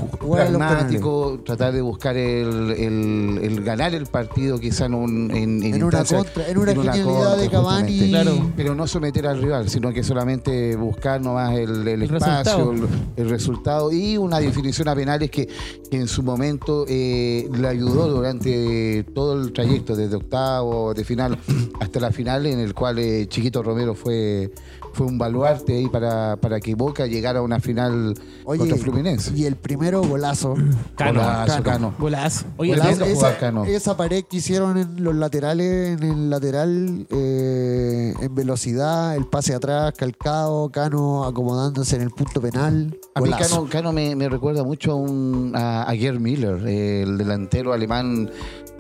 Pragmático, 0.54 1.40
tratar 1.44 1.72
de 1.72 1.80
buscar 1.82 2.16
el, 2.16 2.70
el- 2.72 3.40
el 3.42 3.62
ganar 3.62 3.94
el 3.94 4.06
partido, 4.06 4.58
quizá 4.58 4.86
en, 4.86 4.94
un, 4.94 5.30
en, 5.30 5.62
en 5.62 5.82
una 5.82 6.04
contra, 6.04 6.48
en 6.48 6.58
una 6.58 6.72
en 6.72 6.76
genialidad 6.82 7.36
de 7.36 7.42
contra, 7.44 7.50
Cavani. 7.50 8.08
Claro. 8.10 8.52
Pero 8.56 8.74
no 8.74 8.86
someter 8.86 9.26
al 9.26 9.40
rival, 9.40 9.68
sino 9.68 9.92
que 9.92 10.02
solamente 10.02 10.76
buscar 10.76 11.20
nomás 11.20 11.56
el, 11.56 11.86
el 11.86 12.02
El 12.02 12.02
espacio, 12.02 12.72
resultado. 12.72 12.72
el, 12.72 13.22
el 13.24 13.30
resultado 13.30 13.92
y 13.92 14.16
una 14.16 14.40
definición 14.40 14.88
a 14.88 14.94
penales 14.94 15.30
que, 15.30 15.46
que 15.90 15.96
en 15.96 16.08
su 16.08 16.22
momento 16.22 16.84
eh, 16.88 17.48
le 17.52 17.68
ayudó 17.68 18.08
durante 18.08 19.04
todo 19.14 19.40
el 19.40 19.52
trayecto, 19.52 19.94
desde 19.96 20.16
octavo 20.16 20.94
de 20.94 21.04
final 21.04 21.38
hasta 21.80 22.00
la 22.00 22.10
final, 22.10 22.46
en 22.46 22.58
el 22.58 22.74
cual 22.74 22.98
eh, 22.98 23.26
Chiquito 23.28 23.62
Romero 23.62 23.94
fue, 23.94 24.52
fue 24.92 25.06
un 25.06 25.18
baluarte 25.18 25.74
ahí 25.76 25.88
para, 25.88 26.36
para 26.36 26.60
que 26.60 26.74
Boca 26.74 27.06
llegara 27.06 27.40
a 27.40 27.42
una 27.42 27.60
final 27.60 28.14
Oye, 28.44 28.58
contra 28.60 28.76
Fluminense. 28.78 29.32
y 29.36 29.44
el 29.46 29.56
primero 29.56 30.02
golazo. 30.02 30.54
Cano. 30.96 31.20
Golazo, 31.20 31.46
Cano. 31.46 31.62
Cano. 31.62 31.94
Golazo. 31.98 32.46
Oye, 32.56 32.72
Golazo, 32.76 33.04
esa, 33.04 33.14
jugador, 33.14 33.38
Cano. 33.38 33.64
esa 33.64 33.96
pared 33.96 34.24
que 34.28 34.36
hicieron 34.38 34.76
en 34.78 35.02
los 35.02 35.14
laterales, 35.14 36.00
en 36.00 36.02
el 36.02 36.30
lateral, 36.30 37.06
eh, 37.10 38.14
en 38.20 38.34
velocidad, 38.34 39.16
el 39.16 39.26
pase 39.26 39.54
atrás, 39.54 39.92
calcado, 39.96 40.68
Cano 40.70 41.24
acomodándose 41.24 41.96
en 41.96 42.02
el 42.02 42.10
punto 42.10 42.40
penal. 42.40 42.98
A 43.14 43.20
mí. 43.20 43.30
Cano, 43.30 43.66
Cano 43.70 43.92
me, 43.92 44.14
me 44.16 44.28
recuerda 44.28 44.64
mucho 44.64 44.92
a, 44.92 44.94
un, 44.96 45.52
a, 45.54 45.82
a 45.84 45.94
Gerd 45.96 46.20
Miller, 46.20 46.62
eh, 46.66 47.02
el 47.02 47.16
delantero 47.18 47.72
alemán 47.72 48.30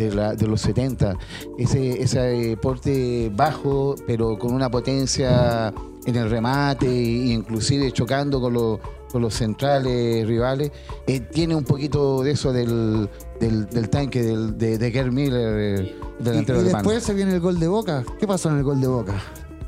de, 0.08 0.14
la- 0.14 0.34
de 0.34 0.46
los 0.46 0.60
70. 0.62 1.16
Ese, 1.58 2.02
ese 2.02 2.52
eh, 2.52 2.56
porte 2.56 3.30
bajo, 3.34 3.94
pero 4.06 4.38
con 4.38 4.52
una 4.54 4.70
potencia 4.70 5.72
en 6.06 6.16
el 6.16 6.30
remate 6.30 6.86
e 6.86 7.32
inclusive 7.32 7.92
chocando 7.92 8.40
con, 8.40 8.54
los 8.54 8.78
con 9.12 9.20
los 9.22 9.34
centrales 9.34 10.26
rivales. 10.26 10.70
Eh, 11.06 11.20
tiene 11.20 11.54
un 11.54 11.64
poquito 11.64 12.22
de 12.22 12.30
eso 12.32 12.52
del, 12.52 13.08
del, 13.40 13.66
del 13.66 13.88
tanque 13.90 14.22
del, 14.22 14.56
de, 14.56 14.78
de 14.78 14.90
Gerd 14.90 15.12
Miller, 15.12 15.80
eh, 15.80 15.94
Y, 16.20 16.22
delantero 16.24 16.58
y 16.58 16.62
alemán. 16.62 16.82
después 16.82 17.02
se 17.04 17.12
viene 17.14 17.34
el 17.34 17.40
gol 17.40 17.58
de 17.60 17.68
Boca. 17.68 18.04
¿Qué 18.18 18.26
pasó 18.26 18.48
en 18.50 18.56
el 18.58 18.62
gol 18.64 18.80
de 18.80 18.86
Boca? 18.88 19.14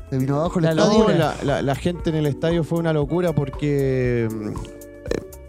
Se 0.09 0.17
vino 0.17 0.35
abajo 0.39 0.59
el 0.59 0.65
La 0.65 0.71
estadio. 0.71 0.99
No, 0.99 1.09
la, 1.09 1.35
la- 1.43 1.61
la 1.61 1.75
gente 1.75 2.09
en 2.09 2.15
el 2.17 2.25
estadio 2.27 2.63
fue 2.63 2.79
una 2.79 2.93
locura 2.93 3.33
porque, 3.33 4.27
eh, 4.29 4.53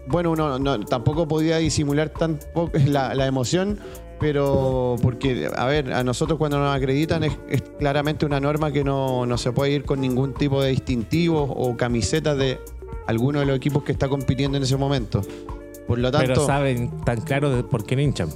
bueno, 0.07 0.31
uno 0.31 0.59
no- 0.59 0.79
tampoco 0.85 1.27
podía 1.27 1.57
disimular 1.57 2.09
tan 2.09 2.39
la, 2.87 3.13
la 3.15 3.25
emoción, 3.27 3.79
pero 4.19 4.95
porque, 5.01 5.49
a 5.55 5.65
ver, 5.65 5.91
a 5.93 6.03
nosotros 6.03 6.37
cuando 6.37 6.59
nos 6.59 6.75
acreditan 6.75 7.23
es, 7.23 7.37
es 7.49 7.61
claramente 7.79 8.25
una 8.25 8.39
norma 8.39 8.71
que 8.71 8.83
no, 8.83 9.25
no 9.25 9.37
se 9.37 9.51
puede 9.51 9.71
ir 9.71 9.83
con 9.83 10.01
ningún 10.01 10.33
tipo 10.33 10.61
de 10.61 10.69
distintivo 10.69 11.43
o 11.43 11.75
camiseta 11.77 12.35
de 12.35 12.59
alguno 13.07 13.39
de 13.39 13.45
los 13.45 13.55
equipos 13.57 13.83
que 13.83 13.91
está 13.91 14.07
compitiendo 14.07 14.57
en 14.57 14.63
ese 14.63 14.77
momento. 14.77 15.21
Por 15.87 15.99
lo 15.99 16.11
tanto, 16.11 16.27
Pero 16.27 16.45
saben 16.47 16.89
tan 17.05 17.21
claro 17.21 17.51
de 17.55 17.63
por 17.63 17.85
qué 17.85 17.95
no 17.95 18.01
hinchan. 18.01 18.29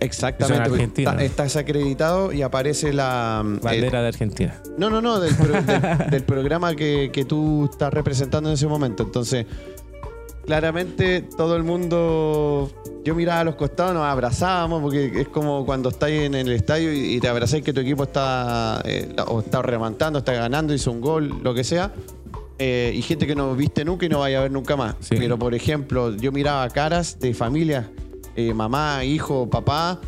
exactamente, 0.00 1.02
está- 1.02 1.22
estás 1.22 1.56
acreditado 1.56 2.32
y 2.32 2.42
aparece 2.42 2.92
la 2.92 3.42
mm, 3.44 3.60
Bandera 3.62 4.02
de 4.02 4.08
Argentina. 4.08 4.60
no, 4.76 4.90
no, 4.90 5.00
no, 5.00 5.20
del, 5.20 5.34
pro- 5.36 5.62
del- 5.62 6.10
del 6.10 6.22
programa 6.24 6.74
que, 6.74 7.10
que 7.12 7.24
tú 7.24 7.68
estás 7.70 7.92
representando 7.94 8.48
en 8.48 8.54
ese 8.54 8.66
momento. 8.66 9.04
Entonces, 9.04 9.46
claramente 10.46 11.22
todo 11.22 11.56
el 11.56 11.64
mundo, 11.64 12.70
yo 13.04 13.14
miraba 13.14 13.40
a 13.40 13.44
los 13.44 13.56
costados, 13.56 13.94
nos 13.94 14.04
abrazábamos, 14.04 14.80
porque 14.80 15.20
es 15.20 15.28
como 15.28 15.66
cuando 15.66 15.90
estáis 15.90 16.22
en 16.22 16.34
el 16.34 16.50
estadio 16.52 16.92
y, 16.92 17.20
te 17.20 17.28
abrazáis 17.28 17.64
que 17.64 17.72
tu 17.72 17.80
equipo 17.80 18.04
está, 18.04 18.80
eh, 18.84 19.14
o 19.26 19.40
está 19.40 19.60
remontando, 19.60 20.20
está 20.20 20.32
ganando, 20.32 20.72
hizo 20.72 20.92
un 20.92 21.00
gol, 21.00 21.40
lo 21.42 21.52
que 21.52 21.64
sea. 21.64 21.92
Eh, 22.58 22.92
y 22.94 23.02
gente 23.02 23.26
que 23.26 23.34
no 23.34 23.54
viste 23.54 23.84
nunca 23.84 24.06
y 24.06 24.08
no 24.08 24.20
vaya 24.20 24.38
a 24.38 24.42
ver 24.42 24.50
nunca 24.50 24.76
más. 24.76 24.94
Sí. 25.00 25.16
Pero, 25.18 25.38
por 25.38 25.54
ejemplo, 25.54 26.16
yo 26.16 26.32
miraba 26.32 26.66
caras 26.70 27.18
de 27.20 27.34
familia, 27.34 27.90
eh, 28.34 28.54
mamá, 28.54 29.04
hijo, 29.04 29.50
papá 29.50 30.00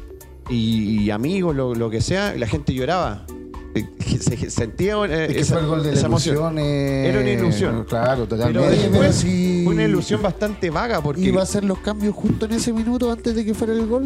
y, 0.49 1.03
y 1.03 1.11
amigos, 1.11 1.55
lo, 1.55 1.75
lo 1.75 1.91
que 1.91 2.01
sea, 2.01 2.35
y 2.35 2.39
la 2.39 2.47
gente 2.47 2.73
lloraba. 2.73 3.27
Eh, 3.75 3.87
Se 4.19 4.51
sentía 4.51 4.95
eh, 5.05 5.27
Es 5.29 5.35
que 5.35 5.41
esa, 5.41 5.55
fue 5.55 5.63
el 5.63 5.69
gol 5.69 5.83
de 5.83 5.91
la 5.93 5.97
esa 5.97 6.07
emoción. 6.07 6.59
eh, 6.59 7.09
Era 7.09 7.21
una 7.21 7.31
ilusión. 7.31 7.85
Claro, 7.85 8.27
Pero 8.29 8.43
totalmente. 8.43 8.71
Después 8.77 8.99
pero 9.01 9.13
si- 9.13 9.63
fue 9.65 9.75
una 9.75 9.85
ilusión 9.85 10.23
bastante 10.23 10.71
vaga 10.71 11.01
porque 11.03 11.21
Iba 11.21 11.41
a 11.41 11.45
hacer 11.45 11.65
los 11.65 11.79
cambios 11.79 12.15
justo 12.15 12.47
en 12.47 12.53
ese 12.53 12.73
minuto 12.73 13.13
antes 13.13 13.35
de 13.35 13.45
que 13.45 13.55
fuera 13.55 13.73
el 13.75 13.87
gol. 13.87 14.05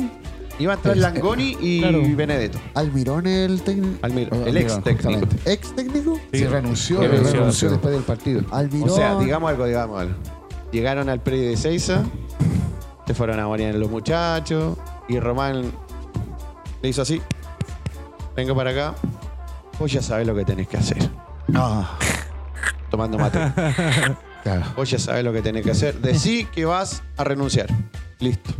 iba 0.58 0.72
a 0.72 0.76
entrar 0.76 0.96
Langoni 0.96 1.56
y 1.60 1.80
Claro. 1.80 2.02
Benedetto. 2.14 2.58
Almirón 2.74 3.26
el 3.26 3.62
técnico. 3.62 3.94
Almiro, 4.02 4.30
Ah, 4.32 4.48
el 4.48 4.56
ex 4.58 4.82
técnico. 4.82 5.08
justamente. 5.10 5.52
Ex 5.52 5.74
técnico. 5.74 6.20
Se 6.32 6.48
renunció, 6.48 7.00
Sí, 7.00 7.06
renunció, 7.06 7.32
renunció 7.32 7.68
sí. 7.68 7.72
después 7.72 7.94
del 7.94 8.02
partido. 8.02 8.42
Almirón. 8.50 8.90
O 8.90 8.94
sea, 8.94 9.18
digamos 9.18 9.50
algo, 9.50 9.64
digamos 9.66 10.00
algo. 10.00 10.14
Llegaron 10.72 11.08
al 11.08 11.20
predio 11.20 11.48
de 11.50 11.56
Seiza, 11.56 12.02
se 13.06 13.14
fueron 13.14 13.38
a 13.40 13.46
morir 13.46 13.74
los 13.76 13.90
muchachos 13.90 14.76
y 15.08 15.18
Román 15.20 15.70
le 16.82 16.88
hizo 16.88 17.02
así. 17.02 17.20
Venga 18.36 18.54
para 18.54 18.70
acá. 18.70 18.94
Vos 19.82 19.90
ya 19.90 20.00
sabés 20.00 20.28
lo 20.28 20.34
que 20.36 20.44
tenés 20.44 20.68
que 20.68 20.76
hacer. 20.76 21.10
Ah, 21.54 21.98
Tomando 22.92 23.18
mate. 23.18 23.40
claro. 24.44 24.62
Vos 24.76 24.88
ya 24.88 24.96
sabés 25.00 25.24
lo 25.24 25.32
que 25.32 25.42
tenés 25.42 25.64
que 25.64 25.72
hacer. 25.72 25.96
Decí 26.00 26.44
que 26.44 26.64
vas 26.64 27.02
a 27.16 27.24
renunciar. 27.24 27.66
Listo. 28.20 28.52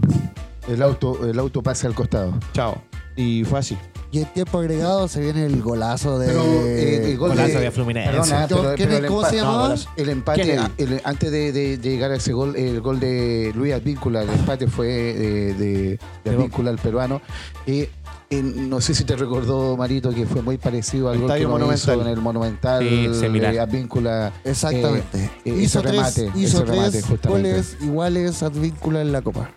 El 0.67 0.83
auto, 0.83 1.25
el 1.25 1.39
auto 1.39 1.63
pasa 1.63 1.87
al 1.87 1.95
costado. 1.95 2.37
Chao. 2.55 2.83
Y 3.15 3.45
fue 3.45 3.61
así. 3.61 3.79
Y 4.11 4.19
en 4.19 4.25
tiempo 4.27 4.59
agregado 4.59 5.07
se 5.07 5.21
viene 5.21 5.47
el 5.47 5.63
golazo 5.63 6.19
de. 6.19 6.27
Pero 6.27 6.43
eh, 6.43 7.13
el 7.13 7.17
gol 7.19 7.31
Golazo 7.31 7.59
de, 7.59 7.61
de 7.61 7.71
Fluminense. 7.71 8.11
Perdona, 8.11 8.47
pero, 8.49 8.75
¿quién 8.75 8.89
pero 8.89 8.99
el 8.99 9.07
¿Cómo 9.07 9.21
se 9.25 9.27
empate- 9.29 9.37
llamaba? 9.37 9.69
no, 9.69 9.75
el 9.97 10.09
empate, 10.09 10.59
el- 10.79 11.01
antes 11.05 11.31
de, 11.31 11.53
de- 11.53 11.77
de 11.79 11.89
llegar 11.91 12.11
al 12.11 12.17
ese 12.17 12.33
gol, 12.33 12.57
el 12.57 12.81
gol 12.81 12.99
de 12.99 13.53
Luis 13.55 13.73
Advíncula, 13.75 14.23
el 14.23 14.29
empate 14.31 14.67
fue 14.67 14.89
de, 14.89 15.55
de, 15.55 15.99
de 16.25 16.31
Advíncula, 16.31 16.71
el 16.73 16.79
peruano. 16.79 17.23
Y 17.65 17.81
eh, 17.83 17.91
no 18.40 18.81
sé 18.81 18.95
si 18.95 19.05
te 19.05 19.16
recordó, 19.16 19.77
Marito, 19.77 20.11
que 20.11 20.25
fue 20.27 20.40
muy 20.42 20.57
parecido 20.57 21.11
al 21.11 21.18
gol 21.18 21.33
que 21.35 21.47
Monumental. 21.47 21.97
hizo 21.97 22.03
en 22.03 22.09
el 22.09 22.21
Monumental 22.21 22.83
Sí, 22.88 23.09
similar. 23.21 23.53
de 23.53 23.61
Advíncula. 23.61 24.33
Exactamente. 24.45 25.25
Eh, 25.25 25.31
eh, 25.45 25.51
hizo 25.59 25.81
ese 25.81 25.88
tres, 25.88 25.92
remate, 25.92 26.31
hizo 26.38 26.57
ese 26.62 26.64
remate, 26.64 26.90
tres 26.92 27.05
justamente. 27.07 27.29
goles 27.51 27.77
iguales 27.83 28.42
Advíncula 28.42 29.01
en 29.03 29.12
la 29.12 29.23
Copa. 29.23 29.51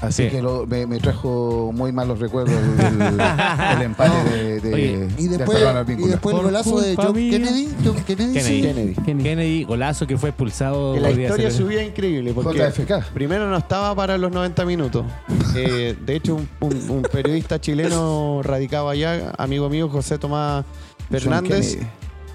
Así 0.00 0.24
Sí. 0.24 0.30
que 0.30 0.40
lo- 0.40 0.64
me, 0.66 0.86
me 0.86 0.98
trajo 0.98 1.72
muy 1.74 1.90
malos 1.90 2.20
recuerdos 2.20 2.54
el, 2.54 3.00
el- 3.02 3.20
el 3.76 3.82
empate 3.82 4.30
de, 4.30 4.60
de, 4.60 4.74
Oye, 4.74 5.08
Y 5.18 5.26
de 5.28 5.38
después, 5.38 5.58
y 5.58 6.02
el 6.02 6.18
golazo 6.42 6.80
de 6.80 6.94
John 6.96 7.16
mía. 7.16 7.30
Kennedy. 7.32 7.68
John 7.84 7.94
Kennedy. 8.06 8.32
Kennedy. 8.34 8.40
sí. 8.40 8.62
Kennedy. 8.62 8.94
Kennedy. 8.94 9.22
Kennedy, 9.24 9.64
golazo 9.64 10.06
que 10.06 10.16
fue 10.16 10.28
expulsado. 10.28 10.94
Que 10.94 11.00
la 11.00 11.10
historia 11.10 11.50
subía 11.50 11.82
increíble 11.84 12.32
porque 12.32 12.58
JFK. 12.58 13.10
primero 13.12 13.50
no 13.50 13.56
estaba 13.56 13.94
para 13.96 14.16
los 14.18 14.30
90 14.30 14.64
minutos. 14.64 15.04
Eh, 15.56 15.96
de 16.04 16.14
hecho, 16.14 16.36
un, 16.36 16.48
un- 16.60 16.90
un 16.90 17.02
periodista 17.02 17.60
chileno 17.60 18.40
radicado 18.44 18.88
allá, 18.90 19.32
amigo 19.38 19.68
mío, 19.68 19.88
José 19.88 20.18
Tomás 20.18 20.64
Fernández, 21.10 21.78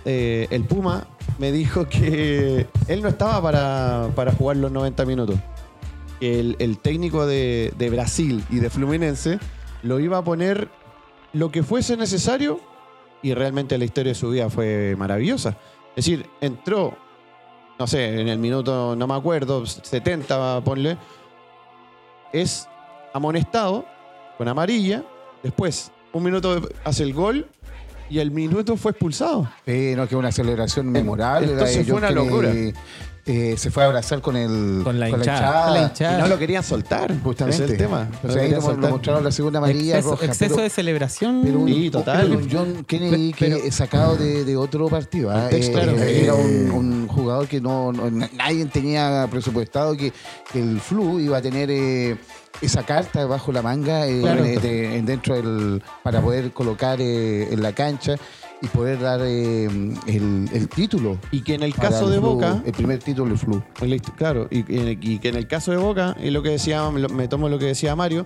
eh, 0.03 0.47
el 0.49 0.63
Puma, 0.65 1.07
me 1.37 1.51
dijo 1.51 1.87
que 1.87 2.67
él 2.87 3.01
no 3.01 3.07
estaba 3.07 3.41
para, 3.41 4.09
para 4.15 4.33
jugar 4.33 4.57
los 4.57 4.71
90 4.71 5.05
minutos. 5.05 5.35
Que 6.23 6.39
el, 6.39 6.55
el 6.59 6.77
técnico 6.77 7.25
de, 7.25 7.73
de 7.77 7.89
Brasil 7.89 8.45
y 8.49 8.59
de 8.59 8.69
Fluminense 8.69 9.39
lo 9.81 9.99
iba 9.99 10.19
a 10.19 10.23
poner 10.23 10.69
lo 11.33 11.51
que 11.51 11.63
fuese 11.63 11.97
necesario 11.97 12.61
y 13.21 13.33
realmente 13.33 13.77
la 13.77 13.83
historia 13.83 14.13
de 14.13 14.15
su 14.15 14.29
vida 14.29 14.49
fue 14.49 14.95
maravillosa. 14.97 15.57
Es 15.97 16.05
decir, 16.05 16.25
entró, 16.39 16.95
no 17.77 17.87
sé, 17.87 18.21
en 18.21 18.29
el 18.29 18.39
minuto, 18.39 18.95
no 18.95 19.05
me 19.05 19.15
acuerdo, 19.15 19.65
70, 19.65 20.63
ponle, 20.63 20.97
es 22.31 22.69
amonestado 23.13 23.83
con 24.37 24.47
amarilla, 24.47 25.03
después 25.43 25.91
un 26.13 26.23
minuto 26.23 26.69
hace 26.85 27.03
el 27.03 27.13
gol 27.13 27.49
y 28.09 28.19
el 28.19 28.31
minuto 28.31 28.77
fue 28.77 28.91
expulsado. 28.91 29.49
Eh, 29.65 29.93
no, 29.97 30.07
que 30.07 30.15
una 30.15 30.31
celebración 30.31 30.89
memorable. 30.89 31.51
entonces 31.51 31.85
fue 31.85 31.97
una 31.97 32.11
locura. 32.11 32.49
Eh, 33.25 33.55
se 33.57 33.71
fue 33.71 33.83
a 33.83 33.85
abrazar 33.85 34.19
con 34.21 34.35
el 34.35 34.81
Con 34.83 34.99
la 34.99 35.09
hinchada. 35.09 35.63
Con 35.65 35.73
la 35.75 35.79
Y 35.79 35.83
hinchada. 35.85 36.17
no 36.19 36.27
lo 36.27 36.37
querían 36.37 36.63
soltar, 36.63 37.13
Justamente. 37.23 37.55
Ese 37.55 37.65
es 37.65 37.71
el 37.71 37.77
tema. 37.77 38.09
O 38.23 38.29
sea, 38.31 38.41
ahí 38.41 38.51
lo, 38.51 38.59
lo 38.75 38.89
mostraron 38.89 39.23
la 39.23 39.31
segunda 39.31 39.59
amarilla 39.59 39.95
exceso 39.95 40.11
roja. 40.11 40.25
exceso 40.25 40.55
pero- 40.55 40.63
de 40.63 40.69
celebración. 40.69 41.41
Pero 41.43 41.59
un, 41.59 41.67
Sí, 41.69 41.89
total. 41.89 42.27
pero 42.27 42.37
un 42.39 42.49
John 42.51 42.83
Kennedy 42.85 43.31
que 43.33 43.45
Pero- 43.45 43.57
es 43.57 43.75
sacado 43.75 44.15
de, 44.17 44.43
de 44.43 44.57
otro 44.57 44.87
partido. 44.89 45.31
¿ah? 45.31 45.47
Eh, 45.51 45.69
claro. 45.71 45.91
eh, 45.97 46.23
Era 46.23 46.33
un, 46.33 46.71
un 46.71 47.07
jugador 47.07 47.47
que 47.47 47.61
no, 47.61 47.91
no- 47.93 48.11
na- 48.11 48.29
nadie 48.35 48.65
tenía 48.65 49.27
presupuestado 49.31 49.95
que, 49.95 50.11
que 50.51 50.59
el 50.61 50.79
Flu 50.81 51.19
iba 51.19 51.37
a 51.37 51.41
tener 51.41 51.69
eh, 51.71 52.17
esa 52.61 52.83
carta 52.83 53.25
bajo 53.25 53.51
la 53.51 53.61
manga 53.61 54.05
eh, 54.07 54.19
Claro. 54.21 54.43
de- 54.43 54.57
de- 54.57 55.01
dentro 55.01 55.35
del 55.35 55.81
para 56.03 56.21
poder 56.21 56.51
colocar 56.51 56.99
eh, 57.01 57.47
en 57.53 57.61
la 57.63 57.71
cancha 57.73 58.15
y 58.63 58.67
poder 58.67 58.97
dar 59.01 59.19
eh, 59.23 59.65
el, 59.65 60.49
el 60.53 60.69
título. 60.69 61.19
Y 61.31 61.41
que 61.41 61.55
en 61.55 61.63
el 61.63 61.75
caso 61.75 62.05
el 62.05 62.13
de 62.13 62.19
Flu, 62.19 62.29
Boca, 62.29 62.63
El 62.65 62.71
primer 62.71 62.99
título 62.99 63.27
del 63.27 63.37
Flu. 63.37 63.61
Listo, 63.85 64.13
Claro, 64.15 64.47
y, 64.49 64.63
que 64.63 65.27
en 65.27 65.35
el 65.35 65.47
caso 65.47 65.71
de 65.71 65.77
Boca, 65.77 66.15
es 66.21 66.31
lo 66.31 66.41
que 66.41 66.51
decía, 66.51 66.89
me 66.89 67.27
tomo 67.27 67.49
lo 67.49 67.59
que 67.59 67.65
decía 67.65 67.93
Mario, 67.97 68.25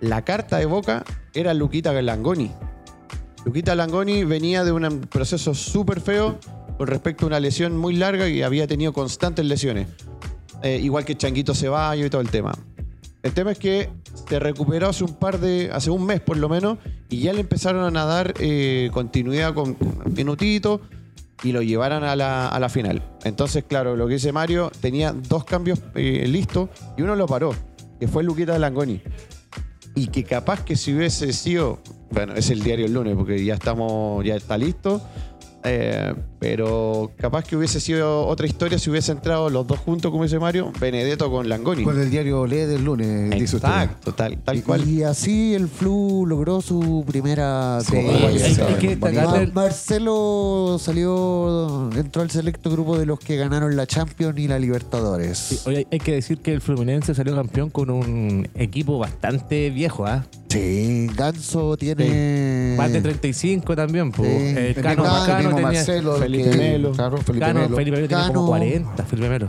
la 0.00 0.22
carta 0.22 0.58
de 0.58 0.66
Boca 0.66 1.04
era 1.34 1.52
Luquita 1.52 1.92
Langoni. 2.00 2.52
Luquita 3.44 3.74
Langoni 3.74 4.22
venía 4.22 4.62
de 4.62 4.70
un 4.70 5.00
proceso 5.10 5.52
súper 5.52 6.00
feo 6.00 6.38
con 6.78 6.86
respecto 6.86 7.24
a 7.24 7.28
una 7.28 7.40
lesión 7.40 7.76
muy 7.76 7.96
larga 7.96 8.28
y 8.28 8.42
había 8.42 8.68
tenido 8.68 8.92
constantes 8.92 9.44
lesiones. 9.44 9.88
Eh, 10.62 10.78
igual 10.80 11.04
que 11.04 11.16
Changuito 11.16 11.56
Ceballos 11.56 12.06
y 12.06 12.10
todo 12.10 12.20
el 12.20 12.30
tema. 12.30 12.52
El 13.22 13.32
tema 13.32 13.52
es 13.52 13.58
que 13.58 13.88
se 14.28 14.38
recuperó 14.38 14.88
hace 14.88 15.04
un 15.04 15.14
par 15.14 15.38
de, 15.38 15.70
hace 15.72 15.90
un 15.90 16.04
mes 16.04 16.20
por 16.20 16.36
lo 16.36 16.48
menos, 16.48 16.78
y 17.08 17.20
ya 17.20 17.32
le 17.32 17.40
empezaron 17.40 17.96
a 17.96 18.04
dar 18.04 18.34
eh, 18.40 18.90
continuidad 18.92 19.54
con 19.54 19.76
minutitos 20.16 20.80
y 21.44 21.52
lo 21.52 21.62
llevaron 21.62 22.04
a 22.04 22.16
la, 22.16 22.48
a 22.48 22.58
la 22.58 22.68
final. 22.68 23.02
Entonces, 23.24 23.64
claro, 23.64 23.96
lo 23.96 24.06
que 24.06 24.14
dice 24.14 24.32
Mario, 24.32 24.70
tenía 24.80 25.12
dos 25.12 25.44
cambios 25.44 25.80
eh, 25.94 26.26
listos 26.28 26.70
y 26.96 27.02
uno 27.02 27.14
lo 27.14 27.26
paró, 27.26 27.54
que 28.00 28.08
fue 28.08 28.24
Luquita 28.24 28.58
Langoni. 28.58 29.02
Y 29.94 30.06
que 30.06 30.24
capaz 30.24 30.64
que 30.64 30.74
si 30.74 30.94
hubiese 30.94 31.32
sido, 31.32 31.78
bueno, 32.10 32.34
es 32.34 32.50
el 32.50 32.62
diario 32.62 32.86
el 32.86 32.94
lunes 32.94 33.14
porque 33.14 33.44
ya 33.44 33.54
estamos, 33.54 34.24
ya 34.24 34.36
está 34.36 34.56
listo, 34.56 35.02
eh, 35.64 36.14
pero 36.42 37.12
capaz 37.18 37.44
que 37.44 37.56
hubiese 37.56 37.78
sido 37.80 38.26
otra 38.26 38.48
historia 38.48 38.76
si 38.76 38.90
hubiese 38.90 39.12
entrado 39.12 39.48
los 39.48 39.64
dos 39.64 39.78
juntos, 39.78 40.10
como 40.10 40.24
dice 40.24 40.40
Mario, 40.40 40.72
Benedetto 40.80 41.30
con 41.30 41.48
Langoni. 41.48 41.84
Con 41.84 42.00
el 42.00 42.10
diario 42.10 42.48
Le 42.48 42.66
del 42.66 42.84
lunes, 42.84 43.30
dice 43.30 43.54
usted. 43.56 43.68
Exacto, 43.68 44.12
tal, 44.12 44.38
tal 44.38 44.60
cual. 44.64 44.88
Y 44.88 45.04
así 45.04 45.54
el 45.54 45.68
Flu 45.68 46.26
logró 46.26 46.60
su 46.60 47.04
primera 47.06 47.78
Sí, 47.80 47.92
destacarle- 47.96 49.52
Ma- 49.52 49.62
Marcelo 49.62 50.78
salió, 50.80 51.90
entró 51.96 52.22
al 52.22 52.30
selecto 52.30 52.70
grupo 52.70 52.98
de 52.98 53.06
los 53.06 53.20
que 53.20 53.36
ganaron 53.36 53.76
la 53.76 53.86
Champions 53.86 54.36
y 54.38 54.48
la 54.48 54.58
Libertadores. 54.58 55.38
Sí, 55.38 55.58
oye, 55.66 55.86
hay 55.92 55.98
que 56.00 56.12
decir 56.12 56.38
que 56.38 56.52
el 56.52 56.60
Fluminense 56.60 57.14
salió 57.14 57.36
campeón 57.36 57.70
con 57.70 57.88
un 57.88 58.48
equipo 58.56 58.98
bastante 58.98 59.70
viejo, 59.70 60.06
¿ah? 60.06 60.24
Sí, 60.48 61.06
Ganso 61.16 61.76
tiene. 61.78 62.74
Más 62.76 62.92
de 62.92 63.00
35 63.00 63.74
también, 63.74 64.12
pues. 64.12 64.28
Sí. 64.74 64.82
Cano, 64.82 65.02
mismo- 65.04 65.18
el 65.20 65.26
Cano 65.26 65.38
mismo 65.38 65.54
tenía. 65.56 65.62
Marcelo, 65.72 66.22
el 66.22 66.31
Felipe 66.40 66.50
que- 66.50 66.56
Melo. 66.56 66.92
Claro, 66.92 67.16
Felipe 67.18 67.44
Cano, 67.46 67.60
Melo. 67.60 67.76
Felipe 67.76 67.96
Melo 67.96 68.08
tenía 68.08 68.24
como 68.28 68.34
Cano. 68.40 68.46
40, 68.46 69.04
Felipe 69.04 69.28
Melo. 69.28 69.46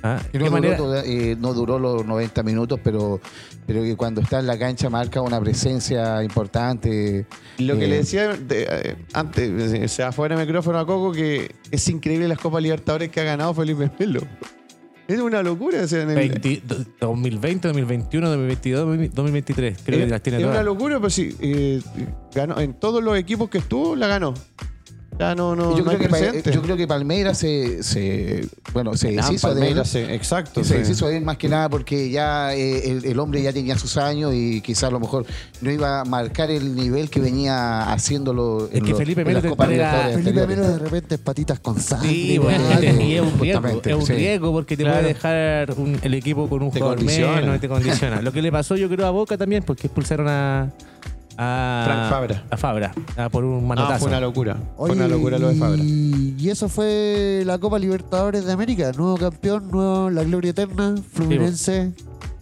Ah, 0.00 0.20
Que 0.30 0.38
¿qué 0.38 0.44
no, 0.44 0.50
manera? 0.52 0.76
duró, 0.76 0.88
toda- 0.90 1.04
eh, 1.04 1.36
no 1.40 1.52
duró 1.54 1.78
los 1.80 2.06
90 2.06 2.44
minutos, 2.44 2.78
pero, 2.84 3.20
pero 3.66 3.82
que 3.82 3.96
cuando 3.96 4.20
está 4.20 4.38
en 4.38 4.46
la 4.46 4.56
cancha 4.56 4.88
marca 4.88 5.20
una 5.20 5.40
presencia 5.40 6.22
importante. 6.22 7.26
Lo 7.58 7.76
que 7.76 7.86
Eh, 7.86 7.88
le 7.88 7.96
decía 7.96 8.28
de- 8.28 8.66
eh, 8.70 8.96
antes, 9.12 9.72
eh, 9.74 9.84
o 9.84 9.88
sea, 9.88 10.12
fuera 10.12 10.36
de 10.36 10.44
micrófono 10.46 10.78
a 10.78 10.86
Coco, 10.86 11.10
que 11.10 11.50
es 11.72 11.88
increíble 11.88 12.28
las 12.28 12.38
Copas 12.38 12.62
Libertadores 12.62 13.08
que 13.10 13.20
ha 13.20 13.24
ganado 13.24 13.52
Felipe 13.54 13.90
Melo. 13.98 14.20
Es 15.08 15.18
una 15.20 15.42
locura. 15.42 15.82
o 15.82 15.88
sea, 15.88 16.02
en 16.02 16.10
el- 16.10 16.16
20 16.16 16.62
2020, 17.00 17.66
2021, 17.68 18.28
2022, 18.28 18.80
2023. 19.14 19.78
Creo 19.84 19.98
es, 20.00 20.04
que 20.04 20.10
las 20.10 20.22
tiene 20.22 20.36
es 20.38 20.42
todas. 20.44 20.56
una 20.56 20.62
locura, 20.64 20.96
pero 20.98 21.10
sí, 21.10 21.34
eh, 21.40 21.80
ganó, 22.34 22.60
en 22.60 22.74
todos 22.74 23.02
los 23.02 23.16
equipos 23.18 23.48
que 23.48 23.58
estuvo, 23.58 23.96
la 23.96 24.06
ganó. 24.06 24.34
Ya 25.18 25.34
no, 25.34 25.56
no, 25.56 25.76
yo, 25.76 25.82
no 25.84 25.90
creo 25.98 26.14
hay 26.14 26.42
que, 26.42 26.52
yo 26.52 26.62
creo 26.62 26.76
que 26.76 26.86
Palmeiras 26.86 27.38
se, 27.38 27.82
se- 27.82 28.46
bueno, 28.72 28.96
se 28.96 29.08
Ah, 29.18 29.26
deshizo 29.26 29.52
de 29.52 29.68
él. 29.70 29.84
Sí, 29.84 29.98
exacto. 29.98 30.62
Se 30.62 30.74
sí. 30.74 30.78
deshizo 30.80 31.08
de 31.08 31.16
él 31.16 31.24
más 31.24 31.36
que 31.38 31.48
nada 31.48 31.68
porque 31.68 32.08
ya 32.10 32.54
eh, 32.54 32.88
el, 32.88 33.04
el 33.04 33.18
hombre 33.18 33.42
ya 33.42 33.52
tenía 33.52 33.76
sus 33.76 33.96
años 33.96 34.32
y 34.32 34.60
quizás 34.60 34.84
a 34.84 34.90
lo 34.92 35.00
mejor 35.00 35.26
no 35.60 35.72
iba 35.72 36.02
a 36.02 36.04
marcar 36.04 36.52
el 36.52 36.76
nivel 36.76 37.10
que 37.10 37.20
venía 37.20 37.90
haciéndolo 37.92 38.68
Es 38.72 38.80
que 38.80 38.94
Felipe 38.94 39.24
Melo 39.24 39.42
Copas 39.48 39.68
entrega- 39.70 40.08
Libertadores 40.08 40.24
Felipe. 40.24 40.46
Melo 40.46 40.68
de 40.68 40.78
repente 40.78 41.14
es 41.16 41.20
patitas 41.20 41.58
con 41.58 41.80
sangre. 41.80 42.08
Sí, 42.10 42.38
bueno, 42.38 42.64
y 42.80 43.14
es 43.14 43.22
un 43.22 43.40
riesgo, 43.40 43.66
es 43.84 43.94
un 43.96 44.06
sí. 44.06 44.12
riesgo 44.12 44.52
porque 44.52 44.76
te 44.76 44.84
Claro. 44.84 44.98
puede 45.00 45.14
dejar 45.14 45.74
un- 45.78 45.98
el 46.00 46.14
equipo 46.14 46.48
con 46.48 46.62
un 46.62 46.70
Te 46.70 46.78
jugador 46.78 46.98
condiciona. 46.98 47.40
menos 47.40 47.56
y 47.56 47.58
te 47.58 47.68
condiciona. 47.68 48.22
Lo 48.22 48.30
que 48.32 48.40
le 48.40 48.52
pasó 48.52 48.76
yo 48.76 48.88
creo 48.88 49.06
a 49.06 49.10
Boca 49.10 49.36
también, 49.36 49.64
porque 49.64 49.88
expulsaron 49.88 50.28
a, 50.28 50.70
a 51.38 51.82
Frank 51.86 52.10
Fabra. 52.10 52.44
A 52.50 52.56
Fabra, 52.56 52.92
ah, 53.16 53.28
por 53.28 53.44
un 53.44 53.62
No, 53.62 53.68
manotazo. 53.68 54.00
fue 54.00 54.08
una 54.08 54.20
locura. 54.20 54.56
fue 54.76 54.90
una 54.90 55.06
locura 55.08 55.38
lo 55.38 55.48
de 55.48 55.54
Fabra. 55.54 55.80
Y, 55.82 56.34
y 56.38 56.50
eso 56.50 56.68
fue 56.68 57.42
la 57.46 57.58
Copa 57.58 57.78
Libertadores 57.78 58.44
de 58.44 58.52
América. 58.52 58.90
Nuevo 58.96 59.16
campeón, 59.16 59.70
nuevo, 59.70 60.10
la 60.10 60.24
gloria 60.24 60.50
eterna, 60.50 60.96
Fluminense, 61.12 61.92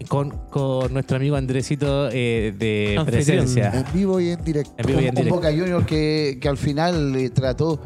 con, 0.09 0.31
con 0.51 0.93
nuestro 0.93 1.17
amigo 1.17 1.37
Andresito 1.37 2.09
eh, 2.11 2.55
de 2.59 2.97
Anfitrión. 2.99 3.07
presencia. 3.45 3.73
en 3.75 3.85
vivo 3.93 4.19
y 4.21 4.31
en 4.31 4.43
directo. 4.45 4.73
En 4.79 4.87
vivo 4.87 5.01
y 5.01 5.05
en 5.05 5.09
un 5.11 5.15
directo. 5.17 5.35
Boca 5.37 5.51
Junior 5.51 5.85
que, 5.85 6.39
que 6.41 6.49
al 6.49 6.57
final 6.57 7.15
eh, 7.17 7.29
trató 7.31 7.81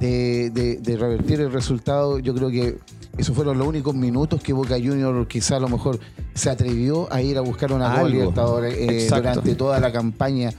de, 0.00 0.50
de- 0.50 0.76
de 0.76 0.96
revertir 0.96 1.40
el 1.40 1.52
resultado. 1.52 2.18
Yo 2.18 2.34
creo 2.34 2.50
que 2.50 2.78
esos 3.16 3.34
fueron 3.34 3.58
los 3.58 3.66
únicos 3.66 3.94
minutos 3.94 4.40
que 4.42 4.52
Boca 4.52 4.76
Junior 4.76 5.26
quizá 5.26 5.56
a 5.56 5.60
lo 5.60 5.68
mejor 5.68 5.98
se 6.34 6.50
atrevió 6.50 7.12
a 7.12 7.20
ir 7.20 7.36
a 7.36 7.40
buscar 7.40 7.72
una 7.72 7.86
Copa 7.86 8.00
Algo. 8.00 8.08
Libertadores 8.10 8.74
eh, 8.78 9.08
durante 9.08 9.54
toda 9.54 9.80
la 9.80 9.90
campaña 9.92 10.50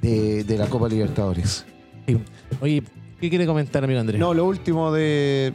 de, 0.00 0.44
de 0.44 0.58
la 0.58 0.66
Copa 0.68 0.88
Libertadores. 0.88 1.64
Sí. 2.06 2.16
Oye, 2.60 2.82
¿qué 3.20 3.28
quiere 3.28 3.46
comentar, 3.46 3.82
amigo 3.82 3.98
Andrés? 3.98 4.20
No, 4.20 4.32
lo 4.34 4.44
último 4.44 4.92
de, 4.92 5.52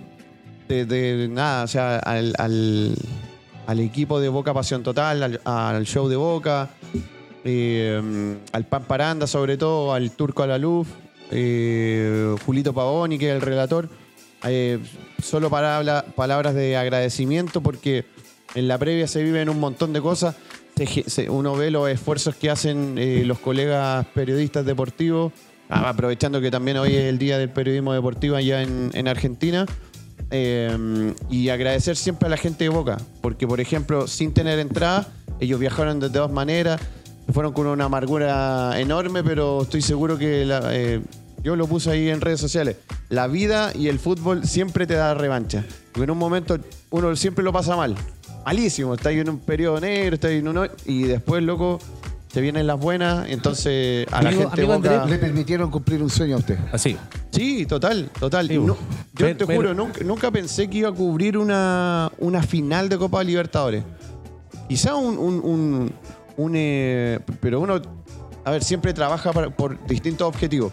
de, 0.67 0.85
de 0.85 1.29
nada, 1.29 1.63
o 1.63 1.67
sea, 1.67 1.99
al, 1.99 2.33
al, 2.37 2.95
al 3.67 3.79
equipo 3.79 4.19
de 4.19 4.27
Boca 4.27 4.53
Pasión 4.53 4.83
Total, 4.83 5.23
al, 5.23 5.41
al 5.45 5.85
show 5.85 6.09
de 6.09 6.17
Boca, 6.17 6.69
eh, 7.45 8.35
al 8.51 8.65
Pan 8.65 8.83
Paranda 8.83 9.25
sobre 9.27 9.55
todo, 9.55 9.93
al 9.93 10.11
Turco 10.11 10.43
Alaluf, 10.43 10.89
eh, 11.31 12.35
Julito 12.45 12.73
Pavoni, 12.73 13.17
que 13.17 13.29
es 13.29 13.35
el 13.35 13.41
relator. 13.41 13.89
Eh, 14.43 14.79
solo 15.21 15.49
para 15.49 16.03
palabras 16.15 16.55
de 16.55 16.75
agradecimiento 16.75 17.61
porque 17.61 18.05
en 18.55 18.67
la 18.67 18.77
previa 18.77 19.07
se 19.07 19.23
viven 19.23 19.49
un 19.49 19.59
montón 19.59 19.93
de 19.93 20.01
cosas. 20.01 20.35
Uno 21.29 21.55
ve 21.55 21.69
los 21.69 21.87
esfuerzos 21.89 22.35
que 22.35 22.49
hacen 22.49 22.95
eh, 22.97 23.23
los 23.25 23.37
colegas 23.37 24.05
periodistas 24.15 24.65
deportivos, 24.65 25.31
ah, 25.69 25.89
aprovechando 25.89 26.41
que 26.41 26.49
también 26.49 26.77
hoy 26.77 26.95
es 26.95 27.03
el 27.03 27.19
Día 27.19 27.37
del 27.37 27.49
Periodismo 27.49 27.93
Deportivo 27.93 28.35
allá 28.35 28.63
en, 28.63 28.89
en 28.93 29.07
Argentina. 29.07 29.65
Eh, 30.31 31.13
y 31.29 31.49
agradecer 31.49 31.97
siempre 31.97 32.27
a 32.27 32.29
la 32.29 32.37
gente 32.37 32.63
de 32.63 32.69
Boca, 32.69 32.97
porque 33.21 33.45
por 33.47 33.59
ejemplo, 33.59 34.07
sin 34.07 34.33
tener 34.33 34.59
entrada, 34.59 35.07
ellos 35.39 35.59
viajaron 35.59 35.99
de 35.99 36.09
todas 36.09 36.31
maneras, 36.31 36.79
fueron 37.33 37.51
con 37.53 37.67
una 37.67 37.85
amargura 37.85 38.79
enorme, 38.79 39.23
pero 39.23 39.63
estoy 39.63 39.81
seguro 39.81 40.17
que 40.17 40.45
la- 40.45 40.71
yo 41.43 41.55
lo 41.55 41.67
puse 41.67 41.91
ahí 41.91 42.09
en 42.09 42.21
redes 42.21 42.39
sociales. 42.39 42.77
La 43.09 43.27
vida 43.27 43.71
y 43.75 43.87
el 43.87 43.99
fútbol 43.99 44.45
siempre 44.45 44.85
te 44.87 44.93
da 44.95 45.13
revancha. 45.13 45.63
Porque 45.91 46.03
en 46.05 46.11
un 46.11 46.17
momento 46.17 46.57
uno 46.91 47.15
siempre 47.15 47.43
lo 47.43 47.51
pasa 47.51 47.75
mal. 47.75 47.95
Malísimo. 48.45 48.93
Está 48.93 49.09
ahí 49.09 49.19
en 49.19 49.29
un 49.29 49.39
periodo 49.39 49.79
negro, 49.79 50.15
está 50.15 50.27
ahí 50.29 50.37
en 50.37 50.47
uno. 50.47 50.63
Y 50.85 51.03
después, 51.03 51.43
loco, 51.43 51.79
te 52.31 52.41
vienen 52.41 52.65
las 52.67 52.79
buenas. 52.79 53.27
Entonces, 53.29 54.07
a 54.11 54.21
la 54.21 54.31
gente 54.31 54.47
amigo 54.61 54.75
Boca- 54.77 55.03
Andrés, 55.03 55.09
Le 55.11 55.17
permitieron 55.25 55.69
cumplir 55.71 56.01
un 56.01 56.09
sueño 56.09 56.35
a 56.37 56.39
usted. 56.39 56.57
Así. 56.71 56.95
Sí, 57.31 57.65
total, 57.65 58.09
total. 58.19 58.47
Sí, 58.47 58.57
no- 58.57 58.65
yo 58.67 58.77
Pero- 59.15 59.37
te 59.37 59.45
pero- 59.45 59.59
juro, 59.59 59.73
nunca, 59.73 60.03
nunca 60.03 60.31
pensé 60.31 60.69
que 60.69 60.79
iba 60.79 60.89
a 60.89 60.93
cubrir 60.93 61.37
una, 61.37 62.11
una 62.19 62.41
final 62.43 62.87
de 62.89 62.97
Copa 62.97 63.23
Libertadores. 63.23 63.83
Quizá 64.69 64.95
un... 64.95 65.17
un- 65.17 65.41
un- 65.43 65.93
un, 66.37 66.53
eh, 66.55 67.19
pero 67.41 67.59
uno, 67.59 67.79
a 68.45 68.51
ver, 68.51 68.63
siempre 68.63 68.93
trabaja 68.93 69.31
para- 69.33 69.49
por 69.49 69.85
distintos 69.85 70.27
objetivos. 70.27 70.71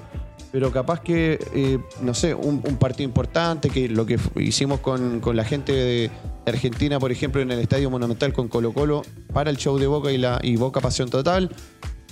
Pero 0.50 0.72
capaz 0.72 1.00
que, 1.00 1.38
eh, 1.54 1.78
no 2.00 2.14
sé, 2.14 2.34
un, 2.34 2.60
partido 2.78 3.04
importante, 3.04 3.68
que 3.68 3.88
lo 3.88 4.06
que 4.06 4.18
hicimos 4.36 4.80
con, 4.80 5.20
con 5.20 5.36
la 5.36 5.44
gente 5.44 5.72
de, 5.72 6.10
de 6.44 6.50
Argentina, 6.50 6.98
por 6.98 7.12
ejemplo, 7.12 7.42
en 7.42 7.50
el 7.50 7.58
Estadio 7.58 7.90
Monumental 7.90 8.32
con 8.32 8.48
Colo 8.48 8.72
Colo, 8.72 9.02
para 9.32 9.50
el 9.50 9.58
show 9.58 9.78
de 9.78 9.86
Boca 9.86 10.10
y, 10.10 10.18
la, 10.18 10.38
y 10.42 10.56
Boca 10.56 10.80
Pasión 10.80 11.10
Total. 11.10 11.50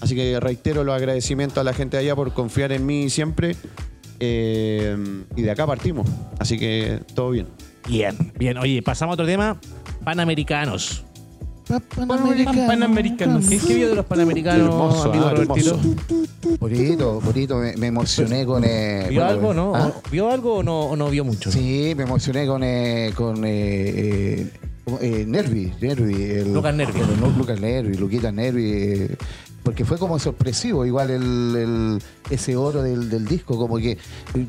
Así 0.01 0.15
que 0.15 0.39
reitero 0.41 0.85
los 0.85 0.95
agradecimientos 0.95 1.59
a 1.59 1.65
la 1.65 1.73
gente 1.73 1.97
de 1.97 2.03
allá 2.03 2.15
por 2.15 2.33
confiar 2.35 2.73
en 2.73 2.85
mí 2.85 3.09
siempre. 3.09 3.57
Eh, 4.21 4.97
y 5.35 5.43
de 5.43 5.51
acá 5.51 5.67
partimos. 5.67 6.07
Así 6.39 6.59
que 6.59 7.01
todo 7.15 7.31
bien. 7.31 7.47
Bien, 7.89 8.17
bien. 8.39 8.59
Oye, 8.59 8.83
pasamos 8.83 9.13
a 9.13 9.15
otro 9.15 9.27
tema. 9.27 9.59
Panamericanos. 10.05 11.06
Panamericanos. 11.67 13.47
¿Qué, 13.49 13.59
qué 13.59 13.75
vio 13.75 13.89
de 13.89 13.95
los 13.97 14.07
panamericanos, 14.07 14.67
Hermoso, 14.69 15.11
amigo 15.11 15.27
ah, 15.27 15.31
Robertito? 15.35 15.71
hermoso. 15.71 15.97
Bonito, 16.61 17.21
bonito. 17.21 17.57
Me, 17.59 17.77
me 17.77 17.87
emocioné 17.89 18.47
con. 18.47 18.63
eh, 18.65 19.07
¿Vio 19.11 19.21
bueno, 19.23 19.29
algo, 19.31 19.55
no? 19.55 19.75
¿ah? 19.75 19.93
¿Vio 20.11 20.31
algo 20.31 20.55
o 20.57 20.63
no, 20.63 20.81
o 20.87 20.97
no 20.97 21.11
vio 21.11 21.25
mucho? 21.25 21.51
Sí, 21.51 21.93
me 21.97 22.05
emocioné 22.05 22.47
con, 22.47 22.63
eh, 22.63 23.13
con 23.17 23.45
eh, 23.45 23.49
eh, 23.49 24.47
eh, 25.01 25.25
Nervi, 25.27 25.73
Nervi. 25.81 26.23
el- 26.23 26.53
Lucas 26.55 26.75
Nervi. 26.75 27.01
el- 27.01 27.37
Lucas 27.37 27.61
Nervi, 27.61 27.95
Luquita 27.97 28.31
Nervi. 28.31 29.09
Porque 29.67 29.85
fue 29.85 29.99
como 29.99 30.17
sorpresivo, 30.21 30.87
igual 30.87 31.11
el, 31.11 31.23
el- 31.57 31.99
ese 32.31 32.55
oro 32.55 32.83
del, 32.85 33.11
del 33.11 33.25
disco, 33.27 33.59
como 33.59 33.79
que 33.79 33.99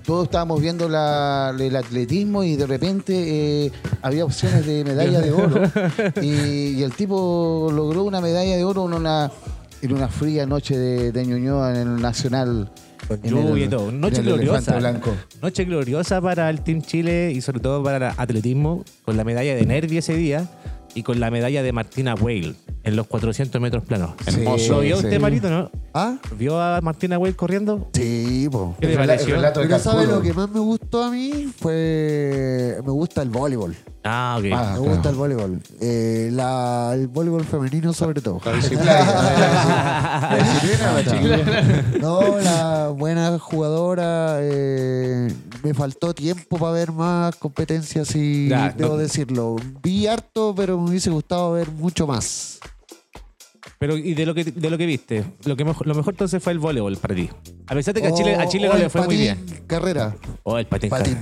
todos 0.05 0.25
estábamos 0.25 0.61
viendo 0.61 0.87
la- 0.87 1.55
el 1.59 1.75
atletismo 1.75 2.43
y 2.43 2.55
de 2.55 2.67
repente 2.67 3.65
eh, 3.65 3.71
había 4.03 4.23
opciones 4.25 4.63
de 4.67 4.83
medalla 4.83 5.19
de 5.19 5.31
oro 5.31 5.61
y, 6.21 6.27
y 6.77 6.83
el 6.83 6.91
tipo 6.93 7.71
logró 7.73 8.03
una 8.03 8.21
medalla 8.21 8.55
de 8.55 8.63
oro 8.63 8.85
en 8.85 8.93
una, 8.93 9.31
en 9.81 9.91
una 9.93 10.07
fría 10.07 10.45
noche 10.45 10.77
de, 10.77 11.11
de 11.11 11.25
Ñuñoa 11.25 11.71
en 11.81 11.87
el 11.95 11.99
Nacional. 12.01 12.69
Con 13.07 13.19
lluvia 13.23 13.65
y 13.65 13.69
todo. 13.69 13.91
Noche 13.91 14.21
gloriosa. 14.21 14.77
Blanco. 14.77 15.15
Noche 15.41 15.65
gloriosa 15.65 16.21
para 16.21 16.47
el 16.51 16.61
Team 16.61 16.83
Chile 16.83 17.31
y 17.33 17.41
sobre 17.41 17.59
todo 17.59 17.81
para 17.81 17.97
el 18.11 18.13
atletismo, 18.17 18.83
con 19.03 19.17
la 19.17 19.23
medalla 19.23 19.55
de 19.55 19.65
Nervi 19.65 19.97
ese 19.97 20.15
día 20.15 20.47
y 20.97 21.03
con 21.03 21.19
la 21.19 21.29
medalla 21.29 21.61
de 21.61 21.71
Martina 21.71 22.15
Weil 22.15 22.55
en 22.83 22.95
los 22.95 23.05
400 23.05 23.61
metros 23.61 23.83
planos. 23.83 24.15
Sí, 24.27 24.43
¿Lo 24.67 24.79
vio 24.79 24.97
usted, 24.97 25.19
Marito, 25.19 25.47
no? 25.47 25.69
¿Ah? 25.99 26.15
¿Vio 26.37 26.61
a 26.61 26.79
Martina 26.81 27.17
Weil 27.17 27.35
corriendo? 27.35 27.89
Sí, 27.91 28.47
po. 28.51 28.75
¿Qué 28.79 28.85
le 28.85 28.93
El 28.93 28.99
rela- 28.99 29.01
el 29.01 29.07
pareció? 29.07 29.35
relato 29.35 29.59
de 29.61 29.65
Pero 29.67 29.79
¿sabe 29.79 29.97
Calculo. 29.97 30.15
lo 30.17 30.21
que 30.21 30.33
más 30.33 30.49
me 30.51 30.59
gustó 30.59 31.03
a 31.03 31.09
mí? 31.09 31.51
Fue... 31.59 32.77
Me 32.85 32.91
gusta 32.91 33.23
el 33.23 33.29
voleibol. 33.29 33.75
Ah, 34.03 34.35
ok. 34.37 34.45
Ah, 34.45 34.45
me 34.45 34.49
claro. 34.49 34.81
gusta 34.83 35.09
el 35.09 35.15
voleibol. 35.15 35.59
Eh, 35.81 36.29
la, 36.31 36.91
el 36.93 37.07
voleibol 37.07 37.43
femenino 37.45 37.93
sobre 37.93 38.21
todo. 38.21 38.39
La 38.45 38.53
disciplina. 38.53 38.93
La 40.29 40.37
disciplina, 40.37 40.93
la 40.93 41.03
chiquilla. 41.03 41.83
No, 41.99 42.37
la 42.37 42.87
buena 42.89 43.39
jugadora. 43.39 44.37
eh, 44.41 45.33
me 45.63 45.73
faltó 45.73 46.13
tiempo 46.13 46.57
para 46.59 46.73
ver 46.73 46.91
más 46.91 47.35
competencias 47.37 48.15
y 48.15 48.49
Ya, 48.49 48.69
debo 48.69 48.91
no- 48.93 48.97
decirlo. 48.97 49.55
Vi 49.81 50.05
harto, 50.05 50.53
pero 50.55 50.77
me 50.77 50.89
hubiese 50.91 51.09
gustado 51.09 51.53
ver 51.53 51.71
mucho 51.71 52.05
más. 52.05 52.59
Pero, 53.79 53.95
¿y 53.95 54.13
de 54.15 54.25
lo 54.25 54.33
que, 54.33 54.43
de 54.43 54.69
lo 54.69 54.77
que 54.77 54.85
viste? 54.87 55.23
Lo, 55.45 55.55
que 55.55 55.63
mejor, 55.63 55.85
lo 55.85 55.93
mejor 55.93 56.13
entonces 56.13 56.41
fue 56.41 56.51
el 56.53 56.59
voleibol 56.59 56.97
para 56.97 57.13
ti. 57.13 57.29
A 57.67 57.73
pesar 57.75 57.93
de 57.93 58.01
que 58.01 58.07
a 58.07 58.13
Chile, 58.13 58.35
a 58.35 58.47
Chile 58.47 58.67
O- 58.67 58.73
no 58.73 58.77
o 58.77 58.79
le 58.81 58.89
fue 58.89 59.05
muy 59.05 59.15
bien. 59.17 59.37
Carrera. 59.67 60.15
Oh, 60.43 60.57
el 60.57 60.65
patín. 60.65 60.89
Patín. 60.89 61.17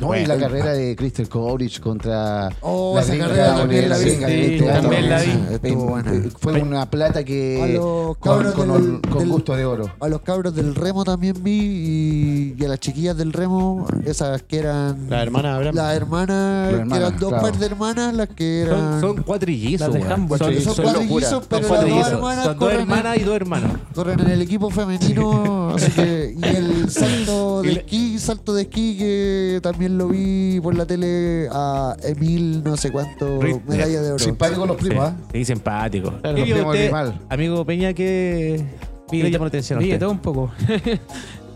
No, 0.00 0.14
y 0.16 0.24
la 0.26 0.34
Bueno. 0.34 0.40
carrera 0.48 0.72
de 0.72 0.96
Crystal 0.96 1.28
Kovrich 1.28 1.80
contra 1.80 2.48
Oh, 2.62 2.94
la 2.94 3.02
esa 3.02 3.10
gringa 3.12 3.28
carrera 3.28 3.56
también 3.56 3.88
la 3.88 3.98
vi. 3.98 4.04
Sí, 4.04 4.10
este 4.24 4.64
también 4.66 5.08
la 5.10 5.20
vi. 5.20 5.30
Estuvo 5.52 5.84
buena. 5.86 6.12
Fue 6.38 6.62
una 6.62 6.90
plata 6.90 7.24
que 7.24 7.62
A 7.62 7.66
los 7.68 8.16
con, 8.18 8.42
del- 8.44 9.00
con 9.10 9.18
del- 9.18 9.28
gusto 9.28 9.54
de 9.56 9.64
oro. 9.64 9.90
A 10.00 10.08
los 10.08 10.20
cabros 10.22 10.54
del 10.54 10.74
remo 10.74 11.04
también 11.04 11.36
vi 11.42 11.60
y, 11.60 12.54
y 12.58 12.64
a 12.64 12.68
las 12.68 12.80
chiquillas 12.80 13.16
del 13.16 13.32
remo, 13.32 13.86
esas 14.04 14.42
que 14.42 14.58
eran 14.58 15.08
La 15.10 15.22
hermana 15.22 15.56
Abraham. 15.56 15.74
las 15.74 15.94
hermanas, 15.96 16.38
Las 16.66 16.70
que 16.74 16.80
hermanas, 16.80 16.98
eran 17.08 17.18
dos 17.20 17.28
claro. 17.28 17.42
pares 17.44 17.60
de 17.60 17.66
hermanas 17.66 18.14
las 18.14 18.28
que 18.30 18.64
Son, 18.68 18.78
eran 18.78 19.00
son 19.00 19.22
cuatrillizos. 19.22 19.88
Las 19.88 19.92
de 20.08 20.12
handball. 20.14 20.38
Son, 20.38 20.54
son 20.60 20.74
son 20.74 20.84
cuatrillizos, 20.84 21.44
pero 21.48 21.68
Son 21.68 21.76
las 21.76 21.88
dos 21.88 22.08
hermanas 22.12 22.44
Son 22.44 22.58
dos 22.58 22.72
hermanas 22.72 23.16
y 23.18 23.20
dos 23.20 23.36
hermanos. 23.36 23.70
corren 23.94 24.20
en 24.20 24.30
el 24.30 24.42
equipo 24.42 24.70
femenino, 24.70 25.70
así 25.74 25.90
que 25.92 26.34
y 26.40 26.44
el 26.56 26.90
salto 26.90 27.62
de 27.62 27.72
esquí, 27.72 28.18
salto 28.18 28.54
de 28.54 28.62
esquí 28.62 28.96
que 28.98 29.60
también 29.62 29.89
lo 29.98 30.08
vi 30.08 30.60
por 30.62 30.74
la 30.74 30.86
tele 30.86 31.48
a 31.50 31.94
Emil 32.02 32.62
no 32.64 32.76
sé 32.76 32.90
cuánto 32.90 33.40
Rit- 33.40 33.62
medalla 33.66 34.00
de 34.02 34.08
oro. 34.12 34.18
Simpático 34.18 34.66
los 34.66 34.76
primos, 34.76 35.08
Sí, 35.08 35.14
¿ah? 35.16 35.28
sí, 35.32 35.44
simpático. 35.44 36.10
Claro, 36.20 36.36
¿Qué 36.36 36.46
los 36.46 36.50
primos 36.74 36.74
usted, 36.74 37.12
amigo 37.28 37.64
Peña, 37.64 37.92
que 37.92 38.64
Vi 39.10 39.22
le 39.22 39.30
llamó 39.30 39.44
la 39.44 39.48
atención 39.48 39.78
a 39.78 39.82
usted? 39.82 39.98
todo 39.98 40.10
un 40.10 40.18
poco. 40.18 40.50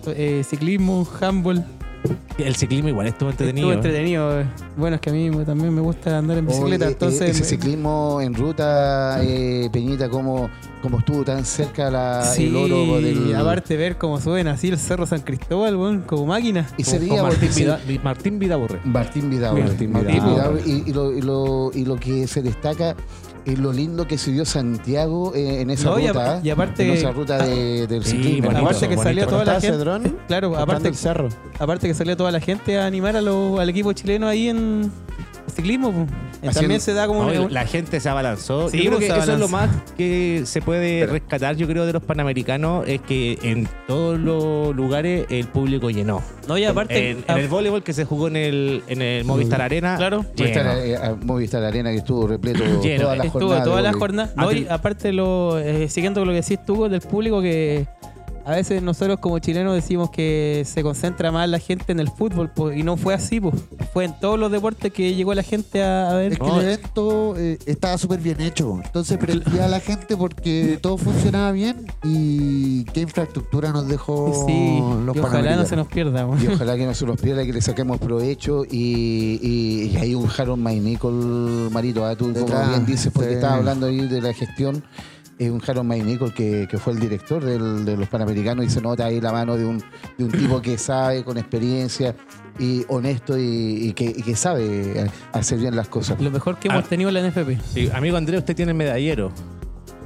Eh, 0.07 0.43
ciclismo, 0.45 1.09
handball. 1.19 1.65
El 2.37 2.57
ciclismo 2.57 2.89
igual 2.89 3.07
estuvo 3.07 3.31
entretenido. 3.31 3.69
Estuvo 3.71 3.85
entretenido. 3.87 4.41
eh. 4.41 4.47
Bueno, 4.77 4.97
es 4.97 5.01
que 5.01 5.11
a 5.11 5.13
mí 5.13 5.31
también 5.47 5.73
me 5.75 5.81
gusta 5.81 6.19
andar 6.19 6.37
en 6.39 6.47
bicicleta, 6.47 6.85
Oh, 6.85 6.89
eh, 6.89 6.93
entonces... 6.93 7.31
ese 7.31 7.41
me- 7.41 7.47
ciclismo 7.47 8.21
en 8.21 8.35
ruta, 8.35 9.21
eh, 9.23 9.71
Peñita, 9.73 10.09
como, 10.11 10.51
como 10.83 10.99
estuvo 10.99 11.25
tan 11.25 11.45
cerca 11.45 11.91
la, 11.91 12.23
Sí, 12.25 12.47
el 12.49 12.57
oro 12.57 13.01
del. 13.01 13.35
aparte 13.37 13.77
ver 13.77 13.97
cómo 13.97 14.21
suben 14.21 14.49
así 14.49 14.69
el 14.69 14.79
Cerro 14.79 15.07
San 15.07 15.21
Cristóbal, 15.21 15.77
weón, 15.77 16.01
como 16.03 16.27
máquina. 16.27 16.67
y 16.77 16.85
se 16.85 16.99
Con 16.99 17.09
veía 17.09 17.23
Martín, 17.23 17.51
Vida, 17.55 17.81
Martín 18.03 18.39
Vidaurre. 18.41 18.81
Martín 18.85 19.31
Martín 19.31 19.31
Vidaurre. 19.31 20.13
Vidaurre. 20.21 20.61
Y, 20.67 20.83
y 20.91 20.93
lo, 20.93 21.13
y, 21.17 21.23
lo, 21.23 21.71
y 21.73 21.85
lo 21.85 21.97
que 21.97 22.27
se 22.27 22.43
destaca 22.43 22.97
es 23.45 23.59
lo 23.59 23.73
lindo 23.73 24.07
que 24.07 24.17
se 24.19 24.31
vio 24.31 24.45
Santiago 24.45 25.33
eh, 25.35 25.61
en 25.61 25.71
esa 25.71 25.91
No, 25.91 25.99
y 25.99 26.09
ruta. 26.09 26.37
¿ah? 26.37 26.41
y 26.43 26.51
aparte- 26.51 26.87
En 26.87 26.95
esa 26.95 27.11
ruta 27.13 27.39
de- 27.45 27.87
del 27.87 28.05
Sí, 28.05 28.13
ciclismo. 28.13 28.47
bonito, 28.51 28.65
aparte 28.67 28.89
que 28.89 28.97
salía 28.97 29.27
toda 29.27 29.45
la 29.45 29.61
gente. 29.61 29.77
dron 29.77 30.17
Claro, 30.29 30.57
aparte, 30.57 30.89
el 30.89 30.95
cerro. 30.97 31.29
aparte 31.59 31.87
que 31.89 31.95
salía 31.95 32.17
toda 32.17 32.31
la 32.31 32.41
gente 32.41 32.79
a 32.79 32.87
animar 32.87 33.17
a 33.17 33.21
lo- 33.21 33.61
al 33.61 33.69
equipo 33.69 33.93
chileno 33.93 34.27
ahí 34.29 34.49
en 34.49 34.91
ciclismo. 35.55 36.07
Haciendo- 36.49 36.61
También 36.61 36.81
se 36.81 36.93
da 36.95 37.07
como 37.07 37.25
No, 37.31 37.49
la 37.49 37.67
gente 37.67 38.01
se 38.01 38.09
abalanzó. 38.09 38.69
Sí, 38.69 38.79
yo 38.79 38.85
creo 38.91 38.99
pues, 38.99 39.13
que 39.13 39.19
eso 39.19 39.33
es 39.33 39.39
lo 39.39 39.49
más 39.49 39.71
que 39.97 40.43
se 40.45 40.61
puede 40.63 41.07
rescatar, 41.07 41.57
yo 41.57 41.67
creo, 41.67 41.87
de 41.87 41.93
los 41.93 42.03
panamericanos, 42.03 42.87
es 42.87 43.01
que 43.01 43.39
en 43.43 43.69
todos 43.87 44.19
los 44.19 44.75
lugares 44.77 45.27
el 45.31 45.47
público 45.49 45.91
llenó. 45.91 46.23
No, 46.49 46.59
y 46.59 46.65
aparte... 46.65 47.11
En, 47.11 47.25
en 47.27 47.39
el 47.39 47.49
voleibol 47.49 47.83
que 47.83 47.93
se 47.93 48.05
jugó 48.05 48.29
en 48.29 48.37
el, 48.37 48.83
en 48.89 49.01
el 49.03 49.25
Movistar 49.25 49.63
Arena, 49.63 49.97
Claro. 49.97 50.25
Movistar, 50.39 50.77
eh, 50.79 50.99
Movistar 51.23 51.65
Arena 51.65 51.91
que 51.91 51.97
estuvo 51.99 52.27
repleto 52.27 52.63
Lleno. 52.83 53.03
toda 53.05 53.17
la 53.17 53.25
Estuvo 53.25 53.41
jornada. 53.41 53.65
toda 53.65 53.77
de 53.79 53.83
la 53.83 53.93
jornada. 53.93 54.33
Ah, 54.37 54.43
No, 54.43 54.53
y 54.53 54.67
aparte, 54.69 55.13
lo, 55.13 55.59
eh, 55.59 55.89
siguiendo 55.89 56.21
con 56.21 56.29
lo 56.29 56.35
que 56.35 56.41
decís 56.43 56.59
tú 56.67 56.89
del 56.89 57.01
público, 57.01 57.41
que 57.41 57.87
a 58.45 58.51
veces 58.53 58.83
nosotros 58.83 59.19
como 59.21 59.39
chilenos 59.39 59.75
decimos 59.75 60.11
que 60.11 60.63
se 60.67 60.83
concentra 60.83 61.33
más 61.33 61.49
la 61.49 61.59
gente 61.59 61.93
en 61.93 62.01
el 62.01 62.09
fútbol, 62.11 62.51
po, 62.51 62.73
y 62.73 62.83
no 62.83 62.97
fue 62.97 63.15
así, 63.15 63.41
po. 63.41 63.53
fue 63.93 64.05
en 64.05 64.19
todos 64.21 64.39
los 64.39 64.51
deportes 64.53 64.93
que 64.93 65.15
llegó 65.15 65.33
la 65.35 65.43
gente 65.43 65.83
a, 65.83 66.11
a 66.11 66.15
ver. 66.15 66.33
Es 66.33 66.39
que 66.39 66.45
No. 66.47 66.61
el 66.61 66.65
evento 66.67 67.35
eh, 67.39 67.59
estaba 67.67 67.97
súper 67.99 68.21
bien 68.21 68.41
hecho. 68.41 68.81
Entonces 68.85 69.17
prendía 69.19 69.65
a 69.65 69.69
la 69.69 69.81
gente 69.81 70.17
porque 70.17 70.79
todo 70.81 70.99
funcionaba 70.99 71.53
bien 71.53 71.87
y 72.03 72.85
qué 72.87 73.01
infraestructura 73.01 73.73
nos 73.73 73.89
dejó 73.89 74.33
Sí, 74.47 74.79
los 75.05 75.17
y 75.17 75.19
ojalá 75.21 75.57
no 75.57 75.65
se 75.67 75.77
nos 75.77 75.87
pierda. 75.89 76.27
po. 76.27 76.37
Y 76.43 76.47
ojalá 76.49 76.77
que 76.77 76.87
no 76.87 76.95
se 76.95 77.07
nos 77.07 77.21
pierda, 77.21 77.45
que 77.45 77.53
le 77.53 77.63
saquemos 77.63 77.99
provecho. 77.99 78.65
Y, 78.65 79.39
y- 79.43 79.91
y 79.93 79.97
hay 79.97 80.15
un 80.15 80.29
Harold 80.37 80.61
Maynicol, 80.63 81.71
Marito, 81.71 82.05
¿ah? 82.05 82.15
tú 82.17 82.33
como 82.33 82.47
bien 82.69 82.85
dices, 82.87 83.11
porque 83.13 83.31
sí. 83.31 83.35
estabas 83.37 83.59
hablando 83.59 83.87
ahí 83.87 84.07
de 84.07 84.21
la 84.21 84.33
gestión. 84.33 84.83
Es 85.39 85.51
un 85.51 85.61
Harold 85.67 85.87
Maynicol 85.89 86.33
que, 86.33 86.69
que 86.71 86.79
fue 86.79 86.93
el 86.93 87.01
director 87.01 87.45
del- 87.45 87.85
de 87.85 87.97
los 87.97 88.09
Panamericanos 88.09 88.65
y 88.67 88.71
se 88.71 88.81
nota 88.81 89.07
ahí 89.07 89.21
la 89.21 89.33
mano 89.33 89.57
de 89.57 89.65
un, 89.65 89.79
de 90.17 90.25
un 90.25 90.31
tipo 90.31 90.63
que 90.63 90.79
sabe, 90.79 91.25
con 91.25 91.37
experiencia 91.39 92.15
y 92.59 92.85
honesto 92.89 93.37
y, 93.37 93.43
y 93.89 93.93
que, 93.95 94.05
y 94.05 94.23
que 94.23 94.37
sabe 94.37 95.11
hacer 95.33 95.59
bien 95.59 95.75
las 95.75 95.89
cosas. 95.89 96.21
Lo 96.21 96.31
mejor 96.31 96.59
que 96.59 96.69
hemos 96.69 96.85
Ah. 96.85 96.89
tenido 96.89 97.09
en 97.11 97.15
la 97.15 97.29
NFP. 97.29 97.59
Sí, 97.73 97.91
amigo 97.93 98.17
Andrés, 98.17 98.39
usted 98.41 98.55
tiene 98.55 98.71
el 98.73 98.79
medallero. 98.79 99.33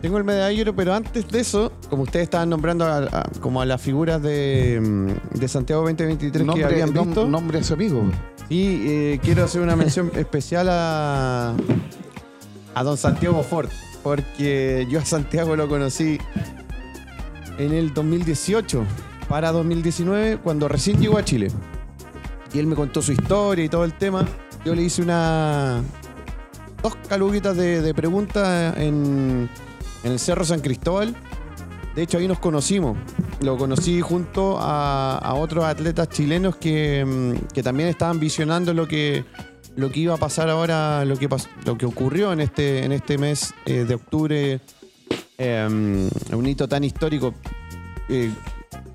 Tengo 0.01 0.17
el 0.17 0.25
medallero, 0.25 0.75
pero 0.77 0.95
antes 0.95 1.29
de 1.29 1.41
eso, 1.41 1.73
como 1.91 2.05
ustedes 2.05 2.23
estaban 2.25 2.49
nombrando 2.49 2.87
a, 2.87 2.99
a- 2.99 3.31
como 3.41 3.61
a 3.61 3.67
las 3.67 3.83
figuras 3.83 4.23
de, 4.23 4.81
mm, 4.81 5.39
de 5.41 5.49
Santiago 5.49 5.83
2023 5.83 6.41
que 6.41 6.47
Nombre, 6.47 6.65
habían 6.65 6.95
nom- 6.95 7.05
visto, 7.07 7.27
nombre 7.29 7.59
a 7.59 7.65
su 7.65 7.75
amigo. 7.75 8.03
y 8.49 8.87
eh, 8.89 9.21
quiero 9.23 9.45
hacer 9.45 9.61
una 9.61 9.77
mención 9.77 10.11
especial 10.17 10.69
a, 10.71 11.55
a 12.75 12.83
don 12.85 12.97
Santiago 12.97 13.43
Ford, 13.43 13.69
porque 14.03 14.87
yo 14.91 14.99
a 14.99 15.05
Santiago 15.05 15.57
lo 15.57 15.69
conocí 15.69 16.19
en 17.59 17.73
el 17.73 17.93
2018 17.93 18.85
para 19.29 19.53
2019, 19.53 20.39
cuando 20.39 20.69
recién 20.69 21.01
llegó 21.01 21.19
a 21.19 21.25
Chile. 21.25 21.49
Y 22.53 22.59
él 22.59 22.67
me 22.67 22.75
contó 22.75 23.03
su 23.03 23.13
historia 23.13 23.65
y 23.65 23.69
todo 23.69 23.85
el 23.85 23.93
tema. 23.93 24.27
Yo 24.65 24.75
le 24.75 24.83
hice 24.83 25.03
una 25.03 25.83
dos 26.83 26.97
caluguitas 27.09 27.57
de, 27.57 27.93
preguntas 27.95 28.77
en, 28.79 29.49
en 30.05 30.13
el 30.13 30.19
Cerro 30.19 30.45
San 30.45 30.61
Cristóbal. 30.61 31.15
De 31.95 32.03
hecho, 32.03 32.19
ahí 32.19 32.29
nos 32.29 32.39
conocimos. 32.39 32.97
Lo 33.41 33.57
conocí 33.57 34.01
junto 34.01 34.59
a, 34.59 35.19
a 35.19 35.35
otros 35.35 35.65
atletas 35.65 36.09
chilenos 36.09 36.57
que, 36.57 37.05
mm, 37.05 37.49
que 37.53 37.63
también 37.63 37.89
estaban 37.89 38.19
visionando 38.21 38.73
lo 38.73 38.87
que, 38.87 39.25
lo 39.79 39.93
que 39.93 40.01
iba 40.01 40.15
a 40.15 40.17
pasar 40.17 40.51
ahora, 40.51 41.05
lo 41.05 41.17
que, 41.17 41.29
lo 41.65 41.79
que 41.79 41.87
ocurrió 41.87 42.33
en 42.33 42.41
este, 42.41 42.85
en 42.85 42.91
este 42.91 43.17
mes 43.17 43.55
eh, 43.65 43.85
de 43.85 43.95
octubre. 43.95 44.61
eh, 45.39 46.09
un 46.33 46.47
hito 46.47 46.69
tan 46.69 46.83
histórico 46.83 47.33
eh, 48.09 48.33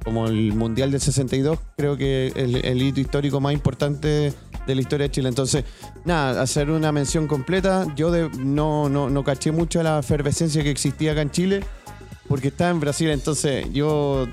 como 0.04 0.28
el 0.28 0.54
Mundial 0.54 0.92
del 0.92 1.00
62, 1.00 1.58
creo 1.78 1.96
que 1.96 2.34
el, 2.36 2.56
el 2.66 2.82
hito 2.82 3.00
histórico 3.00 3.40
más 3.40 3.54
importante 3.54 4.34
de 4.68 4.76
la 4.76 4.82
historia 4.82 5.08
de 5.08 5.12
Chile. 5.12 5.30
Entonces, 5.30 5.64
nada, 6.04 6.42
hacer 6.42 6.70
una 6.70 6.92
mención 6.92 7.28
completa. 7.28 7.88
Yo 7.96 8.12
no, 8.40 8.90
no, 8.90 9.10
no 9.10 9.24
caché 9.24 9.54
mucho 9.54 9.82
la 9.84 10.00
efervescencia 10.00 10.64
que 10.64 10.72
existía 10.72 11.14
acá 11.14 11.22
en 11.22 11.32
Chile. 11.32 11.64
porque 12.28 12.50
estaba 12.50 12.72
en 12.72 12.82
Brasil. 12.82 13.10
Entonces, 13.10 13.68
yo, 13.72 14.28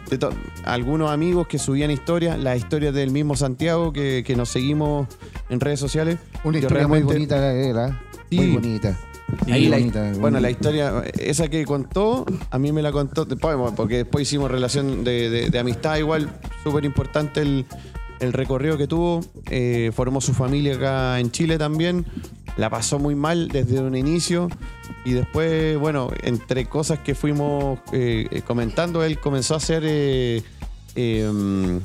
algunos 0.65 1.13
amigos 1.13 1.47
que 1.47 1.61
subían 1.61 1.93
historias, 1.93 2.37
las 2.41 2.59
historias 2.59 2.93
del 2.93 3.13
mismo 3.13 3.37
Santiago, 3.37 3.93
que, 3.93 4.25
que 4.27 4.35
nos 4.35 4.49
seguimos 4.49 5.07
en 5.51 5.61
redes 5.61 5.79
sociales. 5.81 6.19
Una 6.45 6.59
historia 6.59 6.87
muy 6.89 6.99
realmente- 7.01 7.13
bonita, 7.15 7.53
era. 7.53 8.01
Sí. 8.31 8.37
Muy 8.37 8.53
bonita. 8.53 8.97
Ahí 9.47 9.63
Muy 9.63 9.69
la- 9.69 9.77
bonita, 9.79 10.13
bueno, 10.19 10.41
la 10.41 10.51
historia, 10.51 11.05
esa 11.19 11.49
que 11.49 11.65
contó, 11.65 12.25
a 12.51 12.59
mí 12.59 12.73
me 12.73 12.83
la 12.83 12.91
contó 12.91 13.25
después, 13.25 13.57
bueno, 13.57 13.75
porque 13.77 13.99
después 13.99 14.23
hicimos 14.23 14.51
relación 14.51 15.05
de, 15.05 15.31
de- 15.31 15.51
de 15.51 15.59
amistad, 15.59 15.97
igual, 15.99 16.29
súper 16.65 16.85
importante 16.85 17.41
el, 17.41 17.65
el 18.19 18.33
recorrido 18.33 18.77
que 18.77 18.89
tuvo. 18.89 19.21
Eh, 19.51 19.93
formó 19.95 20.21
su 20.21 20.33
familia 20.35 20.75
acá 20.75 21.21
en 21.21 21.31
Chile 21.31 21.59
también. 21.59 22.07
La 22.57 22.69
pasó 22.71 22.99
muy 22.99 23.15
mal 23.15 23.47
desde 23.49 23.81
un 23.81 23.95
inicio. 23.97 24.49
Y 25.05 25.13
después, 25.13 25.79
bueno, 25.79 26.11
entre 26.25 26.67
cosas 26.67 26.99
que 26.99 27.15
fuimos 27.15 27.79
eh, 27.93 28.27
eh, 28.33 28.43
comentando, 28.43 29.05
él 29.05 29.19
comenzó 29.21 29.55
a 29.55 29.59
hacer. 29.59 29.83
eh, 29.87 30.43
eh, 30.97 31.81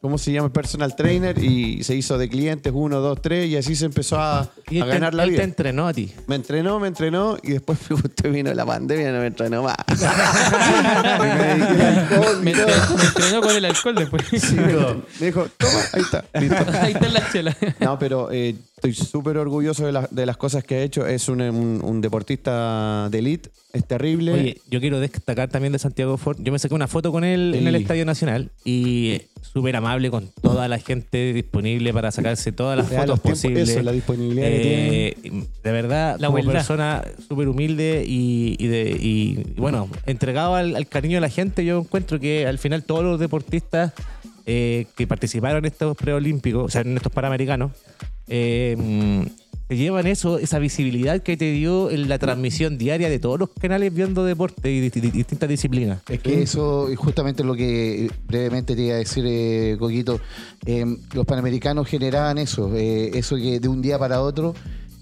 ¿Cómo 0.00 0.16
se 0.16 0.30
llama? 0.30 0.52
Personal 0.52 0.94
trainer 0.94 1.42
y 1.42 1.82
se 1.82 1.96
hizo 1.96 2.18
de 2.18 2.28
clientes 2.28 2.72
uno, 2.72 3.00
dos, 3.00 3.20
tres 3.20 3.48
y 3.48 3.56
así 3.56 3.74
se 3.74 3.86
empezó 3.86 4.16
a, 4.20 4.42
a 4.42 4.46
te- 4.64 4.78
ganar 4.78 5.12
la 5.12 5.24
él 5.24 5.30
vida. 5.30 5.38
te 5.40 5.44
entrenó 5.44 5.88
a 5.88 5.92
ti. 5.92 6.12
Me 6.28 6.36
entrenó, 6.36 6.78
me 6.78 6.86
entrenó 6.86 7.36
y 7.42 7.50
después 7.52 7.80
justo 7.88 8.30
vino 8.30 8.54
la 8.54 8.64
pandemia 8.64 9.08
y 9.08 9.12
no 9.12 9.18
me 9.18 9.26
entrenó 9.26 9.64
más. 9.64 9.74
Me 12.42 12.50
entrenó 12.52 13.40
con 13.40 13.56
el 13.56 13.64
alcohol 13.64 13.94
después. 13.94 14.24
Sí, 14.40 14.54
me 14.56 15.26
dijo, 15.26 15.46
toma, 15.56 15.72
ahí 15.92 16.02
está, 16.02 16.24
listo. 16.40 16.66
Ahí 16.80 16.92
está 16.92 17.08
la 17.08 17.32
chela. 17.32 17.56
No, 17.80 17.98
pero 17.98 18.28
eh, 18.30 18.54
estoy 18.78 18.94
súper 18.94 19.36
orgulloso 19.38 19.84
de, 19.86 19.92
la- 19.92 20.08
de 20.10 20.24
las 20.24 20.36
cosas 20.36 20.62
que 20.64 20.76
ha 20.76 20.82
hecho. 20.82 21.06
Es 21.06 21.28
un, 21.28 21.40
un- 21.42 21.80
un 21.84 22.00
deportista 22.00 23.08
de 23.10 23.18
elite, 23.18 23.50
es 23.72 23.84
terrible. 23.86 24.32
Oye, 24.32 24.60
yo 24.70 24.80
quiero 24.80 25.00
destacar 25.00 25.48
también 25.48 25.72
de 25.72 25.78
Santiago 25.80 26.16
Ford. 26.16 26.38
Yo 26.40 26.52
me 26.52 26.58
saqué 26.58 26.74
una 26.74 26.86
foto 26.86 27.10
con 27.12 27.24
él 27.24 27.54
en 27.56 27.66
el 27.66 27.74
Estadio 27.74 28.04
Nacional 28.04 28.50
y 28.64 29.22
súper 29.42 29.74
amable 29.76 30.10
con 30.10 30.28
toda 30.40 30.68
la 30.68 30.78
gente 30.78 31.32
disponible 31.32 31.92
para 31.92 32.12
sacarse 32.12 32.52
todas 32.52 32.78
las 32.78 32.88
fotos 32.88 33.18
posibles. 33.20 33.68
eso, 33.68 33.82
la 33.82 33.92
disponibilidad 33.92 34.46
que 34.46 35.08
Eh, 35.24 35.44
De 35.64 35.72
verdad, 35.72 36.16
La 36.20 36.28
como 36.28 36.42
persona 36.44 37.02
súper 37.28 37.48
humilde 37.48 38.04
y, 38.06 38.56
y 38.58 38.66
de, 38.68 38.90
y, 39.00 39.40
y, 39.56 39.60
bueno, 39.60 39.88
entregado 40.06 40.54
al, 40.54 40.76
al 40.76 40.86
cariño 40.86 41.16
de 41.16 41.20
la 41.22 41.30
gente, 41.30 41.64
yo 41.64 41.80
encuentro 41.80 42.20
que 42.20 42.46
al 42.46 42.58
final 42.58 42.84
todos 42.84 43.02
los 43.02 43.18
deportistas 43.18 43.92
eh, 44.46 44.86
que 44.96 45.06
participaron 45.06 45.58
en 45.58 45.64
estos 45.72 45.94
preolímpicos, 45.96 46.64
o 46.64 46.68
sea, 46.70 46.80
en 46.80 46.96
estos 46.96 47.12
panamericanos, 47.12 47.72
te 48.28 49.76
llevan 49.76 50.06
eso, 50.06 50.38
esa 50.38 50.58
visibilidad 50.58 51.22
que 51.22 51.36
te 51.36 51.52
dio 51.52 51.90
en 51.90 52.08
la 52.08 52.18
transmisión 52.18 52.78
diaria 52.78 53.10
de 53.10 53.18
todos 53.18 53.38
los 53.38 53.50
canales 53.50 53.92
viendo 53.92 54.24
deporte 54.24 54.72
y 54.72 54.80
di- 54.80 54.88
di- 55.00 55.10
distintas 55.10 55.48
disciplinas. 55.48 56.00
Es 56.08 56.20
que 56.20 56.40
eso 56.42 56.88
es 56.88 56.98
justamente 56.98 57.44
lo 57.44 57.54
que 57.54 58.10
brevemente 58.26 58.74
te 58.74 58.82
iba 58.82 58.94
a 58.94 58.98
decir, 58.98 59.24
eh, 59.26 59.76
Coquito. 59.78 60.20
Eh, 60.64 60.86
los 61.12 61.26
panamericanos 61.26 61.86
generaban 61.86 62.38
eso, 62.38 62.74
eh, 62.74 63.10
eso 63.12 63.36
que 63.36 63.60
de 63.60 63.68
un 63.68 63.82
día 63.82 63.98
para 63.98 64.22
otro 64.22 64.54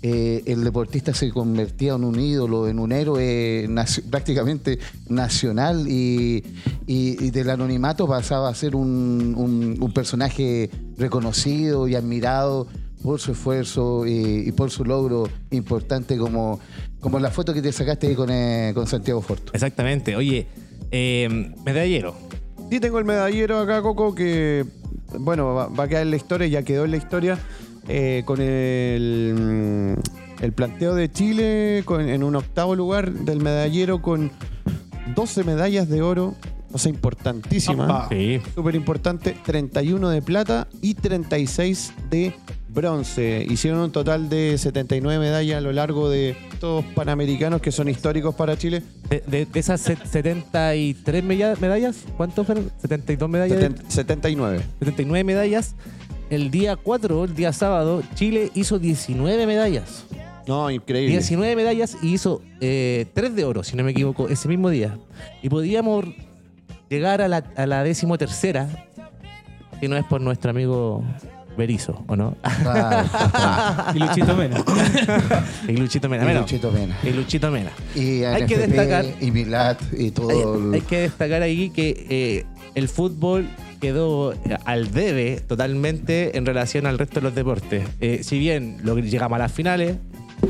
eh, 0.03 0.43
el 0.47 0.63
deportista 0.65 1.15
se 1.15 1.31
convertía 1.31 1.95
en 1.95 2.03
un 2.05 2.19
ídolo, 2.21 2.67
en 2.69 2.79
un 2.81 2.91
héroe 2.93 3.69
prácticamente 4.11 4.79
nacional 5.09 5.87
y, 5.89 6.43
del 6.87 7.51
anonimato 7.51 8.07
pasaba 8.07 8.49
a 8.49 8.55
ser 8.55 8.75
un 8.77 9.93
personaje 9.95 10.71
reconocido 10.99 11.87
y 11.89 11.95
admirado 11.95 12.67
por 13.03 13.21
su 13.21 13.33
esfuerzo 13.33 14.07
y, 14.07 14.49
y 14.49 14.53
por 14.53 14.71
su 14.71 14.85
logro 14.85 15.29
importante 15.51 16.17
como, 16.17 16.59
como 17.01 17.19
la 17.19 17.31
foto 17.31 17.55
que 17.55 17.63
te 17.63 17.73
sacaste 17.73 18.09
ahí 18.09 18.15
con, 18.15 18.31
eh, 18.31 18.73
con 18.75 18.87
Santiago 18.87 19.21
Forto. 19.23 19.53
Exactamente. 19.55 20.17
Oye, 20.17 20.47
eh, 20.91 21.53
medallero. 21.65 22.15
Sí, 22.71 22.81
tengo 22.81 22.99
el 22.99 23.05
medallero 23.05 23.59
acá, 23.61 23.81
Coco, 23.83 24.15
que 24.15 24.65
bueno, 25.19 25.55
va, 25.55 25.69
va 25.69 25.85
a 25.85 25.89
quedar 25.89 26.03
en 26.03 26.11
la 26.11 26.17
historia, 26.17 26.47
ya 26.49 26.63
quedó 26.63 26.85
en 26.85 26.91
la 26.91 26.97
historia, 26.97 27.39
eh, 27.89 28.23
con 28.27 28.41
el, 28.41 29.95
mm, 29.97 30.43
el 30.43 30.53
planteo 30.53 30.95
de 30.97 31.11
Chile 31.11 31.83
con- 31.85 32.09
en 32.09 32.25
un 32.25 32.35
octavo 32.35 32.75
lugar 32.75 33.13
del 33.13 33.41
medallero 33.41 34.03
con 34.03 34.33
12 35.15 35.45
medallas 35.45 35.89
de 35.89 36.03
oro, 36.03 36.35
o 36.73 36.79
sea, 36.79 36.91
importantísima. 36.91 38.09
Sí. 38.11 38.41
Súper 38.55 38.75
importante, 38.75 39.37
31 39.45 40.09
de 40.11 40.21
plata 40.23 40.67
y 40.83 40.95
36 40.95 41.93
de 42.11 42.35
bronce. 42.77 43.45
Hicieron 43.51 43.81
un 43.81 43.91
total 43.91 44.29
de 44.29 44.57
79 44.57 45.19
medallas 45.19 45.59
a 45.59 45.61
lo 45.61 45.73
largo 45.73 46.09
de 46.09 46.37
estos 46.53 46.85
panamericanos 46.95 47.61
que 47.61 47.73
son 47.73 47.89
históricos 47.89 48.35
para 48.37 48.57
Chile. 48.57 48.83
De, 49.11 49.25
de- 49.27 49.47
de 49.47 49.61
esas 49.61 49.81
set- 49.81 50.05
73 50.05 51.25
mella- 51.25 51.55
medallas, 51.61 52.05
¿cuántos 52.17 52.47
fueron? 52.47 52.71
72 52.81 53.29
medallas. 53.29 53.59
de- 53.59 53.71
Seten- 53.71 53.89
79. 53.91 54.61
79 54.79 55.25
medallas. 55.25 55.75
El 56.31 56.51
día 56.51 56.77
4, 56.77 57.25
el 57.25 57.35
día 57.35 57.53
sábado, 57.53 58.03
Chile 58.15 58.51
hizo 58.55 58.79
19 58.79 59.47
medallas. 59.47 60.05
No, 60.47 60.71
increíble. 60.71 61.11
19 61.11 61.57
medallas 61.57 61.97
y 62.03 62.13
hizo 62.15 62.41
3 62.61 63.35
de 63.35 63.45
oro, 63.45 63.65
si 63.65 63.77
no 63.77 63.83
me 63.85 63.91
equivoco, 63.93 64.29
ese 64.29 64.47
mismo 64.49 64.71
día. 64.71 64.97
Y 65.43 65.49
podíamos 65.49 66.05
llegar 66.89 67.21
a 67.23 67.27
la, 67.29 67.45
a 67.57 67.67
la 67.67 67.83
decimotercera, 67.83 68.87
si 69.81 69.89
no 69.89 69.97
es 69.97 70.05
por 70.05 70.21
nuestro 70.21 70.51
amigo 70.51 71.05
Berizo, 71.57 72.05
¿o 72.07 72.17
no? 72.17 72.37
Claro, 72.63 73.09
Y 73.95 73.99
Luchito 73.99 74.37
Mena. 74.37 74.57
y 75.69 75.73
Luchito 75.73 76.09
Mena. 76.09 76.23
y 76.23 76.27
Bueno, 76.27 76.41
Luchito 76.41 76.71
Mena. 76.71 76.97
y 77.03 77.11
Luchito 77.11 77.51
Mena. 77.51 77.71
Y 77.95 78.23
Hay 78.25 78.47
que 78.47 78.59
destacar- 78.59 79.07
y 79.21 79.31
Milat 79.31 79.81
y 79.97 80.11
todo. 80.11 80.31
Hay, 80.31 80.67
el- 80.69 80.75
hay 80.75 80.81
que 80.83 81.01
destacar 81.01 81.43
ahí 81.43 81.71
que 81.71 82.07
eh, 82.09 82.45
el 82.75 82.89
fútbol 82.89 83.47
quedó 83.81 84.33
eh, 84.33 84.39
al 84.65 84.91
debe 84.93 85.41
totalmente 85.47 86.37
en 86.39 86.47
relación 86.47 86.87
al 86.87 86.99
resto 86.99 87.17
de 87.17 87.23
los 87.23 87.35
deportes. 87.35 87.85
Eh, 88.01 88.21
si 88.23 88.39
bien 88.39 88.79
lo, 88.83 88.99
llegamos 88.99 89.37
a 89.37 89.39
las 89.41 89.53
finales, 89.53 89.97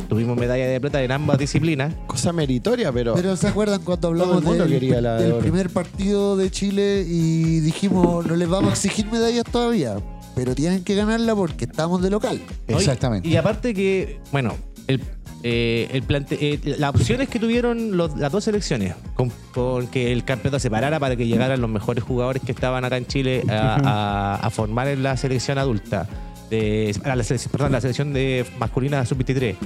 tuvimos 0.08 0.36
medalla 0.36 0.66
de 0.66 0.80
plata 0.80 1.02
en 1.02 1.12
ambas 1.12 1.38
disciplinas. 1.38 1.92
Cosa 2.06 2.32
meritoria, 2.32 2.92
pero, 2.92 3.14
Pero 3.14 3.36
¿se 3.36 3.48
acuerdan 3.48 3.82
cuando 3.82 4.08
hablamos 4.08 4.44
del, 4.44 4.68
quería 4.68 5.00
la 5.00 5.14
de 5.16 5.24
del 5.24 5.32
oro. 5.32 5.40
primer 5.42 5.70
partido 5.70 6.36
de 6.36 6.50
Chile 6.50 7.04
y 7.06 7.60
dijimos 7.60 8.26
no 8.26 8.34
les 8.36 8.48
vamos 8.48 8.70
a 8.70 8.74
exigir 8.74 9.06
medallas 9.10 9.44
todavía, 9.44 9.96
pero 10.36 10.54
tienen 10.54 10.84
que 10.84 10.94
ganarla 10.94 11.34
porque 11.34 11.64
estamos 11.64 12.00
de 12.02 12.10
local? 12.10 12.40
Exactamente. 12.68 13.26
Y, 13.28 13.34
aparte 13.36 13.72
que, 13.74 14.20
bueno, 14.30 14.54
el, 14.86 15.00
eh, 15.42 15.88
el 15.92 16.02
plante- 16.02 16.36
eh, 16.40 16.60
las 16.78 16.90
opciones 16.90 17.28
que 17.30 17.38
tuvieron 17.40 17.96
los- 17.96 18.16
las 18.18 18.30
dos 18.30 18.44
selecciones, 18.44 18.94
con, 19.14 19.32
con 19.54 19.86
que 19.88 20.12
el 20.12 20.24
campeonato 20.24 20.60
se 20.60 20.70
parara 20.70 21.00
para 21.00 21.16
que 21.16 21.26
llegaran 21.26 21.60
los 21.60 21.70
mejores 21.70 22.04
jugadores 22.04 22.42
que 22.44 22.52
estaban 22.52 22.84
acá 22.84 22.98
en 22.98 23.06
Chile 23.06 23.42
a, 23.48 23.80
a- 23.82 24.46
a 24.46 24.50
formar 24.50 24.86
en 24.88 25.02
la 25.02 25.16
selección 25.16 25.56
adulta. 25.58 26.06
De, 26.50 26.94
a 27.02 27.16
la 27.16 27.24
selección, 27.24 27.50
perdón, 27.50 27.72
la 27.72 27.80
selección 27.80 28.12
de 28.12 28.46
masculina 28.60 29.04
sub-23. 29.04 29.56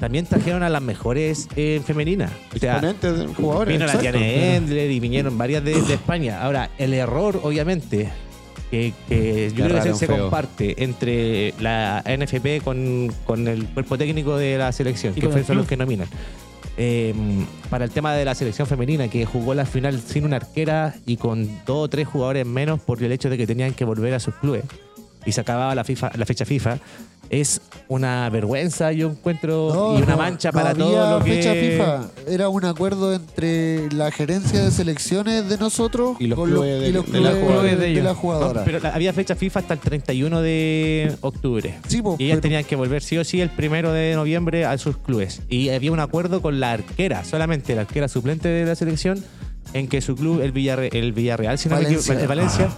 También 0.00 0.24
trajeron 0.24 0.62
a 0.62 0.70
las 0.70 0.80
mejores 0.80 1.46
eh, 1.56 1.82
femeninas. 1.84 2.30
O 2.56 2.58
sea, 2.58 2.72
exponentes 2.78 3.18
de 3.18 3.26
jugadores. 3.34 3.74
Vino 3.78 3.84
la. 3.86 3.98
Tiane 3.98 4.56
Endler 4.56 4.90
y 4.90 4.98
vinieron 4.98 5.36
varias 5.36 5.62
de, 5.62 5.82
de 5.82 5.92
España. 5.94 6.42
Ahora, 6.42 6.70
el 6.78 6.94
error, 6.94 7.38
obviamente, 7.42 8.10
que, 8.72 8.94
que 9.06 9.52
yo 9.54 9.66
creo 9.66 9.82
que 9.82 9.94
se, 9.94 10.06
feo. 10.06 10.18
comparte 10.18 10.82
entre 10.82 11.52
la 11.60 12.02
NFP 12.06 12.64
con, 12.64 13.12
con 13.26 13.46
el 13.46 13.66
cuerpo 13.66 13.98
técnico 13.98 14.38
de 14.38 14.56
la 14.56 14.72
selección, 14.72 15.12
Y 15.14 15.20
que 15.20 15.44
son 15.44 15.58
los 15.58 15.66
que 15.66 15.76
nominan. 15.76 16.08
Eh, 16.78 17.12
para 17.68 17.84
el 17.84 17.90
tema 17.90 18.14
de 18.14 18.24
la 18.24 18.34
selección 18.34 18.66
femenina, 18.66 19.08
que 19.08 19.26
jugó 19.26 19.52
la 19.52 19.66
final 19.66 20.00
sin 20.00 20.24
una 20.24 20.36
arquera 20.36 20.94
y 21.04 21.18
con 21.18 21.46
dos 21.66 21.84
o 21.84 21.88
tres 21.88 22.08
jugadores 22.08 22.46
menos 22.46 22.80
por 22.80 23.02
el 23.02 23.12
hecho 23.12 23.28
de 23.28 23.36
que 23.36 23.46
tenían 23.46 23.74
que 23.74 23.84
volver 23.84 24.14
a 24.14 24.20
sus 24.20 24.34
clubes 24.36 24.64
y 25.26 25.32
se 25.32 25.40
acababa 25.40 25.74
la, 25.74 25.84
FIFA, 25.84 26.12
la 26.16 26.26
fecha 26.26 26.44
FIFA, 26.44 26.78
es 27.30 27.62
una 27.88 28.28
vergüenza, 28.28 28.92
yo 28.92 29.08
encuentro, 29.08 29.70
No, 29.72 29.98
y 29.98 30.02
una 30.02 30.12
no, 30.12 30.16
mancha 30.18 30.50
no 30.50 30.52
para 30.52 30.70
había 30.70 30.84
todo 30.84 31.18
lo 31.18 31.24
que... 31.24 31.30
fecha 31.32 31.54
FIFA. 31.54 32.10
Era 32.30 32.48
un 32.50 32.64
acuerdo 32.66 33.14
entre 33.14 33.90
la 33.92 34.10
gerencia 34.10 34.62
de 34.62 34.70
selecciones 34.70 35.48
de 35.48 35.56
nosotros 35.56 36.16
Y 36.20 36.26
los 36.26 36.38
con 36.38 36.50
clubes 36.50 36.80
de- 36.82 36.88
y 36.88 36.92
los 36.92 37.10
de 37.10 37.20
la 37.20 37.30
clubes 37.30 37.44
jugadora. 37.46 37.76
de, 37.76 37.94
la 37.94 38.02
No, 38.10 38.14
jugadora. 38.16 38.64
pero 38.64 38.80
la- 38.80 38.90
había 38.90 39.14
fecha 39.14 39.34
FIFA 39.34 39.60
hasta 39.60 39.74
el 39.74 39.80
31 39.80 40.42
de 40.42 41.16
octubre. 41.22 41.78
Sí, 41.88 42.02
po, 42.02 42.16
y 42.18 42.24
ellas 42.24 42.34
pero- 42.34 42.42
tenían 42.42 42.64
que 42.64 42.76
volver 42.76 43.02
sí 43.02 43.16
o 43.16 43.24
sí 43.24 43.40
el 43.40 43.48
primero 43.50 43.92
de 43.92 44.14
noviembre 44.14 44.66
a 44.66 44.76
sus 44.76 44.98
clubes. 44.98 45.40
Y 45.48 45.70
había 45.70 45.90
un 45.92 46.00
acuerdo 46.00 46.42
con 46.42 46.60
la 46.60 46.72
arquera, 46.72 47.24
solamente 47.24 47.74
la 47.74 47.82
arquera 47.82 48.08
suplente 48.08 48.48
de 48.48 48.66
la 48.66 48.74
selección, 48.74 49.24
en 49.74 49.88
que 49.88 50.00
su 50.00 50.14
club, 50.16 50.40
el, 50.42 50.52
Villarre- 50.52 50.90
el 50.92 51.12
Villarreal, 51.12 51.58
si 51.58 51.68
no 51.68 51.76
me 51.76 51.82
Valencia. 51.84 52.12
equivoco, 52.14 52.22
el 52.22 52.28
Valencia, 52.28 52.68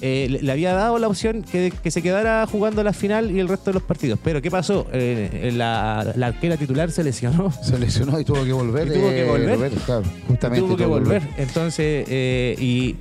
eh, 0.00 0.26
le, 0.30 0.42
le 0.42 0.52
había 0.52 0.72
dado 0.74 0.98
la 0.98 1.08
opción 1.08 1.42
que, 1.42 1.72
que 1.82 1.90
se 1.90 2.02
quedara 2.02 2.46
jugando 2.46 2.82
la 2.84 2.92
final 2.92 3.30
y 3.30 3.40
el 3.40 3.48
resto 3.48 3.66
de 3.70 3.74
los 3.74 3.82
partidos. 3.82 4.18
Pero 4.22 4.40
¿qué 4.40 4.50
pasó? 4.50 4.86
Eh, 4.92 5.50
la, 5.54 6.12
la 6.16 6.26
arquera 6.28 6.56
titular 6.56 6.90
se 6.90 7.02
lesionó. 7.04 7.50
Se 7.50 7.78
lesionó 7.78 8.18
y 8.20 8.24
tuvo 8.24 8.44
que 8.44 8.52
volver. 8.52 8.88
Y 8.88 8.92
tuvo 8.92 9.08
que 9.10 9.22
eh, 9.22 9.24
volver. 9.28 9.70
claro, 9.86 10.02
justamente 10.28 10.66
tuvo 10.66 10.76
que 10.76 10.84
tuvo 10.84 10.92
volver. 10.94 11.22
Entonces, 11.36 12.04
eh, 12.08 12.56
y 12.60 12.96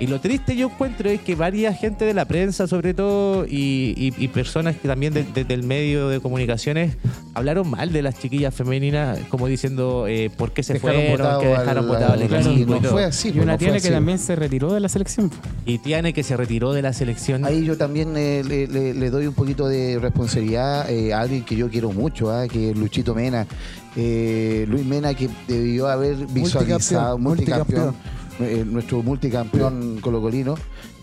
Y 0.00 0.06
lo 0.06 0.20
triste 0.20 0.54
yo 0.54 0.68
encuentro 0.68 1.10
es 1.10 1.20
que 1.20 1.34
varias 1.34 1.76
gente 1.78 2.04
de 2.04 2.14
la 2.14 2.24
prensa, 2.24 2.68
sobre 2.68 2.94
todo, 2.94 3.44
y, 3.46 3.94
y- 3.96 4.14
y 4.16 4.28
personas 4.28 4.76
que 4.76 4.86
también 4.86 5.12
de- 5.12 5.24
de- 5.24 5.42
del 5.44 5.64
medio 5.64 6.08
de 6.08 6.20
comunicaciones, 6.20 6.96
hablaron 7.34 7.68
mal 7.68 7.92
de 7.92 8.02
las 8.02 8.16
chiquillas 8.18 8.54
femeninas, 8.54 9.18
como 9.28 9.48
diciendo 9.48 10.06
eh, 10.08 10.30
por 10.36 10.52
qué 10.52 10.62
se 10.62 10.74
Dejaron 10.74 11.02
fueron, 11.08 11.40
que 11.40 11.46
dejaron 11.48 11.88
botado 11.88 12.12
al 12.12 12.22
equipo 12.22 12.76
no 12.80 12.88
fue 12.90 13.04
así. 13.04 13.28
y 13.28 13.32
pues, 13.32 13.42
una 13.42 13.52
no 13.54 13.58
fue 13.58 13.64
tiene 13.66 13.80
que 13.80 13.88
así. 13.88 13.94
también 13.94 14.18
se 14.20 14.36
retiró 14.36 14.72
de 14.72 14.80
la 14.80 14.88
selección. 14.88 15.30
Y 15.66 15.78
Tiane 15.78 16.12
que 16.12 16.22
se 16.22 16.36
retiró 16.36 16.72
de 16.72 16.82
la 16.82 16.92
selección. 16.92 17.44
Ahí 17.44 17.64
yo 17.64 17.76
también 17.76 18.16
eh, 18.16 18.44
le, 18.46 18.68
le- 18.68 18.94
le 18.94 19.10
doy 19.10 19.26
un 19.26 19.34
poquito 19.34 19.66
de 19.66 19.98
responsabilidad 20.00 20.88
eh, 20.90 21.12
a 21.12 21.20
alguien 21.22 21.42
que 21.44 21.56
yo 21.56 21.68
quiero 21.70 21.90
mucho, 21.92 22.30
ah, 22.30 22.46
que 22.46 22.70
es 22.70 22.76
Luchito 22.76 23.16
Mena. 23.16 23.46
Eh, 23.96 24.64
Luis 24.68 24.84
Mena 24.86 25.12
que 25.14 25.28
debió 25.48 25.88
haber 25.88 26.14
visualizado, 26.28 27.18
multicampeón, 27.18 27.96
eh, 28.40 28.64
nuestro 28.66 29.02
multicampeón 29.02 29.98
colocolino, 30.00 30.54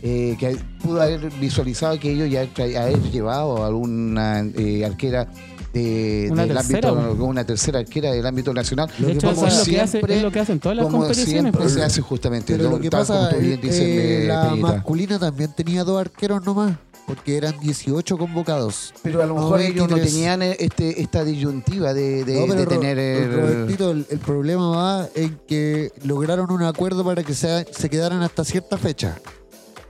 eh, 0.02 0.36
que 0.40 0.58
pudo 0.82 1.02
haber 1.02 1.30
visualizado 1.40 2.00
que 2.00 2.12
ellos 2.12 2.30
ya 2.30 2.42
haber 2.82 3.02
llevado 3.12 3.64
a 3.64 3.68
alguna 3.68 4.42
eh, 4.56 4.86
arquera 4.86 5.28
de- 5.74 6.30
Una 6.32 6.46
del 6.46 6.56
tercera, 6.56 6.90
ámbito, 6.90 7.26
una 7.26 7.46
tercera 7.46 7.80
arquera 7.80 8.12
del 8.12 8.26
ámbito 8.26 8.54
nacional. 8.54 8.90
De 8.98 9.12
hecho, 9.12 9.34
Como 9.34 9.46
eso 9.46 9.48
es 9.48 9.68
lo, 9.68 9.74
que 9.74 9.82
hace, 9.82 9.92
siempre- 9.92 10.16
es 10.18 10.24
lo 10.24 10.32
que 10.32 10.40
hacen 10.40 10.60
todas 10.60 10.78
las 10.78 10.86
como 10.86 11.00
competiciones. 11.00 11.42
siempre 11.42 11.62
pues. 11.62 11.74
se 11.74 11.84
hace 11.84 12.02
justamente, 12.02 12.56
Pero 12.56 12.70
lo 12.70 12.80
que 12.80 12.90
tal 12.90 13.06
como 13.06 13.20
pasa, 13.26 13.36
bien 13.38 13.60
eh, 13.62 14.26
la 14.28 14.50
Peñita. 14.52 14.68
masculina 14.68 15.20
también 15.20 15.52
tenía 15.54 15.84
dos 15.84 16.00
arqueros 16.00 16.46
nomás, 16.46 16.78
porque 17.08 17.38
eran 17.38 17.60
18 17.60 18.18
convocados. 18.18 18.94
Pero 19.04 19.22
a 19.22 19.26
lo 19.26 19.36
mejor 19.36 19.62
ellos 19.62 19.88
no 19.90 19.96
23. 19.96 20.12
tenían 20.14 20.42
eh, 20.42 20.58
este, 20.60 21.02
esta 21.02 21.24
disyuntiva 21.24 21.94
de, 21.94 22.24
de- 22.24 22.40
No, 22.40 22.48
pero 22.48 22.56
de 22.60 22.66
Ro- 22.66 22.72
tener 22.72 22.98
el, 23.00 23.32
Robertito, 23.34 23.92
el, 23.92 24.06
el 24.10 24.20
problema 24.20 24.70
va 24.70 25.10
en 25.16 25.40
que 25.48 25.92
lograron 26.04 26.52
un 26.52 26.64
acuerdo 26.64 27.04
para 27.06 27.24
que 27.24 27.34
se, 27.36 27.66
se 27.72 27.90
quedaran 27.90 28.22
hasta 28.24 28.44
cierta 28.44 28.78
fecha. 28.78 29.20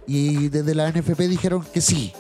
Y 0.07 0.49
desde 0.49 0.75
la 0.75 0.89
NFP 0.91 1.21
dijeron 1.21 1.65
que 1.73 1.81
sí. 1.81 2.11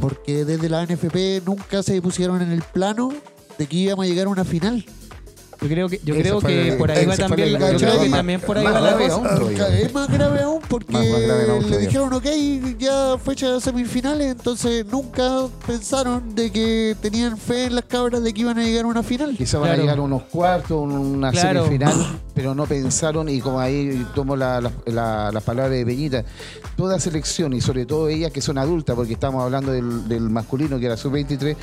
Porque 0.00 0.44
desde 0.44 0.68
la 0.68 0.84
NFP 0.84 1.42
nunca 1.46 1.82
se 1.82 2.00
pusieron 2.02 2.42
en 2.42 2.50
el 2.52 2.62
plano 2.62 3.12
de 3.58 3.66
que 3.66 3.76
íbamos 3.76 4.04
a 4.04 4.08
llegar 4.08 4.26
a 4.26 4.30
una 4.30 4.44
final. 4.44 4.84
Yo 5.60 5.68
creo 5.68 5.88
que, 5.88 6.00
yo 6.04 6.14
Ese 6.14 6.22
creo 6.22 6.40
que 6.40 6.68
el- 6.68 6.76
por 6.76 6.90
ahí 6.90 7.06
va 7.06 7.16
también 7.16 7.48
yo 7.50 7.58
creo 7.58 7.78
que 8.00 8.08
más- 8.08 8.18
también 8.18 8.40
por 8.40 8.58
ahí 8.58 8.64
va 8.64 8.72
la 8.72 8.80
grave 8.80 9.08
cosa. 9.08 9.68
Es 9.78 9.94
más 9.94 10.08
grave 10.10 10.42
aún 10.42 10.60
porque 10.68 10.92
Más- 10.92 11.08
más 11.08 11.20
grave 11.22 11.50
aún 11.50 11.70
le 11.70 11.78
dijeron, 11.78 12.12
ok, 12.12 12.26
ya 12.78 13.16
fecha 13.24 13.52
de 13.52 13.60
semifinales, 13.60 14.32
entonces 14.32 14.84
nunca 14.86 15.46
pensaron 15.66 16.34
de 16.34 16.50
que 16.52 16.94
tenían 17.00 17.38
fe 17.38 17.64
en 17.64 17.74
las 17.74 17.84
cabras 17.84 18.22
de 18.22 18.34
que 18.34 18.40
iban 18.42 18.58
a 18.58 18.62
llegar 18.64 18.84
a 18.84 18.88
una 18.88 19.02
final. 19.02 19.34
Quizá 19.36 19.58
van 19.58 19.70
a 19.70 19.76
llegar 19.76 19.98
a 19.98 20.02
unos 20.02 20.22
cuartos, 20.24 20.78
una 20.82 21.30
Claro. 21.32 21.64
semifinal, 21.64 21.94
pero 22.34 22.54
no 22.54 22.66
pensaron, 22.66 23.28
y 23.28 23.40
como 23.40 23.58
ahí 23.58 24.06
tomo 24.14 24.36
la- 24.36 24.60
la- 24.60 24.72
la- 24.86 25.32
las 25.32 25.42
palabras 25.42 25.72
de 25.72 25.86
Peñita, 25.86 26.24
toda 26.76 27.00
selección, 27.00 27.52
y 27.54 27.60
sobre 27.62 27.86
todo 27.86 28.08
ellas 28.08 28.30
que 28.30 28.42
son 28.42 28.58
adultas, 28.58 28.94
porque 28.94 29.14
estamos 29.14 29.42
hablando 29.42 29.72
del, 29.72 30.06
del 30.08 30.28
masculino, 30.28 30.78
que 30.78 30.86
era 30.86 30.96
sub-23, 30.96 31.56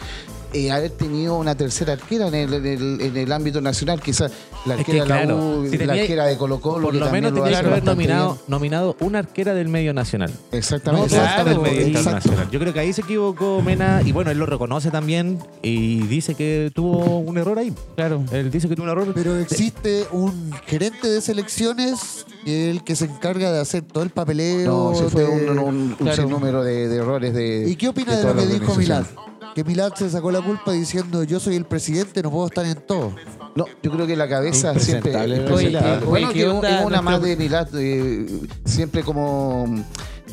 eh, 0.54 0.72
haber 0.72 0.91
tenido 0.91 1.38
una 1.38 1.56
tercera 1.56 1.93
arquera 1.93 2.28
en 2.28 2.36
el, 2.36 2.54
en 2.54 2.66
el- 2.66 3.01
en 3.01 3.18
el 3.18 3.32
ámbito 3.32 3.60
nacional, 3.62 4.01
quizás 4.01 4.32
la 4.66 4.76
Es 4.76 4.80
arquera 4.82 4.86
que, 4.86 4.93
de 4.93 4.99
la 5.20 5.24
claro, 5.26 5.38
U, 5.60 5.68
si 5.70 5.78
la 5.78 5.93
arquera 5.93 6.26
de 6.26 6.38
Colo 6.38 6.60
Colo, 6.62 6.84
Por 6.86 6.93
que 6.93 6.99
lo 6.99 7.10
menos 7.12 7.34
tenía 7.34 7.49
que 7.62 7.68
haber 7.68 7.84
nominado, 7.84 8.34
bien. 8.34 8.41
nominado 8.47 8.95
una 8.99 9.20
arquera 9.20 9.54
del 9.54 9.68
medio 9.70 9.93
nacional. 9.93 10.32
Exactamente. 10.51 11.16
No, 11.16 11.22
Otra 11.22 11.43
del 11.43 11.43
claro, 11.56 11.62
medio 11.62 11.88
internacional. 11.88 12.49
Yo 12.51 12.60
creo 12.60 12.74
que 12.74 12.80
ahí 12.80 12.93
se 12.93 13.01
equivocó 13.01 13.62
Mena 13.62 14.01
y 14.06 14.12
bueno, 14.12 14.32
él 14.32 14.38
lo 14.38 14.45
reconoce 14.45 14.91
también 14.91 15.39
y 15.62 16.01
dice 16.08 16.36
que 16.36 16.72
tuvo 16.74 17.18
un 17.20 17.38
error 17.38 17.58
ahí. 17.60 17.74
Claro. 17.95 18.24
Él 18.32 18.51
dice 18.51 18.70
que 18.70 18.76
tuvo 18.76 18.86
un 18.86 18.91
error. 18.91 19.12
Pero 19.14 19.38
existe 19.38 20.06
un 20.12 20.51
gerente 20.68 21.08
de 21.10 21.20
selecciones 21.22 22.26
es 22.45 22.70
el 22.76 22.84
que 22.84 22.95
se 22.95 23.06
encarga 23.06 23.51
de 23.51 23.60
hacer 23.60 23.84
todo 23.84 24.04
el 24.04 24.10
papeleo. 24.10 24.91
No, 24.91 24.95
se 24.95 25.10
fue 25.10 25.24
de- 25.24 25.49
un, 25.49 25.60
un, 25.60 25.68
un 25.68 25.95
Claro. 25.95 26.24
sinnúmero 26.24 26.64
de, 26.64 26.88
de 26.88 26.95
errores 26.97 27.34
de. 27.34 27.66
¿Y 27.70 27.76
qué 27.76 27.88
opina 27.89 28.16
de, 28.16 28.22
toda 28.22 28.34
lo 28.34 28.41
que 28.41 28.47
dijo 28.47 28.72
organización. 28.72 29.33
Que 29.56 29.64
Milad 29.64 29.94
se 29.96 30.10
sacó 30.10 30.32
la 30.32 30.41
culpa 30.41 30.72
diciendo 30.72 31.24
yo 31.24 31.39
soy 31.39 31.56
el 31.56 31.66
presidente, 31.66 32.22
no 32.24 32.32
puedo 32.32 32.48
estar 32.48 32.66
en 32.66 32.76
todo. 32.76 33.14
No, 33.56 33.66
yo 33.84 33.91
creo 33.91 34.08
que 34.08 34.16
la 34.16 34.28
cabeza 34.28 34.78
siempre. 34.80 35.12
Oye, 35.54 35.78
bueno, 36.06 36.28
que 36.30 36.34
¿qué 36.34 36.39
es 36.41 36.48
una 36.48 36.72
nuestro- 37.02 37.02
más 37.04 37.22
de 37.22 37.36
Milad, 37.38 37.68
eh, 37.76 38.26
siempre 38.66 39.04
como. 39.04 39.66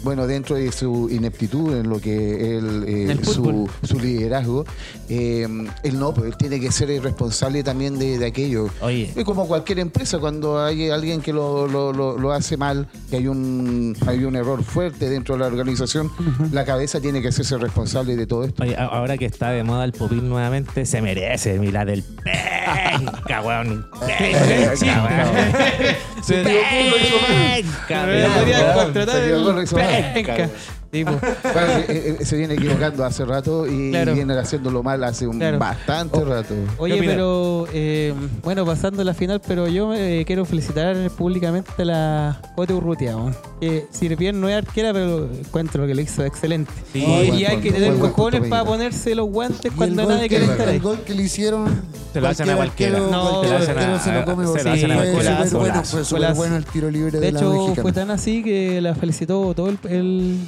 Bueno, 0.02 0.26
dentro 0.26 0.56
de 0.56 0.72
su 0.72 1.08
ineptitud 1.10 1.74
en 1.76 1.88
lo 1.88 2.00
que 2.00 2.56
él, 2.56 2.84
eh, 2.86 3.18
su, 3.22 3.68
su 3.82 3.98
liderazgo, 4.00 4.64
eh, 5.08 5.46
él 5.82 5.98
no, 5.98 6.14
pues 6.14 6.28
él 6.28 6.36
tiene 6.36 6.58
que 6.60 6.72
ser 6.72 6.90
el 6.90 7.02
responsable 7.02 7.62
también 7.62 7.98
de, 7.98 8.18
de 8.18 8.26
aquello. 8.26 8.68
Oye, 8.80 9.12
Es 9.14 9.24
como 9.24 9.46
cualquier 9.46 9.78
empresa, 9.80 10.18
cuando 10.18 10.62
hay 10.62 10.88
alguien 10.90 11.20
que 11.20 11.32
lo, 11.32 11.66
lo- 11.68 11.92
lo- 11.92 12.16
lo 12.18 12.32
hace 12.32 12.56
mal, 12.56 12.86
que 13.10 13.16
hay 13.16 13.26
un, 13.26 13.96
hay 14.06 14.24
un 14.24 14.36
error 14.36 14.62
fuerte 14.64 15.08
dentro 15.10 15.34
de 15.34 15.40
la 15.40 15.46
organización, 15.48 16.10
la 16.52 16.64
cabeza 16.64 17.00
tiene 17.00 17.20
que 17.20 17.28
hacerse 17.28 17.58
responsable 17.58 18.16
de 18.16 18.26
todo 18.26 18.44
esto. 18.44 18.62
oye, 18.62 18.76
ahora 18.76 19.18
que 19.18 19.26
está 19.26 19.50
de 19.50 19.62
moda 19.64 19.84
el 19.84 19.92
popín 19.92 20.28
nuevamente, 20.28 20.86
se 20.86 21.02
merece 21.02 21.58
mirar 21.58 21.86
del 21.86 22.02
penca, 22.02 23.42
weón. 23.42 23.86
Penca, 24.00 24.74
weón. 25.04 26.22
Se 26.22 26.42
Penca, 26.44 28.04
Pero 28.06 29.89
weón. 29.90 30.12
podría 30.14 30.48
Se 30.92 30.98
el. 31.00 31.00
Sí, 31.00 31.04
po. 31.04 31.12
Bueno, 31.52 31.68
eh, 31.88 32.16
eh, 32.20 32.24
se 32.24 32.36
viene 32.36 32.54
equivocando 32.54 33.04
hace 33.04 33.24
rato 33.24 33.66
y 33.66 33.90
Claro. 33.90 34.14
viene 34.14 34.34
haciéndolo 34.38 34.82
mal 34.82 35.02
hace 35.04 35.26
un 35.26 35.38
Claro. 35.38 35.58
bastante 35.58 36.24
rato. 36.24 36.54
Oye, 36.78 37.00
pero 37.04 37.66
eh, 37.72 38.12
bueno, 38.42 38.64
pasando 38.66 39.02
a 39.02 39.04
la 39.04 39.14
final, 39.14 39.40
pero 39.46 39.68
yo 39.68 39.94
eh, 39.94 40.24
quiero 40.26 40.44
felicitar 40.44 40.96
públicamente 41.10 41.70
a 41.78 41.84
la 41.84 42.40
Cote 42.56 42.72
Urrutia, 42.74 43.16
weón. 43.16 43.36
que 43.60 43.86
si 43.90 44.08
bien 44.16 44.40
no 44.40 44.48
es 44.48 44.56
arquera, 44.56 44.92
pero 44.92 45.28
encuentro 45.32 45.86
que 45.86 45.94
lo 45.94 46.00
hizo 46.00 46.24
excelente. 46.24 46.72
Sí. 46.92 47.00
y 47.04 47.44
hay 47.44 47.56
punto, 47.56 47.62
que 47.62 47.72
tener 47.72 47.94
buen 47.94 48.12
cojones 48.12 48.40
punto, 48.40 48.50
para 48.50 48.64
ponerse 48.64 49.14
los 49.14 49.28
guantes 49.28 49.64
Y 49.64 49.68
el 49.68 49.74
cuando 49.74 50.02
gol, 50.04 50.12
nadie 50.14 50.28
que, 50.28 50.36
quiere 50.36 50.44
estar 50.52 50.68
el 50.68 50.74
ahí. 50.74 50.78
gol 50.80 51.00
que 51.02 51.14
le 51.14 51.22
hicieron. 51.22 51.82
Se 52.12 52.20
lo 52.20 52.28
hacen 52.28 52.50
a 52.50 52.56
cualquiera. 52.56 52.96
arquero, 52.98 53.12
No, 53.12 53.30
cualquier 53.40 53.44
se 53.44 53.50
lo 53.50 53.70
arquero 53.78 53.94
hacen 53.94 54.02
se 54.04 54.10
a- 54.10 54.20
lo 54.20 54.24
come 54.24 54.42
se 54.44 54.48
lo 54.48 54.52
porque 54.54 54.70
hacen 54.70 54.90
a 54.90 54.94
fue 54.96 55.04
cualquiera. 55.12 55.36
súper 55.44 55.58
bueno, 55.60 55.74
Golazo, 55.74 55.90
fue 55.96 56.04
súper 56.04 56.20
golazo. 56.22 56.36
bueno 56.40 56.56
el 56.56 56.64
tiro 56.64 56.90
libre 56.90 57.10
de, 57.12 57.20
De 57.20 57.32
la 57.32 57.38
hecho, 57.38 57.52
mexicana. 57.52 57.82
fue 57.82 57.92
tan 57.92 58.10
así 58.10 58.42
que 58.42 58.80
la 58.80 58.94
felicitó 58.96 59.54
todo 59.54 59.68
el, 59.68 59.78
el- 59.88 60.38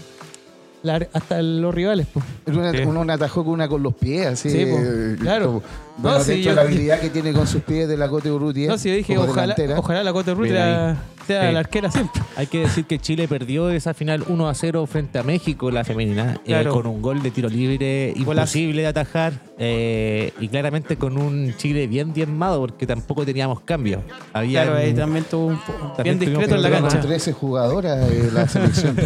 la- 0.82 1.06
hasta 1.12 1.40
los 1.42 1.74
rivales. 1.74 2.06
pues. 2.12 2.24
Una, 2.46 2.72
Sí. 2.72 2.78
uno, 2.86 3.00
uno 3.00 3.12
atajó 3.12 3.44
con 3.44 3.54
una 3.54 3.68
con 3.68 3.82
los 3.82 3.94
pies, 3.94 4.26
así. 4.26 4.50
Sí, 4.50 4.64
eh, 4.66 5.16
Claro. 5.20 5.46
como- 5.46 5.62
bueno, 5.98 6.18
No, 6.18 6.24
sí, 6.24 6.30
dentro 6.32 6.34
de 6.36 6.42
yo- 6.42 6.54
la 6.54 6.60
habilidad 6.62 7.00
que 7.00 7.10
tiene 7.10 7.32
con 7.32 7.46
sus 7.46 7.62
pies 7.62 7.88
de 7.88 7.96
la 7.96 8.08
Cote 8.08 8.30
Urrutia. 8.30 8.68
No, 8.68 8.78
si 8.78 8.88
yo 8.88 8.94
dije, 8.96 9.16
ojalá, 9.18 9.42
delantera. 9.42 9.78
ojalá 9.78 10.02
la 10.02 10.12
Cote 10.12 10.32
Urrutia 10.32 10.96
sea 11.26 11.46
Sí. 11.48 11.52
la 11.54 11.60
arquera 11.60 11.90
siempre. 11.90 12.20
Hay 12.36 12.46
que 12.48 12.60
decir 12.62 12.84
que 12.84 12.98
Chile 12.98 13.28
perdió 13.28 13.70
esa 13.70 13.94
final 13.94 14.24
1 14.28 14.48
a 14.48 14.54
0 14.54 14.84
frente 14.86 15.18
a 15.20 15.22
México, 15.22 15.70
la 15.70 15.84
femenina, 15.84 16.40
eh, 16.44 16.64
con 16.68 16.86
un 16.86 17.00
gol 17.00 17.22
de 17.22 17.30
tiro 17.30 17.48
libre 17.48 18.12
imposible 18.16 18.82
de 18.82 18.88
atajar 18.88 19.34
eh, 19.58 20.32
y 20.40 20.48
claramente 20.48 20.96
con 20.96 21.16
un 21.16 21.54
Chile 21.56 21.86
bien 21.86 22.12
diezmado 22.12 22.58
porque 22.60 22.86
tampoco 22.88 23.24
teníamos 23.24 23.60
cambios. 23.60 24.02
Había 24.32 24.64
Claro, 24.64 24.78
ahí 24.78 24.92
también 24.94 25.24
tuvo 25.30 25.46
un 25.48 25.54
bien 25.54 25.92
También 25.96 26.18
tuvimos 26.18 26.38
discreto 26.40 26.54
en 26.56 26.62
la 26.62 26.70
cancha. 26.80 27.00
13 27.00 27.32
jugadoras 27.32 28.08
de 28.08 28.32
la 28.32 28.48
selección. 28.48 28.96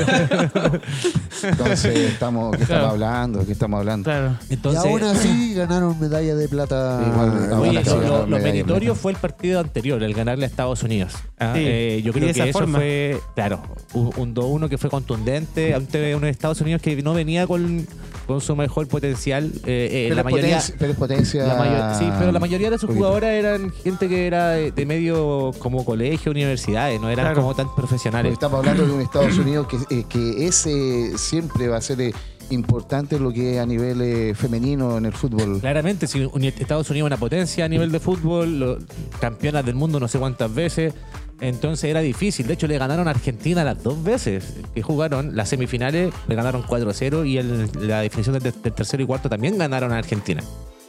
Entonces, 1.43 1.97
estamos, 2.13 2.57
¿qué 2.57 2.63
estamos 2.63 2.67
Claro. 2.67 2.87
hablando? 2.89 3.45
¿Qué 3.45 3.53
estamos 3.53 3.79
hablando? 3.81 4.05
Claro. 4.05 4.37
Entonces, 4.49 4.85
y 4.85 4.89
aún 4.89 5.03
así 5.03 5.55
ganaron 5.55 6.01
medalla 6.01 6.35
de 6.35 6.49
plata. 6.49 6.86
Igual, 7.13 7.53
a 7.53 7.61
Oye, 7.61 7.83
lo, 7.85 8.27
lo- 8.27 8.39
meritorio 8.39 8.95
fue 8.95 9.13
el 9.13 9.19
partido 9.19 9.61
anterior, 9.61 10.03
el 10.03 10.15
ganarle 10.15 10.45
a 10.45 10.49
Estados 10.49 10.83
Unidos. 10.83 11.15
Ah, 11.39 11.53
Sí, 11.55 11.61
eh, 11.65 12.03
yo 12.05 12.13
creo 12.13 12.33
que 12.33 12.49
eso 12.49 12.59
forma. 12.59 12.79
fue, 12.79 13.19
claro, 13.35 13.63
un, 13.95 14.11
un 14.17 14.35
2-1 14.35 14.69
que 14.69 14.79
fue 14.79 14.89
contundente 14.91 15.75
ante 15.75 16.15
unos 16.15 16.31
Estados 16.31 16.61
Unidos 16.61 16.81
que 16.83 17.01
no 17.03 17.13
venía 17.15 17.47
con, 17.47 17.87
con 18.27 18.41
su 18.41 18.57
mejor 18.57 18.89
potencial. 18.89 19.51
eh, 19.67 19.89
eh, 19.91 20.05
Pero, 20.09 20.15
la 20.15 20.21
es 20.21 20.25
mayoría, 20.25 20.57
potencia, 20.57 20.75
pero 20.79 20.95
potencia. 20.95 21.47
la 21.47 21.55
mayo- 21.57 21.99
sí, 21.99 22.05
pero 22.19 22.33
la 22.33 22.41
mayoría 22.41 22.71
de 22.71 22.79
sus 22.79 22.87
poquito. 22.89 23.05
jugadoras 23.07 23.31
eran 23.31 23.71
gente 23.73 24.09
que 24.09 24.27
era 24.27 24.51
de, 24.51 24.71
de 24.73 24.87
medio 24.87 25.53
como 25.59 25.85
colegio, 25.85 26.31
universidades, 26.33 27.01
no 27.01 27.11
eran 27.11 27.27
Claro. 27.27 27.41
como 27.43 27.55
tan 27.55 27.67
Porque 27.67 27.83
profesionales. 27.83 28.33
estamos 28.33 28.59
hablando 28.59 28.87
de 28.87 28.93
un 28.93 29.01
Estados 29.03 29.37
Unidos 29.39 29.67
que, 29.69 29.77
eh, 30.01 30.05
que 30.09 30.47
ese 30.47 31.17
siempre 31.19 31.69
va 31.69 31.77
a 31.77 31.81
ser 31.81 32.01
eh, 32.01 32.13
importante 32.51 33.19
lo 33.19 33.33
que 33.33 33.55
es 33.55 33.61
a 33.61 33.67
nivel 33.67 34.01
eh, 34.03 34.35
femenino 34.35 34.99
en 34.99 35.07
el 35.07 35.13
fútbol. 35.13 35.61
Claramente, 35.61 36.07
si 36.07 36.29
Estados 36.59 36.89
Unidos 36.91 37.07
es 37.07 37.11
una 37.13 37.17
potencia 37.21 37.65
a 37.65 37.69
nivel 37.69 37.91
de 37.93 38.01
fútbol, 38.01 38.59
lo- 38.61 38.79
campeonas 39.21 39.65
del 39.65 39.75
mundo 39.75 39.99
no 40.01 40.09
sé 40.09 40.19
cuántas 40.19 40.55
veces, 40.55 40.95
entonces 41.41 41.91
era 41.91 42.01
difícil. 42.01 42.47
De 42.47 42.55
hecho, 42.55 42.67
le 42.67 42.79
ganaron 42.79 43.09
a 43.09 43.11
Argentina 43.11 43.63
las 43.65 43.83
dos 43.83 44.03
veces 44.03 44.55
que 44.75 44.83
jugaron 44.83 45.37
las 45.37 45.49
semifinales, 45.49 46.13
le 46.29 46.35
ganaron 46.35 46.63
4-0 46.63 47.27
y 47.29 47.39
en 47.39 47.71
la 47.89 48.01
definición 48.01 48.39
del, 48.39 48.43
del 48.63 48.73
tercero 48.73 49.03
y 49.03 49.07
cuarto 49.07 49.29
también 49.29 49.59
ganaron 49.59 49.93
a 49.93 49.99
Argentina. 49.99 50.43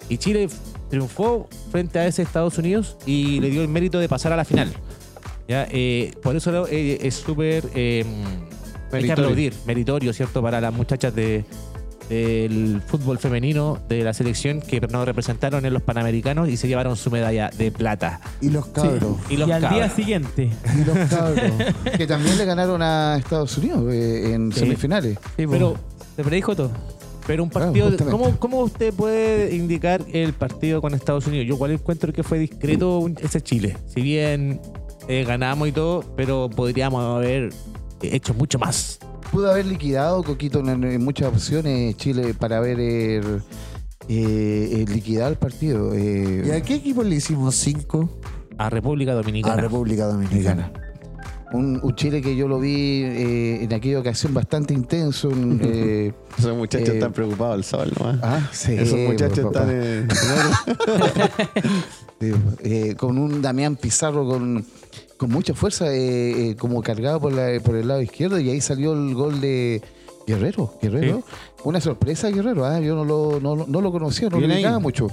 Y 0.09 0.17
Chile 0.19 0.47
triunfó 0.89 1.49
frente 1.69 1.99
a 1.99 2.07
ese 2.07 2.21
Estados 2.21 2.57
Unidos 2.57 2.95
y 3.05 3.41
le 3.41 3.49
dio 3.49 3.61
el 3.61 3.67
mérito 3.67 3.99
de 3.99 4.07
pasar 4.07 4.31
a 4.31 4.37
la 4.37 4.45
final. 4.45 4.71
¿Ya? 5.49 5.67
Eh, 5.71 6.13
por 6.23 6.35
eso 6.35 6.67
eh, 6.69 6.99
es 7.01 7.15
súper... 7.15 7.65
eh, 8.91 8.95
hay 8.95 9.01
que 9.01 9.07
Meritorio. 9.07 9.23
aplaudir, 9.25 9.53
meritorio, 9.65 10.13
¿cierto? 10.13 10.41
Para 10.41 10.59
las 10.61 10.73
muchachas 10.73 11.13
de, 11.15 11.43
del 12.09 12.81
fútbol 12.87 13.17
femenino 13.17 13.79
de 13.89 14.03
la 14.03 14.13
selección 14.13 14.61
que 14.61 14.79
nos 14.79 15.05
representaron 15.05 15.65
en 15.65 15.73
los 15.73 15.81
Panamericanos 15.83 16.47
y 16.49 16.55
se 16.57 16.67
llevaron 16.67 16.95
su 16.95 17.11
medalla 17.11 17.49
de 17.57 17.71
plata. 17.71 18.21
Y 18.41 18.49
los 18.49 18.65
cabros. 18.67 19.17
Y 19.29 19.35
los 19.37 19.49
y 19.49 19.51
al 19.51 19.69
día 19.69 19.89
siguiente. 19.89 20.49
Y 20.79 20.85
los 20.85 20.97
cabros. 21.09 21.51
Que 21.97 22.07
también 22.07 22.37
le 22.37 22.45
ganaron 22.45 22.81
a 22.81 23.17
Estados 23.17 23.57
Unidos 23.57 23.83
eh, 23.93 24.33
en 24.33 24.51
Sí. 24.53 24.61
semifinales. 24.61 25.17
Sí, 25.35 25.45
po. 25.45 25.51
Pero- 25.51 25.75
se 26.15 26.23
predijo 26.23 26.55
todo. 26.55 26.71
Pero 27.27 27.43
un 27.43 27.49
Claro, 27.49 27.73
partido. 27.73 28.09
¿cómo, 28.09 28.39
¿cómo 28.39 28.59
usted 28.61 28.93
puede 28.93 29.53
indicar 29.53 30.01
el 30.13 30.31
partido 30.31 30.81
con 30.81 30.93
Estados 30.93 31.27
Unidos? 31.27 31.45
Yo 31.45 31.55
igual 31.55 31.71
encuentro 31.71 32.13
que 32.13 32.23
fue 32.23 32.39
discreto 32.39 33.05
ese 33.21 33.41
Chile. 33.41 33.75
Si 33.93 33.99
bien 34.01 34.61
eh, 35.09 35.25
ganamos 35.27 35.67
y 35.67 35.73
todo, 35.73 36.05
pero 36.15 36.49
podríamos 36.49 37.03
haber 37.03 37.49
hecho 38.01 38.33
mucho 38.33 38.59
más. 38.59 38.99
Pudo 39.31 39.51
haber 39.51 39.65
liquidado 39.65 40.23
Coquito 40.23 40.59
en, 40.59 40.83
en 40.83 41.03
muchas 41.03 41.27
opciones 41.29 41.95
Chile 41.97 42.33
para 42.33 42.57
haber 42.57 42.79
eh, 42.79 43.31
eh, 44.09 44.85
liquidado 44.87 45.31
el 45.31 45.37
partido. 45.37 45.93
eh, 45.93 46.43
¿Y 46.47 46.51
a 46.51 46.61
qué 46.61 46.75
equipo 46.75 47.03
le 47.03 47.15
hicimos 47.15 47.55
cinco? 47.55 48.09
A 48.57 48.69
República 48.69 49.11
A 49.11 49.15
Dominicana. 49.15 49.61
República 49.61 50.05
Dominicana. 50.05 50.71
un, 51.53 51.79
un 51.83 51.95
Chile 51.95 52.21
que 52.21 52.35
yo 52.35 52.47
lo 52.47 52.59
vi 52.59 53.03
eh, 53.03 53.63
en 53.63 53.73
aquella 53.73 53.99
ocasión 53.99 54.33
bastante 54.33 54.73
intenso. 54.73 55.29
un, 55.29 55.59
eh, 55.63 56.13
Esos 56.39 56.55
muchachos 56.57 56.89
Eh, 56.89 56.93
están 56.93 57.11
preocupados 57.13 57.53
al 57.55 57.63
sol 57.63 57.91
nomás. 57.99 58.19
ah, 58.23 58.49
sí, 58.53 58.73
Esos 58.73 58.97
muchachos 58.99 59.39
están 59.39 59.69
en. 59.69 60.07
Sí, 62.19 62.31
eh, 62.63 62.95
con 62.97 63.17
un 63.19 63.43
Damián 63.43 63.75
Pizarro 63.75 64.27
con, 64.27 64.65
con 65.17 65.29
mucha 65.31 65.53
fuerza, 65.53 65.91
eh, 65.93 66.49
eh, 66.51 66.55
como 66.55 66.81
cargado 66.81 67.19
por, 67.19 67.33
la- 67.33 67.59
por 67.61 67.75
el 67.75 67.87
lado 67.87 68.01
izquierdo, 68.01 68.39
y 68.39 68.49
ahí 68.49 68.61
salió 68.61 68.93
el 68.93 69.13
gol 69.15 69.41
de 69.41 69.81
Guerrero. 70.27 70.73
Guerrero. 70.81 71.23
Una 71.63 71.79
sorpresa, 71.81 72.29
Guerrero. 72.29 72.65
ah, 72.65 72.79
Yo 72.81 72.95
no 72.95 73.05
lo, 73.05 73.39
no, 73.39 73.65
no 73.65 73.81
lo 73.81 73.91
conocía, 73.93 74.29
no 74.29 74.39
lo 74.39 74.45
ubicaba 74.45 74.77
mucho. 74.79 75.07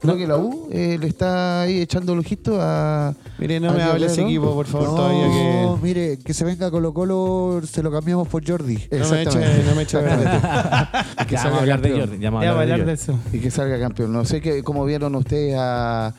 Creo 0.00 0.16
que 0.16 0.26
la 0.28 0.36
U 0.36 0.68
eh, 0.70 0.96
le 1.00 1.08
está 1.08 1.62
ahí 1.62 1.80
echando 1.80 2.12
el 2.12 2.20
ojito 2.20 2.56
a. 2.60 3.12
Mire, 3.38 3.58
no 3.60 3.70
¿A 3.70 3.72
me 3.74 3.82
hable 3.82 4.06
ese 4.06 4.22
equipo, 4.22 4.54
por 4.54 4.66
favor, 4.66 4.88
no, 4.90 4.94
todavía 4.94 5.24
que. 5.26 5.68
mire, 5.82 6.18
que 6.24 6.32
se 6.34 6.44
venga 6.44 6.70
Colo 6.70 6.94
Colo, 6.94 7.60
se 7.68 7.82
lo 7.82 7.90
cambiamos 7.90 8.28
por 8.28 8.46
Jordi. 8.48 8.74
No 8.74 8.80
me 8.80 9.22
eche, 9.22 9.22
Exactamente. 9.22 9.64
no 9.68 9.74
me 9.74 9.82
eche 9.82 9.96
a 9.96 10.00
ver. 10.00 10.18
que 11.26 11.34
Ya 11.34 11.36
vamos 11.36 11.36
a 11.36 11.36
salga 11.42 11.58
hablar 11.58 11.80
de 11.82 11.88
campeón. 11.90 12.08
Jordi. 12.08 12.22
Ya 12.22 12.30
vamos 12.30 12.44
Ya 12.44 12.50
a 12.50 12.54
va 12.54 12.58
a 12.58 12.62
hablar 12.62 12.80
hablar 12.80 12.86
de 12.86 12.92
de 12.92 13.06
Jordi. 13.06 13.22
eso. 13.30 13.36
Y 13.36 13.40
que 13.40 13.50
salga 13.50 13.78
campeón. 13.80 14.12
No 14.12 14.24
sé 14.24 14.40
que, 14.40 14.62
cómo 14.62 14.84
vieron 14.84 15.14
ustedes 15.16 15.56
a, 15.58 16.14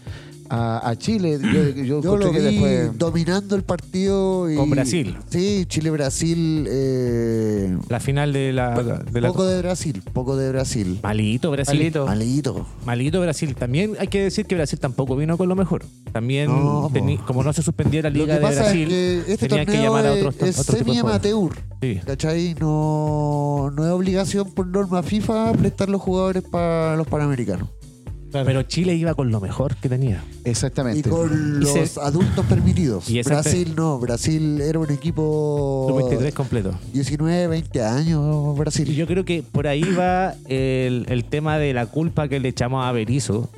a, 0.53 0.89
a 0.89 0.95
Chile. 0.97 1.39
Yo, 1.41 1.49
yo 1.69 1.83
Yo 1.83 1.97
encontré 1.99 2.25
lo 2.27 2.31
que 2.33 2.39
vi 2.39 2.45
después. 2.45 2.97
dominando 2.97 3.55
el 3.55 3.63
partido. 3.63 4.51
Y, 4.51 4.55
Con 4.55 4.69
Brasil. 4.69 5.17
Sí, 5.29 5.65
Chile-Brasil. 5.67 6.67
Eh, 6.69 7.77
La 7.89 7.99
final 7.99 8.33
de 8.33 8.51
la. 8.53 8.71
De 9.11 9.21
la 9.21 9.29
poco 9.29 9.45
de 9.45 9.61
Brasil, 9.61 10.03
poco 10.13 10.35
de 10.35 10.49
Brasil. 10.49 10.99
Malito 11.03 11.51
Brasil. 11.51 11.77
Malito. 11.79 12.05
Malito. 12.05 12.67
Malito 12.85 13.21
Brasil. 13.21 13.55
También 13.55 13.95
hay 13.99 14.07
que 14.07 14.21
decir 14.23 14.45
que 14.45 14.55
Brasil 14.55 14.79
tampoco 14.79 15.15
vino 15.15 15.37
con 15.37 15.47
lo 15.47 15.55
mejor. 15.55 15.83
También, 16.11 16.47
No, 16.47 16.89
po. 16.89 16.91
teni- 16.93 17.23
como 17.23 17.43
no 17.43 17.53
se 17.53 17.61
suspendiera 17.61 18.09
la 18.09 18.17
Lo 18.17 18.23
Liga 18.25 18.33
de 18.35 18.39
Brasil, 18.41 18.91
es 18.91 19.25
que 19.25 19.31
este 19.33 19.47
tenían 19.47 19.65
que 19.65 19.71
torneo 19.73 19.91
llamar 19.91 20.05
a 20.05 20.13
es, 20.15 20.25
otros, 20.25 20.35
es 20.49 20.55
jugadores. 20.57 20.85
semi-amateur. 20.85 21.51
Sí. 21.81 21.99
¿Cachai? 22.05 22.55
No, 22.59 23.71
no 23.73 23.85
es 23.85 23.91
obligación 23.91 24.51
por 24.51 24.67
norma 24.67 25.01
FIFA 25.03 25.53
prestar 25.53 25.89
los 25.89 26.01
jugadores 26.01 26.43
para 26.43 26.95
los 26.97 27.07
panamericanos. 27.07 27.69
Pero 28.31 28.63
Chile 28.63 28.95
iba 28.95 29.13
con 29.13 29.29
lo 29.31 29.41
mejor 29.41 29.75
que 29.75 29.89
tenía. 29.89 30.23
Y 30.45 30.49
Exactamente. 30.49 31.09
con 31.09 31.59
Y 31.61 31.65
los 31.65 31.89
se- 31.89 31.99
adultos 31.99 32.45
permitidos. 32.45 33.09
Y 33.09 33.21
Brasil 33.23 33.73
no, 33.75 33.99
Brasil 33.99 34.61
era 34.61 34.79
un 34.79 34.89
equipo 34.89 35.87
Sub-23 35.89 36.33
completo. 36.33 36.73
19, 36.93 37.47
20 37.47 37.83
años 37.83 38.57
Brasil. 38.57 38.89
Y 38.89 38.95
yo 38.95 39.05
creo 39.07 39.25
que 39.25 39.43
por 39.43 39.67
ahí 39.67 39.83
va 39.93 40.33
el, 40.47 41.05
el 41.09 41.25
tema 41.25 41.57
de 41.57 41.73
la 41.73 41.85
culpa 41.87 42.27
que 42.27 42.39
le 42.39 42.49
echamos 42.49 42.85
a 42.85 42.91
Berizzo 42.91 43.49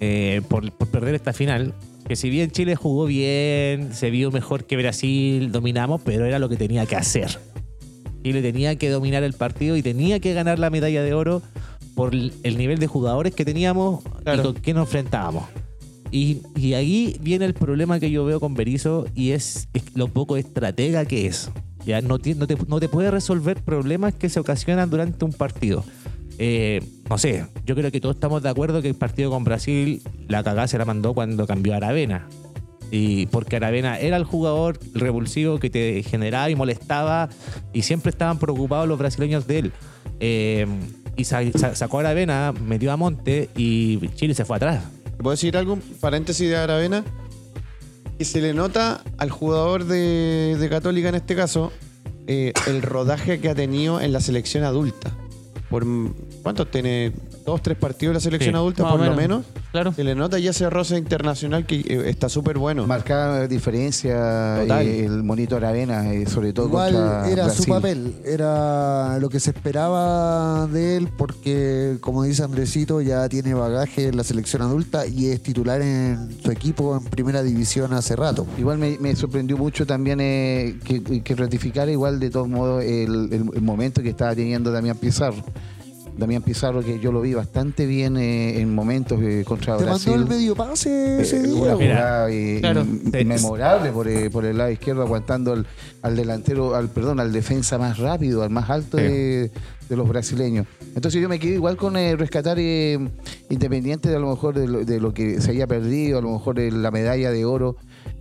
eh, 0.00 0.42
por, 0.48 0.70
por 0.72 0.88
perder 0.88 1.14
esta 1.14 1.32
final. 1.32 1.74
Que 2.06 2.16
si 2.16 2.28
bien 2.30 2.50
Chile 2.50 2.74
jugó 2.76 3.06
bien, 3.06 3.94
se 3.94 4.10
vio 4.10 4.30
mejor 4.30 4.64
que 4.64 4.76
Brasil, 4.76 5.52
dominamos, 5.52 6.00
pero 6.04 6.24
era 6.24 6.38
lo 6.38 6.48
que 6.48 6.56
tenía 6.56 6.86
que 6.86 6.96
hacer. 6.96 7.38
Chile 8.24 8.42
tenía 8.42 8.76
que 8.76 8.90
dominar 8.90 9.22
el 9.22 9.32
partido 9.32 9.76
y 9.76 9.82
tenía 9.82 10.20
que 10.20 10.34
ganar 10.34 10.58
la 10.58 10.70
medalla 10.70 11.02
de 11.02 11.14
oro 11.14 11.40
por 11.94 12.14
el 12.14 12.32
el 12.42 12.58
nivel 12.58 12.78
de 12.78 12.86
jugadores 12.86 13.34
que 13.34 13.44
teníamos 13.44 14.02
y 14.20 14.22
Claro. 14.24 14.42
con 14.42 14.54
qué 14.54 14.74
nos 14.74 14.86
enfrentábamos. 14.86 15.44
Y, 16.12 16.42
y 16.56 16.74
ahí 16.74 17.16
viene 17.20 17.44
el 17.44 17.54
problema 17.54 18.00
que 18.00 18.10
yo 18.10 18.24
veo 18.24 18.40
con 18.40 18.54
Berizzo 18.54 19.06
y 19.14 19.30
es, 19.30 19.68
es 19.74 19.94
lo 19.96 20.08
poco 20.08 20.36
estratega 20.36 21.04
que 21.04 21.26
es. 21.26 21.50
Ya 21.86 22.00
no, 22.00 22.08
no, 22.18 22.18
te, 22.18 22.34
no 22.66 22.80
te 22.80 22.88
puede 22.88 23.10
resolver 23.10 23.62
problemas 23.62 24.14
que 24.14 24.28
se 24.28 24.40
ocasionan 24.40 24.90
durante 24.90 25.24
un 25.24 25.32
partido. 25.32 25.84
Eh, 26.38 26.82
no 27.08 27.16
sé, 27.18 27.46
yo 27.64 27.74
creo 27.76 27.90
que 27.92 28.00
todos 28.00 28.16
estamos 28.16 28.42
de 28.42 28.48
acuerdo 28.48 28.82
que 28.82 28.88
el 28.88 28.94
partido 28.96 29.30
con 29.30 29.44
Brasil, 29.44 30.02
la 30.26 30.42
cagada 30.42 30.66
se 30.66 30.78
la 30.78 30.84
mandó 30.84 31.14
cuando 31.14 31.46
cambió 31.46 31.74
a 31.74 31.76
Aravena. 31.76 32.26
Y 32.90 33.26
porque 33.26 33.56
Aravena 33.56 33.98
era 34.00 34.16
el 34.16 34.24
jugador 34.24 34.80
revulsivo 34.94 35.58
que 35.60 35.70
te 35.70 36.02
generaba 36.02 36.50
y 36.50 36.56
molestaba 36.56 37.28
y 37.72 37.82
siempre 37.82 38.10
estaban 38.10 38.38
preocupados 38.38 38.88
los 38.88 38.98
brasileños 38.98 39.46
de 39.46 39.58
él. 39.60 39.72
Eh, 40.18 40.66
y 41.20 41.24
sa- 41.24 41.40
sa- 41.54 41.74
sacó 41.74 41.98
a 41.98 42.00
Aravena, 42.00 42.52
metió 42.52 42.92
a 42.92 42.96
Monte 42.96 43.48
y 43.56 43.98
Chile 44.14 44.34
se 44.34 44.44
fue 44.44 44.56
atrás. 44.56 44.82
¿Puedo 45.18 45.30
decir 45.32 45.56
algo? 45.56 45.78
Paréntesis 46.00 46.48
de 46.48 46.56
Aravena. 46.56 47.04
Que 48.18 48.24
se 48.24 48.40
le 48.40 48.52
nota 48.52 49.02
al 49.18 49.30
jugador 49.30 49.84
de, 49.84 50.56
de 50.58 50.68
Católica 50.68 51.08
en 51.08 51.14
este 51.14 51.34
caso 51.34 51.72
eh, 52.26 52.52
el 52.66 52.82
rodaje 52.82 53.40
que 53.40 53.48
ha 53.48 53.54
tenido 53.54 54.00
en 54.00 54.12
la 54.12 54.20
selección 54.20 54.64
adulta. 54.64 55.10
Por, 55.70 55.84
¿Cuántos 56.42 56.70
tiene? 56.70 57.12
¿Dos, 57.50 57.62
tres 57.62 57.76
partidos 57.78 58.14
la 58.14 58.20
selección 58.20 58.52
Sí, 58.54 58.56
adulta, 58.56 58.82
más 58.84 58.92
por 58.92 59.00
lo 59.06 59.14
menos. 59.16 59.44
Claro. 59.72 59.92
Se 59.92 60.04
le 60.04 60.14
nota 60.14 60.38
ya 60.38 60.50
ese 60.50 60.68
roce 60.70 60.96
internacional 60.96 61.66
que 61.66 61.76
eh, 61.80 62.02
está 62.08 62.28
súper 62.28 62.58
bueno. 62.58 62.86
Marcada 62.86 63.46
diferencia 63.48 64.58
Total. 64.62 64.86
eh, 64.86 65.04
el 65.04 65.22
monito 65.22 65.56
Aravena, 65.56 66.12
eh, 66.12 66.26
sobre 66.26 66.52
todo 66.52 66.66
Igual 66.66 66.92
contra 66.92 67.28
era 67.30 67.50
su 67.50 67.64
papel, 67.64 68.14
era 68.24 69.18
lo 69.18 69.28
que 69.28 69.40
se 69.40 69.50
esperaba 69.50 70.66
de 70.68 70.96
él 70.96 71.08
porque, 71.16 71.98
como 72.00 72.22
dice 72.22 72.42
Andresito, 72.42 73.00
ya 73.00 73.28
tiene 73.28 73.54
bagaje 73.54 74.08
en 74.08 74.16
la 74.16 74.24
selección 74.24 74.62
adulta 74.62 75.06
y 75.06 75.26
es 75.26 75.42
titular 75.42 75.82
en 75.82 76.28
su 76.42 76.50
equipo 76.50 76.96
en 76.96 77.04
primera 77.04 77.42
división 77.42 77.92
hace 77.92 78.16
rato. 78.16 78.46
Igual 78.58 78.78
me, 78.78 78.96
me 78.98 79.14
sorprendió 79.16 79.56
mucho 79.56 79.86
también 79.86 80.20
eh, 80.20 80.78
que, 80.84 81.22
que 81.22 81.34
ratificara 81.34 81.90
igual 81.90 82.20
de 82.20 82.30
todos 82.30 82.48
modos 82.48 82.82
el, 82.84 83.32
el- 83.32 83.50
el 83.54 83.62
momento 83.62 84.02
que 84.02 84.10
estaba 84.10 84.34
teniendo 84.34 84.70
Damián 84.70 84.96
Pizarro. 84.96 85.42
Damián 86.20 86.42
Pizarro 86.42 86.82
que 86.82 87.00
yo 87.00 87.10
lo 87.10 87.20
vi 87.22 87.34
bastante 87.34 87.86
bien 87.86 88.16
eh, 88.16 88.60
en 88.60 88.72
momentos 88.74 89.18
eh, 89.22 89.42
contra 89.44 89.76
Te 89.76 89.84
Brasil. 89.84 90.12
mandó 90.12 90.24
el 90.24 90.28
medio 90.38 90.54
pase 90.54 91.20
ese 91.20 91.38
Eh, 91.38 91.42
día. 91.42 91.54
una 91.62 91.72
jugada 91.74 92.30
eh, 92.30 92.58
claro. 92.60 92.84
memorable 93.24 93.90
por, 93.90 94.06
eh, 94.06 94.30
por 94.30 94.44
el 94.44 94.58
lado 94.58 94.70
izquierdo 94.70 95.02
aguantando 95.02 95.52
al, 95.52 95.66
al 96.02 96.14
delantero, 96.16 96.74
al 96.76 96.88
perdón, 96.90 97.18
al 97.18 97.32
defensa 97.32 97.78
más 97.78 97.98
rápido, 97.98 98.42
al 98.44 98.50
más 98.50 98.70
alto 98.70 98.96
Sí. 98.98 99.02
de, 99.04 99.50
de 99.88 99.96
los 99.96 100.08
brasileños. 100.08 100.66
Entonces 100.94 101.20
yo 101.20 101.28
me 101.28 101.38
quedé 101.40 101.54
igual 101.54 101.76
con 101.76 101.96
eh, 101.96 102.14
rescatar, 102.14 102.58
eh, 102.60 102.98
independiente 103.48 104.08
de 104.08 104.16
a 104.16 104.18
lo 104.20 104.30
mejor 104.30 104.54
de 104.54 104.68
lo, 104.68 104.84
de 104.84 105.00
lo 105.00 105.12
que 105.12 105.40
se 105.40 105.50
haya 105.50 105.66
perdido, 105.66 106.18
a 106.18 106.22
lo 106.22 106.30
mejor 106.30 106.54
de 106.56 106.70
la 106.70 106.90
medalla 106.92 107.30
de 107.32 107.44
oro 107.44 107.76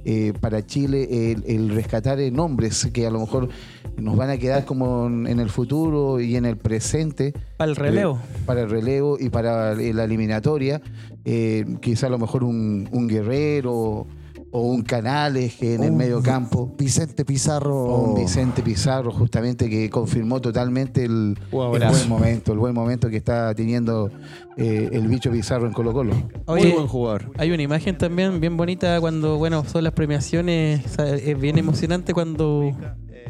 eh, 0.05 0.33
para 0.39 0.65
Chile, 0.65 1.31
el, 1.31 1.43
el 1.45 1.69
rescatar 1.69 2.19
eh, 2.19 2.31
nombres 2.31 2.89
que 2.93 3.05
a 3.05 3.09
lo 3.09 3.19
mejor 3.19 3.49
nos 3.97 4.15
van 4.15 4.29
a 4.29 4.37
quedar 4.37 4.65
como 4.65 5.07
en, 5.07 5.39
el 5.39 5.49
futuro 5.49 6.19
y 6.21 6.35
en 6.35 6.45
el 6.45 6.57
presente 6.57 7.33
Para 7.57 7.69
el 7.71 7.75
relevo. 7.75 8.15
eh, 8.15 8.37
para 8.45 8.61
el 8.61 8.69
relevo 8.69 9.17
y 9.19 9.29
para 9.29 9.75
la 9.75 10.03
eliminatoria. 10.05 10.81
Eh, 11.25 11.65
quizá 11.81 12.07
a 12.07 12.09
lo 12.09 12.17
mejor 12.17 12.43
un, 12.43 12.87
un 12.91 13.07
guerrero 13.07 14.07
o 14.51 14.61
un 14.61 14.81
Canales 14.81 15.55
que 15.55 15.75
en 15.75 15.83
el 15.83 15.91
medio 15.91 16.21
campo. 16.21 16.73
Vicente 16.77 17.25
Pizarro. 17.25 17.75
O 17.75 18.09
un 18.09 18.15
Vicente 18.15 18.61
Pizarro, 18.63 19.11
justamente, 19.11 19.69
que 19.69 19.89
confirmó 19.89 20.41
totalmente 20.41 21.05
el, 21.05 21.37
buen 21.51 22.09
momento, 22.09 22.53
el 22.53 22.59
buen 22.59 22.73
momento 22.73 23.09
que 23.09 23.17
está 23.17 23.53
teniendo 23.53 24.09
eh, 24.57 24.89
el 24.91 25.07
bicho 25.07 25.31
Pizarro 25.31 25.67
en 25.67 25.73
Colo 25.73 25.93
Colo. 25.93 26.13
Muy 26.47 26.71
buen 26.71 26.87
jugador. 26.87 27.31
hay 27.37 27.51
una 27.51 27.63
imagen 27.63 27.97
también 27.97 28.39
bien 28.39 28.57
bonita 28.57 28.99
cuando, 28.99 29.37
bueno, 29.37 29.63
son 29.65 29.83
las 29.83 29.93
premiaciones. 29.93 30.85
o 30.85 30.89
sea, 30.89 31.15
es 31.15 31.39
bien 31.39 31.57
emocionante 31.57 32.13
cuando 32.13 32.71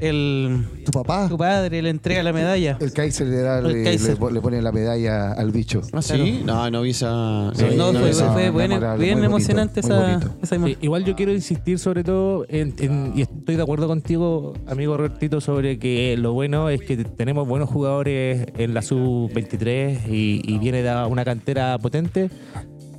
el 0.01 0.65
Tu 0.85 0.91
papá. 0.91 1.27
tu 1.29 1.37
padre 1.37 1.81
le 1.81 1.89
entrega 1.89 2.23
la 2.23 2.33
medalla. 2.33 2.77
El 2.79 2.91
Kaiser 2.93 3.27
le 3.27 3.37
da, 3.41 3.59
El 3.59 3.67
le, 3.67 3.83
Kaiser. 3.83 4.19
le- 4.21 4.31
le 4.31 4.41
pone 4.41 4.61
la 4.61 4.71
medalla 4.71 5.33
al 5.33 5.51
bicho. 5.51 5.81
¿Ah, 5.93 6.01
sí? 6.01 6.41
No, 6.45 6.69
no 6.71 6.81
vi 6.81 6.91
esa. 6.91 7.51
Sí, 7.55 7.65
no, 7.75 7.91
no, 7.93 7.99
fue, 7.99 8.09
no, 8.11 8.33
fue 8.33 8.45
no, 8.51 8.57
bien, 8.57 8.69
memorable, 8.69 9.03
bien 9.05 9.17
muy 9.19 9.27
bonito, 9.27 9.37
emocionante 9.37 9.79
esa, 9.81 9.99
bonito. 9.99 10.35
esa 10.41 10.55
imagen. 10.55 10.75
Sí, 10.75 10.85
igual 10.85 11.05
yo 11.05 11.15
quiero 11.15 11.31
insistir 11.33 11.79
sobre 11.79 12.03
todo, 12.03 12.45
en, 12.49 12.73
en- 12.79 13.13
y 13.15 13.21
estoy 13.21 13.55
de 13.55 13.61
acuerdo 13.63 13.87
contigo, 13.87 14.53
amigo 14.67 14.97
Robertito, 14.97 15.41
sobre 15.41 15.79
que 15.79 16.15
lo 16.17 16.33
bueno 16.33 16.69
es 16.69 16.81
que 16.81 16.97
tenemos 16.97 17.47
buenos 17.47 17.69
jugadores 17.69 18.47
en 18.57 18.73
la 18.73 18.81
sub-23 18.81 20.07
y, 20.09 20.41
y 20.45 20.57
viene 20.59 20.81
de 20.83 21.05
una 21.05 21.25
cantera 21.25 21.77
potente. 21.79 22.29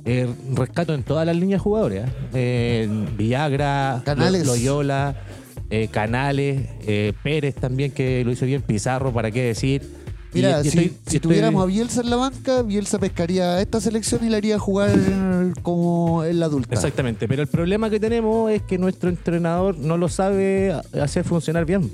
Eh, 0.03 0.27
rescato 0.55 0.95
en 0.95 1.03
todas 1.03 1.27
las 1.27 1.35
líneas 1.35 1.59
de 1.59 1.63
jugadores. 1.63 2.05
¿eh? 2.05 2.09
Eh, 2.33 3.05
Villagra, 3.15 4.01
Canales. 4.03 4.45
Lo- 4.47 4.53
Loyola, 4.53 5.15
eh, 5.71 5.87
Canales, 5.89 6.67
eh, 6.85 7.13
Pérez 7.23 7.55
también 7.55 7.91
que 7.91 8.23
lo 8.23 8.31
hizo 8.31 8.45
bien, 8.45 8.61
Pizarro, 8.61 9.11
para 9.11 9.31
qué 9.31 9.41
decir. 9.41 9.81
Mira, 10.33 10.59
y 10.59 10.63
si, 10.63 10.67
estoy- 10.69 10.83
si 10.83 10.91
estoy- 11.17 11.19
tuviéramos 11.19 11.61
a 11.63 11.65
Bielsa 11.65 12.01
en 12.01 12.09
la 12.09 12.15
banca, 12.15 12.61
Bielsa 12.61 12.99
pescaría 12.99 13.55
a 13.55 13.61
esta 13.61 13.81
selección 13.81 14.23
y 14.25 14.29
la 14.29 14.37
haría 14.37 14.57
jugar 14.59 14.91
como 15.61 16.23
en 16.23 16.39
la 16.39 16.45
adulta. 16.45 16.73
Exactamente, 16.75 17.27
pero 17.27 17.41
el 17.41 17.47
problema 17.47 17.89
que 17.89 17.99
tenemos 17.99 18.49
es 18.51 18.61
que 18.61 18.77
nuestro 18.77 19.09
entrenador 19.09 19.77
no 19.77 19.97
lo 19.97 20.07
sabe 20.09 20.73
hacer 21.01 21.23
funcionar 21.25 21.65
bien. 21.65 21.91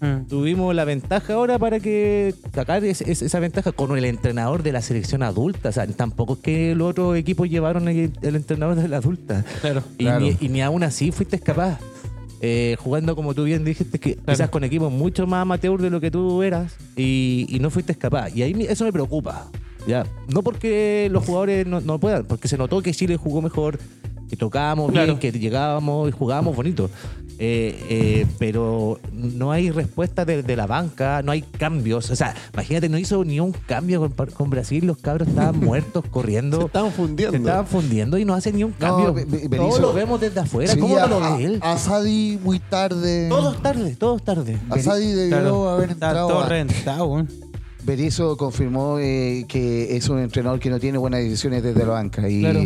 Mm. 0.00 0.26
Tuvimos 0.28 0.72
la 0.76 0.84
ventaja 0.84 1.32
ahora 1.34 1.58
para 1.58 1.80
que 1.80 2.32
sacar 2.54 2.84
es- 2.84 3.00
es- 3.00 3.22
esa 3.22 3.40
ventaja 3.40 3.72
con 3.72 3.96
el 3.98 4.04
entrenador 4.04 4.62
de 4.62 4.70
la 4.72 4.80
selección 4.82 5.22
adulta. 5.24 5.70
O 5.70 5.72
sea, 5.72 5.86
tampoco 5.88 6.34
es 6.34 6.38
que 6.38 6.74
los 6.76 6.90
otros 6.90 7.16
equipos 7.16 7.48
llevaron 7.48 7.88
el, 7.88 8.12
el 8.22 8.36
entrenador 8.36 8.76
de 8.76 8.86
la 8.88 8.98
adulta. 8.98 9.44
Claro. 9.60 9.82
Y, 9.98 10.04
Claro. 10.04 10.20
ni, 10.20 10.36
y 10.40 10.48
ni 10.50 10.62
aún 10.62 10.84
así 10.84 11.10
fuiste 11.10 11.40
capaz. 11.40 11.78
Eh, 12.40 12.76
jugando 12.78 13.16
como 13.16 13.34
tú 13.34 13.44
bien 13.44 13.64
dijiste, 13.64 13.98
que 13.98 14.14
quizás 14.16 14.48
con 14.50 14.62
equipos 14.64 14.92
mucho 14.92 15.26
más 15.26 15.42
amateur 15.42 15.80
de 15.80 15.90
lo 15.90 16.00
que 16.00 16.10
tú 16.10 16.42
eras 16.42 16.76
y, 16.96 17.46
y 17.48 17.58
no 17.58 17.70
fuiste 17.70 17.94
capaz. 17.96 18.30
Y 18.34 18.42
ahí 18.42 18.54
me- 18.54 18.64
eso 18.64 18.84
me 18.84 18.92
preocupa. 18.92 19.50
¿ya? 19.86 20.04
No 20.32 20.42
porque 20.42 21.08
los 21.10 21.24
jugadores 21.24 21.66
no, 21.66 21.80
no 21.80 21.98
puedan, 21.98 22.24
porque 22.26 22.46
se 22.46 22.58
notó 22.58 22.82
que 22.82 22.92
Chile 22.92 23.16
jugó 23.16 23.40
mejor, 23.42 23.78
que 24.28 24.36
tocábamos 24.36 24.92
Claro. 24.92 25.16
bien, 25.16 25.18
que 25.18 25.32
llegábamos 25.38 26.08
y 26.08 26.12
jugábamos 26.12 26.54
bonito. 26.56 26.90
Eh, 27.40 27.84
eh, 27.88 28.26
pero 28.40 28.98
no 29.12 29.52
hay 29.52 29.70
respuesta 29.70 30.24
de, 30.24 30.42
de 30.42 30.56
la 30.56 30.66
banca, 30.66 31.22
no 31.22 31.30
hay 31.30 31.42
cambios. 31.42 32.10
O 32.10 32.16
sea, 32.16 32.34
imagínate, 32.52 32.88
no 32.88 32.98
hizo 32.98 33.24
ni 33.24 33.38
un 33.38 33.52
cambio 33.52 34.00
con, 34.10 34.26
con 34.30 34.50
Brasil, 34.50 34.84
los 34.84 34.96
cabros 34.98 35.28
estaban 35.28 35.56
muertos, 35.64 36.04
corriendo. 36.10 36.58
Se 36.58 36.66
estaban 36.66 36.90
fundiendo. 36.90 37.30
Se 37.30 37.38
estaban 37.38 37.66
fundiendo 37.68 38.18
y 38.18 38.24
no 38.24 38.34
hace 38.34 38.52
ni 38.52 38.64
un 38.64 38.72
cambio. 38.72 39.14
Be- 39.14 39.24
Be- 39.24 39.56
Todos 39.56 39.78
lo 39.80 39.92
vemos 39.92 40.20
desde 40.20 40.40
afuera. 40.40 40.72
Sí, 40.72 40.80
¿Cómo 40.80 40.96
a, 40.98 41.06
no 41.06 41.20
lo 41.20 41.36
ve 41.36 41.44
él? 41.44 41.58
a- 41.62 41.74
a 41.74 41.78
Sadi 41.78 42.40
muy 42.42 42.58
tarde. 42.58 43.28
Todos 43.28 43.62
tarde, 43.62 43.94
todos 43.94 44.20
tarde. 44.24 44.58
A 44.68 44.78
Sadi 44.80 45.12
debió 45.12 45.28
Claro. 45.38 45.68
haber 45.70 45.90
Está 45.92 46.06
entrado. 46.08 46.28
todo 46.28 46.40
a- 46.40 46.48
reventado, 46.48 47.06
weón. 47.06 47.28
Berizzo 47.88 48.36
confirmó 48.36 48.98
eh, 48.98 49.46
que 49.48 49.96
es 49.96 50.08
un 50.10 50.18
entrenador 50.18 50.60
que 50.60 50.68
no 50.70 50.78
tiene 50.78 50.98
buenas 50.98 51.20
decisiones 51.20 51.62
desde 51.62 51.80
la 51.86 51.92
banca 51.94 52.28
y, 52.28 52.40
Claro. 52.40 52.60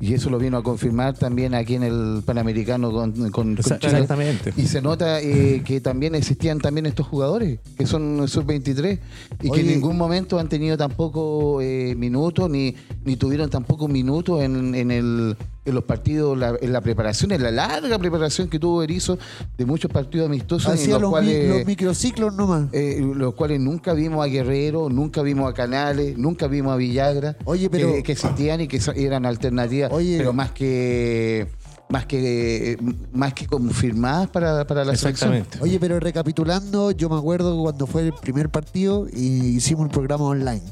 y 0.00 0.12
eso 0.14 0.28
lo 0.30 0.38
vino 0.38 0.56
a 0.58 0.62
confirmar 0.64 1.16
también 1.16 1.54
aquí 1.54 1.76
en 1.76 1.84
el 1.84 2.22
Panamericano 2.26 2.90
con, 2.90 3.12
con- 3.12 3.30
con 3.30 3.56
Exa- 3.56 3.78
Chile. 3.78 3.92
Exactamente. 3.92 4.52
Y 4.56 4.66
se 4.66 4.82
nota 4.82 5.20
eh, 5.20 5.62
que 5.64 5.80
también 5.80 6.14
existían 6.16 6.58
también 6.58 6.86
estos 6.86 7.06
jugadores, 7.06 7.60
que 7.78 7.86
son 7.86 8.26
sub-23, 8.26 8.98
y 9.42 9.50
que 9.50 9.60
en 9.60 9.66
ningún 9.68 9.96
momento 9.96 10.38
han 10.38 10.48
tenido 10.48 10.76
tampoco 10.76 11.60
eh, 11.60 11.94
minutos, 11.96 12.50
ni, 12.50 12.74
ni 13.04 13.16
tuvieron 13.16 13.48
tampoco 13.50 13.86
minutos 13.86 14.42
en, 14.42 14.74
en 14.74 14.90
el, 14.90 15.36
en 15.64 15.74
los 15.74 15.84
partidos, 15.84 16.36
la- 16.36 16.56
en 16.60 16.72
la 16.72 16.80
preparación, 16.80 17.30
en 17.32 17.42
la 17.42 17.50
larga 17.52 17.98
preparación 17.98 18.48
que 18.48 18.58
tuvo 18.58 18.78
Berizzo 18.78 19.18
de 19.56 19.64
muchos 19.66 19.90
partidos 19.90 20.26
amistosos, 20.26 20.72
Hacía 20.72 20.94
los 20.98 21.02
los, 21.02 21.10
mi- 21.10 21.12
cuales... 21.12 21.48
los 21.58 21.66
microciclos 21.66 22.34
nomás. 22.34 22.64
eh, 22.72 23.00
los 23.14 23.34
cuales 23.34 23.60
nunca 23.60 23.92
vimos 23.94 24.24
a 24.24 24.28
Guerrero, 24.28 24.63
nunca 24.72 25.22
vimos 25.22 25.50
a 25.50 25.54
Canales, 25.54 26.16
nunca 26.18 26.46
vimos 26.46 26.72
a 26.72 26.76
Villagra, 26.76 27.36
Oye, 27.44 27.68
pero- 27.70 27.92
que, 27.92 28.02
que 28.02 28.12
existían 28.12 28.60
y 28.60 28.68
que 28.68 28.80
eran 28.96 29.26
alternativas, 29.26 29.92
Oye. 29.92 30.18
pero 30.18 30.32
más 30.32 30.50
que 30.52 31.46
más 31.90 32.06
que 32.06 32.76
más 33.12 33.34
que 33.34 33.46
confirmadas 33.46 34.28
para, 34.30 34.66
para 34.66 34.84
la 34.84 34.96
selección. 34.96 35.46
Oye, 35.60 35.78
pero 35.78 36.00
recapitulando, 36.00 36.90
yo 36.90 37.08
me 37.08 37.16
acuerdo 37.16 37.60
cuando 37.62 37.86
fue 37.86 38.02
el 38.02 38.12
primer 38.14 38.48
partido 38.50 39.06
y 39.12 39.56
hicimos 39.56 39.84
un 39.84 39.90
programa 39.90 40.24
online. 40.24 40.62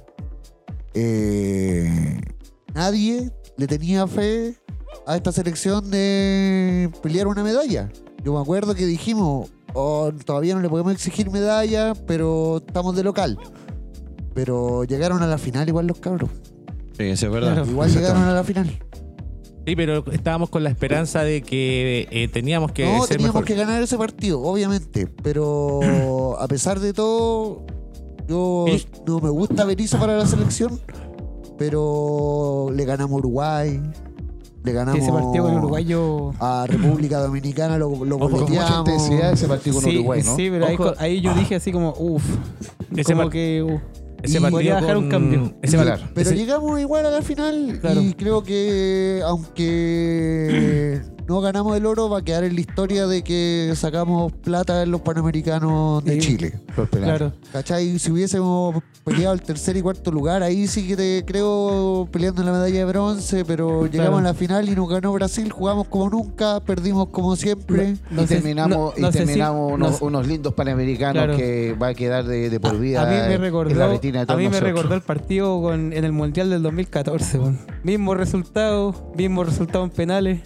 Eh, 0.95 2.20
nadie 2.74 3.30
le 3.57 3.66
tenía 3.66 4.07
fe 4.07 4.55
a 5.07 5.16
esta 5.16 5.32
selección 5.32 5.90
de 5.90 6.90
pelear 7.03 7.26
una 7.26 7.43
medalla. 7.43 7.90
Yo 8.22 8.34
me 8.34 8.40
acuerdo 8.40 8.74
que 8.74 8.86
dijimos, 8.86 9.51
"Oh, 9.74 10.11
todavía 10.24 10.55
no 10.55 10.61
le 10.61 10.68
podemos 10.68 10.93
exigir 10.93 11.30
medalla, 11.30 11.95
pero 12.07 12.59
estamos 12.66 12.95
de 12.95 13.03
local. 13.05 13.38
Pero 14.35 14.85
llegaron 14.85 15.22
a 15.22 15.26
la 15.26 15.39
final 15.39 15.68
igual 15.68 15.87
los 15.87 15.99
cabros. 15.99 16.30
Sí, 16.97 17.05
eso 17.05 17.26
es 17.26 17.33
verdad. 17.33 17.55
Claro. 17.55 17.70
Igual 17.70 17.91
llegaron 17.93 18.22
a 18.22 18.33
la 18.33 18.45
final. 18.45 18.70
Sí, 19.66 19.76
pero 19.76 20.05
estábamos 20.11 20.51
con 20.51 20.64
la 20.64 20.70
esperanza 20.70 21.22
de 21.22 21.43
que 21.43 22.09
eh, 22.11 22.28
teníamos 22.28 22.72
que 22.72 22.85
no, 22.85 23.01
ser 23.07 23.16
teníamos 23.18 23.35
mejor. 23.37 23.45
que 23.45 23.55
ganar 23.55 23.83
ese 23.83 23.97
partido, 23.97 24.41
obviamente. 24.43 25.07
Pero 25.22 26.37
a 26.41 26.49
pesar 26.49 26.80
de 26.80 26.93
todo, 26.93 27.64
yo 28.28 28.66
no 29.07 29.20
me 29.20 29.30
gusta 29.30 29.64
Berizzo 29.64 29.99
para 29.99 30.16
la 30.16 30.26
selección. 30.26 30.80
Pero 31.59 32.68
le 32.74 32.85
ganamos 32.85 33.12
a 33.12 33.18
Uruguay. 33.18 33.80
Le 34.64 34.72
ganamos 34.72 35.01
Ese 35.03 35.11
partido 35.12 35.45
con 35.45 35.57
Uruguay 35.57 35.85
yo... 35.85 36.33
a 36.39 36.66
República 36.68 37.18
Dominicana, 37.18 37.78
lo, 37.78 38.05
lo 38.05 38.16
Ojo, 38.16 38.30
con 38.30 38.41
mucha 38.43 38.45
boleteamos. 38.45 38.89
intensidad 38.89 39.33
ese 39.33 39.49
partido 39.49 39.74
con 39.74 39.85
sí, 39.85 39.97
Uruguay, 39.99 40.22
¿no? 40.24 40.37
sí, 40.37 40.49
pero 40.51 40.66
ahí, 40.66 40.74
Ojo. 40.76 40.93
ahí 40.99 41.20
yo 41.20 41.35
dije 41.35 41.57
así 41.57 41.72
como, 41.72 41.93
uff. 41.99 42.22
Ese 42.97 43.14
Como 43.14 43.28
que... 43.28 43.62
uh, 43.62 43.80
Ese 44.22 44.38
Y 44.38 44.40
podría 44.40 44.76
dejar 44.80 44.96
un 44.96 45.08
cambio. 45.08 45.54
ese 45.62 45.76
Claro. 45.76 46.02
Pero 46.14 46.30
ese- 46.30 46.38
llegamos 46.38 46.80
igual 46.80 47.06
a 47.06 47.10
la 47.10 47.22
final 47.22 47.78
Claro. 47.80 48.00
y 48.00 48.14
creo 48.14 48.42
que 48.42 49.20
aunque 49.24 51.00
no 51.28 51.40
ganamos 51.40 51.76
el 51.76 51.86
oro 51.86 52.08
va 52.10 52.18
a 52.18 52.22
quedar 52.22 52.44
en 52.44 52.54
la 52.54 52.60
historia 52.60 53.06
de 53.06 53.22
que 53.22 53.72
sacamos 53.76 54.32
plata 54.32 54.82
en 54.82 54.90
los 54.90 55.00
Panamericanos 55.00 56.04
de 56.04 56.20
Sí. 56.20 56.36
Chile. 56.36 56.60
Los 56.76 56.88
penales. 56.88 57.18
claro. 57.18 57.32
¿Cachai? 57.52 57.98
Si 57.98 58.10
hubiésemos 58.10 58.82
peleado 59.04 59.34
el 59.34 59.42
tercer 59.42 59.76
y 59.76 59.82
cuarto 59.82 60.10
lugar, 60.12 60.42
ahí 60.42 60.66
sí 60.66 60.86
que 60.86 60.96
te 60.96 61.24
creo 61.26 62.08
peleando 62.12 62.42
en 62.42 62.46
la 62.46 62.52
medalla 62.52 62.78
de 62.78 62.84
bronce, 62.84 63.44
pero 63.44 63.86
llegamos 63.86 64.20
a 64.20 64.22
la 64.22 64.34
final 64.34 64.68
y 64.68 64.74
nos 64.76 64.88
ganó 64.88 65.12
Brasil, 65.12 65.50
jugamos 65.50 65.88
como 65.88 66.08
nunca, 66.10 66.60
perdimos 66.60 67.08
como 67.08 67.34
siempre. 67.36 67.96
Y 68.10 68.14
No 68.14 68.22
sé- 68.26 68.36
terminamos, 68.36 68.94
no 68.98 69.90
y 69.90 69.94
unos, 70.02 70.26
lindos 70.26 70.54
panamericanos 70.54 71.12
Claro. 71.24 71.36
que 71.36 71.76
va 71.80 71.88
a 71.88 71.94
quedar 71.94 72.24
de, 72.24 72.48
de 72.50 72.60
por 72.60 72.78
vida 72.78 73.02
A 73.02 73.06
mí 73.06 73.10
me 73.16 73.24
en 73.24 73.30
la 73.32 73.38
recordó, 73.38 73.88
retina 73.90 74.24
de 74.24 74.32
a 74.32 74.36
mí 74.36 74.44
me 74.44 74.48
nosotros. 74.50 74.70
recordó 74.72 74.94
el 74.94 75.02
partido 75.02 75.60
con, 75.62 75.92
en 75.92 76.04
el 76.04 76.12
Mundial 76.12 76.50
del 76.50 76.62
2014. 76.62 77.38
weón. 77.38 77.58
Mismo 77.82 78.14
resultado, 78.14 79.12
mismo 79.16 79.42
resultado 79.44 79.84
en 79.84 79.90
penales. 79.90 80.40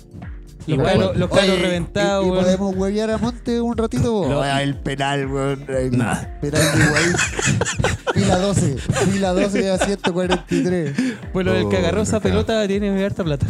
Los 0.66 0.78
Igual- 0.78 0.92
caros, 0.98 1.16
los 1.16 1.30
caros 1.30 1.56
y- 1.58 1.62
reventados. 1.62 2.26
y, 2.26 2.30
weón. 2.30 2.44
podemos 2.44 2.76
huevear 2.76 3.10
a 3.12 3.18
Monte 3.18 3.60
un 3.60 3.76
ratito. 3.76 4.26
No. 4.28 4.40
Ah, 4.42 4.62
el 4.62 4.74
penal, 4.76 5.26
weón. 5.28 5.64
El 5.68 5.96
Nah. 5.96 6.14
penal 6.40 6.62
de 6.76 6.84
Higuaín. 6.84 7.14
Fila 8.14 8.38
12. 8.38 8.76
Fila 9.12 9.32
12 9.32 9.70
a 9.70 9.78
143. 9.78 10.92
Bueno, 11.32 11.54
el 11.54 11.66
Oh, 11.66 11.68
que 11.68 11.76
agarró 11.76 12.02
esa 12.02 12.18
pelota 12.20 12.66
tiene 12.66 13.04
harta 13.04 13.22
plata. 13.22 13.46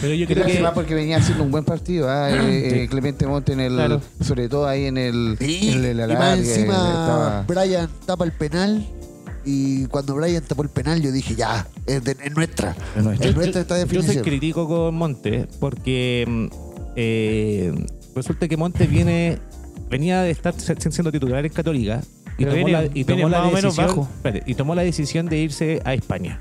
Pero 0.00 0.14
yo 0.14 0.26
creo 0.26 0.44
que 0.44 0.50
lástima 0.52 0.72
porque 0.72 0.94
venía 0.94 1.16
haciendo 1.18 1.42
un 1.44 1.50
buen 1.50 1.64
partido, 1.64 2.08
ah, 2.08 2.30
eh, 2.30 2.84
eh, 2.84 2.88
Clemente 2.88 3.26
Monte 3.26 3.52
en 3.52 3.60
el, 3.60 3.74
Claro. 3.74 4.00
sobre 4.24 4.48
todo 4.48 4.66
ahí 4.66 4.86
en 4.86 4.96
el, 4.96 5.36
Sí, 5.38 5.70
en 5.72 5.84
el 5.84 5.98
y 5.98 6.00
alargue, 6.02 6.16
más 6.16 6.38
encima 6.38 6.74
estaba- 6.74 7.44
Brian 7.46 7.88
tapa 8.06 8.24
el 8.24 8.32
penal. 8.32 8.86
Y 9.44 9.86
cuando 9.86 10.14
Brian 10.14 10.42
tapó 10.42 10.62
el 10.62 10.68
penal, 10.68 11.00
yo 11.00 11.10
dije, 11.12 11.34
ya, 11.34 11.66
es, 11.86 12.04
de- 12.04 12.16
es 12.22 12.34
nuestra. 12.36 12.76
Es 12.96 13.02
nuestra. 13.04 13.28
Es 13.28 13.34
Yo- 13.34 13.40
nuestra 13.40 13.60
esta 13.62 13.84
yo 13.86 14.02
soy 14.02 14.16
crítico 14.18 14.66
con 14.68 14.94
Monte 14.94 15.46
porque 15.58 16.24
mm, 16.28 16.46
eh, 16.96 17.72
resulta 18.14 18.48
que 18.48 18.56
Monte 18.56 18.86
viene 18.86 19.38
venía 19.88 20.22
de 20.22 20.30
estar 20.30 20.54
siendo 20.58 21.10
titular 21.10 21.44
en 21.44 21.52
Católica 21.52 22.00
y 22.38 22.44
tomó, 22.44 22.54
viene- 22.56 22.72
la, 22.72 22.84
y 22.84 22.88
viene 23.04 23.22
tomó 23.22 23.28
la 23.28 23.38
más 23.42 23.46
o 23.52 23.54
menos 23.56 23.62
decisión 23.76 23.86
bajo. 23.88 24.08
espérate, 24.16 24.50
y 24.50 24.54
tomó 24.54 24.74
la 24.74 24.82
decisión 24.82 25.26
de 25.26 25.38
irse 25.38 25.80
a 25.84 25.94
España. 25.94 26.40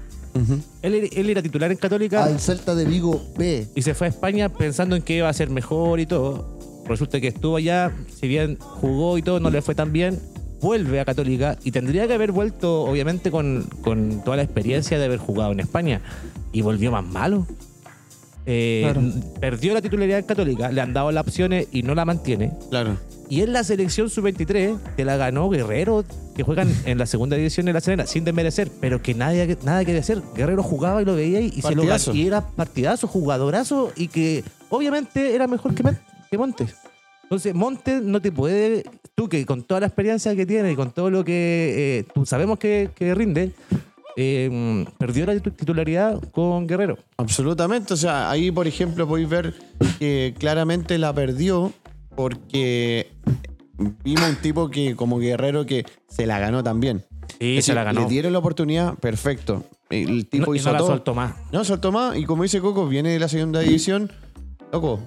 Él, 0.84 0.94
era- 0.96 1.08
él 1.12 1.30
era 1.32 1.42
titular 1.42 1.70
en 1.72 1.78
Católica 1.78 2.24
Al 2.24 2.40
Celta 2.40 2.74
de 2.76 2.86
Vigo 2.86 3.22
B. 3.38 3.68
y 3.76 3.82
se 3.82 3.94
fue 3.94 4.08
a 4.08 4.10
España 4.12 4.48
pensando 4.50 4.96
en 4.96 5.02
que 5.02 5.18
iba 5.18 5.28
a 5.28 5.34
ser 5.34 5.50
mejor 5.50 6.00
y 6.00 6.06
todo. 6.06 6.58
Resulta 6.88 7.20
que 7.20 7.28
estuvo 7.28 7.58
allá, 7.58 7.92
si 8.20 8.28
bien 8.28 8.58
jugó 8.60 9.18
y 9.18 9.22
todo, 9.22 9.40
no 9.40 9.50
le 9.50 9.62
fue 9.62 9.76
tan 9.76 9.92
bien. 9.92 10.20
Vuelve 10.62 11.00
a 11.00 11.06
Católica 11.06 11.58
y 11.64 11.72
tendría 11.72 12.08
que 12.08 12.14
haber 12.14 12.32
vuelto, 12.32 12.82
obviamente, 12.82 13.32
con, 13.32 13.68
con 13.82 14.24
toda 14.24 14.38
la 14.38 14.44
experiencia 14.44 15.00
de 15.00 15.06
haber 15.06 15.20
jugado 15.20 15.52
en 15.52 15.60
España. 15.60 16.02
Y 16.52 16.62
volvió 16.62 16.92
más 16.92 17.06
malo. 17.06 17.46
Eh, 18.46 18.82
Claro. 18.84 19.02
Perdió 19.40 19.74
la 19.74 19.82
titularidad 19.82 20.20
en 20.20 20.26
Católica, 20.26 20.72
le 20.72 20.82
han 20.82 20.92
dado 20.92 21.12
las 21.12 21.22
opciones 21.26 21.68
y 21.72 21.84
no 21.84 21.94
la 21.94 22.06
mantiene. 22.06 22.52
Claro. 22.70 22.98
Y 23.30 23.42
en 23.42 23.54
la 23.54 23.64
selección 23.64 24.10
sub-23 24.10 24.80
te 24.96 25.06
la 25.06 25.16
ganó 25.16 25.50
Guerrero, 25.50 26.04
que 26.36 26.42
juegan 26.42 26.74
en 26.86 26.98
la 26.98 27.06
segunda 27.06 27.36
división 27.36 27.68
de 27.68 27.74
la 27.74 27.80
Serena, 27.80 28.08
sin 28.08 28.24
desmerecer, 28.24 28.72
pero 28.82 29.04
que 29.04 29.14
nadie, 29.14 29.56
nada 29.64 29.86
que 29.86 29.94
decir. 29.94 30.24
Guerrero 30.36 30.64
jugaba 30.64 31.04
y 31.04 31.06
lo 31.06 31.14
veía 31.14 31.40
y, 31.40 31.62
se 31.62 31.76
lo. 31.76 31.84
Y 32.14 32.26
era 32.26 32.42
partidazo, 32.42 33.08
jugadorazo 33.08 33.92
y 33.96 34.08
que 34.08 34.44
obviamente 34.70 35.36
era 35.36 35.46
mejor 35.46 35.76
que, 35.76 35.84
que 36.32 36.38
Montes. 36.40 36.76
Entonces, 37.30 37.54
Montes 37.54 38.02
no 38.02 38.20
te 38.22 38.32
puede, 38.32 38.84
tú 39.14 39.30
que 39.30 39.46
con 39.46 39.62
toda 39.62 39.82
la 39.82 39.86
experiencia 39.86 40.36
que 40.36 40.48
tiene 40.48 40.72
y 40.72 40.76
con 40.76 40.90
todo 40.92 41.12
lo 41.12 41.24
que 41.24 42.00
eh, 42.00 42.06
tú 42.12 42.26
sabemos 42.26 42.58
que, 42.58 42.90
que 42.96 43.14
rinde, 43.14 43.52
eh, 44.18 44.84
perdió 44.98 45.28
la 45.28 45.36
titu- 45.36 45.56
titularidad 45.56 46.20
con 46.32 46.66
Guerrero. 46.66 46.98
Absolutamente. 47.18 47.94
O 47.94 47.98
sea, 47.98 48.32
ahí, 48.32 48.50
por 48.50 48.66
ejemplo, 48.68 49.08
podéis 49.08 49.30
ver 49.30 49.54
que 50.00 50.34
claramente 50.40 50.98
la 50.98 51.14
perdió 51.14 51.72
porque 52.16 53.12
vimos 54.04 54.28
un 54.28 54.36
tipo 54.38 54.70
que, 54.72 54.96
como 54.96 55.20
guerrero, 55.20 55.68
que 55.68 55.86
se 56.08 56.26
la 56.26 56.40
ganó 56.40 56.64
también. 56.64 57.06
Sí, 57.40 57.58
Es 57.60 57.66
se 57.66 57.76
la 57.76 57.84
ganó. 57.84 58.02
Le 58.02 58.08
dieron 58.08 58.34
la 58.34 58.40
oportunidad, 58.40 58.96
perfecto. 58.96 59.64
El 59.92 60.28
tipo 60.28 60.48
No- 60.48 60.56
y 60.56 60.58
hizo 60.58 60.70
no 60.70 60.74
la 60.74 60.80
todo. 60.80 60.88
soltó 60.88 61.14
más. 61.14 61.36
No, 61.52 61.64
soltó 61.64 61.92
más. 61.92 62.18
Y 62.18 62.26
como 62.26 62.42
dice 62.42 62.60
Coco, 62.60 62.88
viene 62.88 63.10
de 63.12 63.20
la 63.20 63.28
segunda 63.30 63.60
división. 63.60 64.12
Loco, 64.74 65.00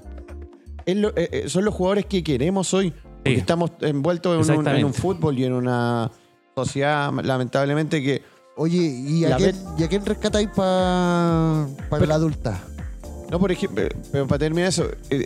es 0.86 0.96
lo- 0.96 1.10
eh, 1.16 1.28
eh, 1.32 1.44
son 1.48 1.64
los 1.64 1.74
jugadores 1.74 2.06
que 2.06 2.22
queremos 2.22 2.72
hoy. 2.74 2.90
Porque 2.90 3.34
Sí. 3.34 3.40
estamos 3.40 3.70
envueltos 3.80 4.32
en 4.34 4.40
un, 4.40 4.50
en 4.50 4.54
un 4.54 4.66
Exactamente. 4.66 5.00
fútbol 5.00 5.38
y 5.38 5.44
en 5.44 5.52
una 5.52 6.10
sociedad, 6.56 7.12
lamentablemente, 7.22 8.02
que 8.02 8.22
Oye, 8.54 8.76
¿y 8.78 9.24
a, 9.24 9.36
quién, 9.38 9.56
¿y 9.78 9.82
a 9.82 9.88
quién 9.88 10.04
rescatáis 10.04 10.46
pa- 10.54 11.66
para 11.88 12.04
la 12.04 12.16
adulta? 12.16 12.60
No, 13.30 13.38
por 13.40 13.50
ejemplo, 13.50 13.84
pero 14.12 14.26
para 14.26 14.40
terminar 14.40 14.68
eso, 14.68 14.84
eh, 15.08 15.24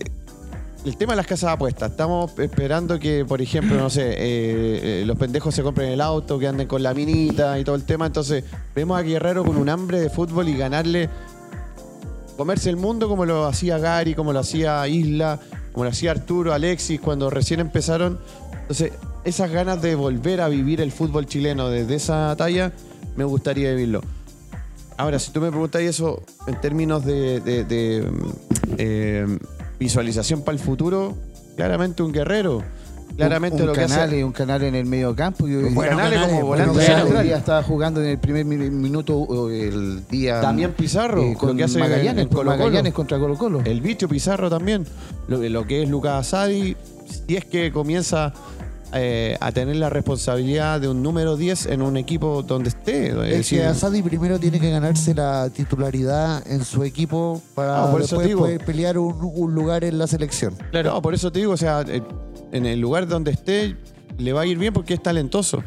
el 0.85 0.97
tema 0.97 1.15
de 1.15 1.17
las 1.17 1.27
casas 1.27 1.49
de 1.49 1.55
apuestas. 1.55 1.91
Estamos 1.91 2.39
esperando 2.39 3.01
que, 3.01 3.25
por 3.25 3.43
ejemplo, 3.43 3.77
no 3.77 3.91
sé, 3.91 4.11
eh, 4.11 5.01
eh, 5.01 5.05
los 5.05 5.19
pendejos 5.19 5.53
se 5.57 5.65
compren 5.65 5.91
el 5.91 6.01
auto, 6.01 6.39
que 6.39 6.47
anden 6.47 6.69
con 6.69 6.85
la 6.85 6.95
minita 6.95 7.59
y 7.59 7.65
todo 7.65 7.75
el 7.75 7.83
tema. 7.85 8.07
Entonces, 8.07 8.45
vemos 8.77 8.97
a 8.97 9.03
Guerrero 9.03 9.45
con 9.45 9.57
un 9.57 9.69
hambre 9.69 9.99
de 9.99 10.09
fútbol 10.09 10.49
y 10.49 10.57
ganarle, 10.57 11.09
comerse 12.37 12.71
el 12.71 12.77
mundo 12.77 13.09
como 13.09 13.25
lo 13.25 13.47
hacía 13.47 13.79
Gary, 13.79 14.15
como 14.15 14.33
lo 14.33 14.41
hacía 14.41 14.87
Isla, 14.89 15.41
como 15.73 15.85
lo 15.85 15.91
hacía 15.91 16.13
Arturo, 16.13 16.53
Alexis, 16.53 17.01
cuando 17.01 17.31
recién 17.31 17.61
empezaron. 17.61 18.19
Entonces, 18.63 18.93
esas 19.25 19.51
ganas 19.51 19.83
de 19.83 19.95
volver 19.95 20.41
a 20.41 20.49
vivir 20.49 20.81
el 20.81 20.93
fútbol 20.93 21.27
chileno 21.27 21.69
desde 21.69 21.97
esa 21.97 22.35
talla, 22.37 22.73
me 23.17 23.25
gustaría 23.25 23.71
vivirlo. 23.71 24.03
Ahora, 24.97 25.19
si 25.19 25.31
tú 25.31 25.41
me 25.41 25.51
preguntas 25.51 25.83
eso 25.83 26.23
en 26.47 26.61
términos 26.61 27.05
de, 27.05 27.41
mm, 28.11 28.75
eh, 28.79 29.39
visualización 29.79 30.43
para 30.43 30.57
el 30.57 30.63
futuro, 30.63 31.15
claramente 31.57 32.03
un 32.03 32.13
guerrero. 32.13 32.63
Claramente 33.17 33.57
un, 33.63 33.67
lo 33.67 33.73
un 33.73 33.79
que 33.79 33.87
canal, 33.87 34.09
hace. 34.09 34.25
un 34.25 34.33
canal 34.33 34.63
en 34.63 34.75
el 34.75 34.87
medio 34.87 35.15
campo. 35.17 35.47
Yo, 35.49 35.61
Bueno, 35.71 35.97
Canales 35.97 35.97
Canales, 35.97 36.21
como 36.37 36.47
bueno, 36.47 36.65
volante 36.67 36.87
Canales. 36.87 37.05
central. 37.13 37.39
estaba 37.39 37.63
jugando 37.63 38.01
en 38.03 38.09
el 38.09 38.19
primer 38.19 38.45
mi- 38.45 38.57
minuto 38.71 39.51
el 39.51 40.07
día. 40.09 40.41
También 40.41 40.73
Pizarro, 40.73 41.23
eh, 41.23 41.33
lo 41.33 41.39
con 41.39 41.57
que 41.57 41.65
hace 41.65 41.79
Magallanes, 41.79 42.23
en 42.23 42.29
con 42.29 42.37
Colo-Colo. 42.39 42.65
Magallanes 42.65 42.93
contra 42.95 43.19
Colo 43.19 43.37
Colo. 43.37 43.61
El 43.65 43.81
bicho 43.81 44.09
Pizarro 44.09 44.51
también. 44.51 44.87
Lo, 45.29 45.39
lo 45.39 45.67
que 45.67 45.83
es 45.83 45.89
Lucas 45.89 46.27
Asadi, 46.27 46.77
si 47.27 47.37
es 47.37 47.45
que 47.45 47.73
comienza 47.73 48.33
eh, 48.93 49.37
a 49.41 49.51
tener 49.51 49.77
la 49.77 49.91
responsabilidad 49.91 50.81
de 50.81 50.89
un 50.89 51.03
número 51.03 51.37
10 51.37 51.67
en 51.67 51.83
un 51.83 51.97
equipo 51.97 52.43
donde 52.43 52.69
esté. 52.69 53.09
Es 53.09 53.15
Es 53.15 53.37
decir, 53.39 53.59
que 53.61 53.65
Asadi 53.67 54.01
primero 54.03 54.39
tiene 54.39 54.61
que 54.61 54.71
ganarse 54.71 55.13
la 55.13 55.51
titularidad 55.51 56.47
en 56.47 56.65
su 56.65 56.85
equipo 56.85 57.43
para 57.55 57.91
por 57.91 58.01
eso 58.01 58.17
después 58.17 58.27
digo. 58.29 58.41
poder 58.41 58.65
pelear 58.65 58.97
un, 58.99 59.15
un 59.21 59.55
lugar 59.55 59.83
en 59.85 59.99
la 59.99 60.07
selección. 60.07 60.55
Claro. 60.71 60.93
No, 60.95 61.03
por 61.03 61.15
eso 61.15 61.33
te 61.33 61.41
digo, 61.41 61.53
o 61.53 61.57
sea, 61.57 61.83
eh, 61.89 62.01
en 62.57 62.67
el 62.67 62.81
lugar 62.81 63.07
donde 63.07 63.31
esté 63.31 63.77
le 64.19 64.33
va 64.33 64.43
a 64.43 64.47
ir 64.47 64.59
bien 64.59 64.73
porque 64.73 64.95
es 64.95 65.03
talentoso. 65.03 65.63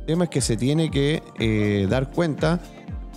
El 0.00 0.06
tema 0.06 0.24
es 0.24 0.30
que 0.30 0.40
se 0.40 0.56
tiene 0.56 0.90
que 0.90 1.22
eh, 1.38 1.86
dar 1.88 2.10
cuenta 2.10 2.60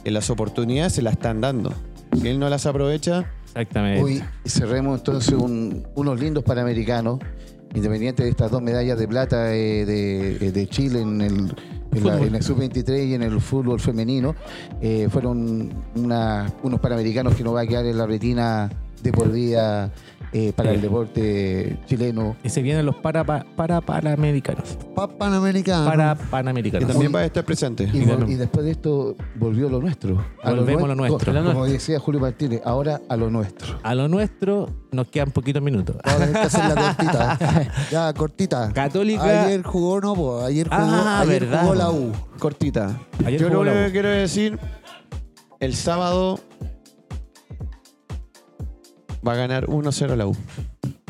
que 0.03 0.11
las 0.11 0.29
oportunidades 0.29 0.93
se 0.93 1.01
las 1.01 1.13
están 1.13 1.41
dando. 1.41 1.73
Si 2.19 2.27
él 2.27 2.39
no 2.39 2.49
las 2.49 2.65
aprovecha, 2.65 3.25
Exactamente. 3.47 4.03
Hoy 4.03 4.23
cerremos 4.45 4.99
entonces 4.99 5.33
un- 5.33 5.85
unos 5.95 6.19
lindos 6.19 6.43
panamericanos, 6.43 7.19
independiente 7.73 8.23
de 8.23 8.29
estas 8.29 8.51
dos 8.51 8.61
medallas 8.61 8.99
de 8.99 9.07
plata 9.07 9.53
eh, 9.55 9.83
de, 9.85 10.51
de 10.51 10.67
Chile 10.67 11.01
en 11.01 11.21
el, 11.21 11.53
en 11.93 12.05
la- 12.05 12.19
en 12.21 12.35
el 12.35 12.43
sub-23 12.43 13.07
y 13.07 13.13
en 13.15 13.23
el 13.23 13.41
fútbol 13.41 13.79
femenino. 13.79 14.35
Eh, 14.79 15.07
fueron 15.09 15.73
una- 15.95 16.53
unos 16.61 16.79
panamericanos 16.79 17.33
que 17.35 17.43
nos 17.43 17.55
va 17.55 17.61
a 17.61 17.65
quedar 17.67 17.85
en 17.87 17.97
la 17.97 18.05
retina 18.05 18.69
de 19.01 19.11
por 19.11 19.31
vida 19.31 19.91
eh, 20.33 20.51
para 20.55 20.71
el 20.71 20.81
deporte 20.81 21.79
chileno. 21.85 22.35
Y 22.43 22.49
se 22.49 22.61
vienen 22.61 22.85
los 22.85 22.95
para, 22.95 23.23
pa- 23.23 23.45
para 23.55 23.79
panamericanos. 23.81 24.77
Pa- 24.95 25.07
Panamericano. 25.07 25.85
Para 25.85 26.15
panamericanos. 26.15 26.87
también 26.89 27.13
va 27.15 27.19
a 27.19 27.25
estar 27.25 27.45
presente. 27.45 27.89
Y, 27.93 27.99
y 28.31 28.35
después 28.35 28.65
de 28.65 28.71
esto 28.71 29.15
volvió 29.35 29.69
lo 29.69 29.79
nuestro. 29.79 30.23
Volvemos 30.43 30.87
lo 30.87 30.95
nue- 30.95 31.09
nuestro. 31.09 31.33
Como 31.43 31.65
decía 31.65 31.99
Julio 31.99 32.19
Martínez, 32.19 32.61
ahora 32.65 32.99
a 33.09 33.15
lo 33.15 33.29
nuestro. 33.29 33.79
A 33.83 33.95
lo 33.95 34.07
nuestro 34.07 34.69
nos 34.91 35.07
quedan 35.07 35.31
poquitos 35.31 35.61
minutos. 35.61 35.95
Vamos 36.03 36.21
a 36.21 36.25
tener 36.25 36.41
que 36.41 36.47
hacer 36.47 36.65
la 36.65 36.75
cortita. 36.97 37.69
ya, 37.91 38.13
cortita. 38.13 38.73
Católica. 38.73 39.45
Ayer 39.45 39.63
jugó, 39.63 40.01
no, 40.01 40.15
po, 40.15 40.41
ayer 40.43 40.67
jugó, 40.67 40.81
Ah, 40.81 41.21
ayer 41.21 41.41
verdad. 41.45 41.61
jugó 41.61 41.75
la 41.75 41.91
U. 41.91 42.11
Cortita. 42.39 42.99
Ayer 43.25 43.39
Yo 43.39 43.49
lo 43.49 43.61
único 43.61 43.75
que 43.75 43.91
quiero 43.91 44.09
decir, 44.09 44.59
el 45.59 45.73
sábado 45.75 46.39
va 49.25 49.33
a 49.33 49.35
ganar 49.35 49.65
1-0 49.67 50.15
la 50.15 50.27
U. 50.27 50.35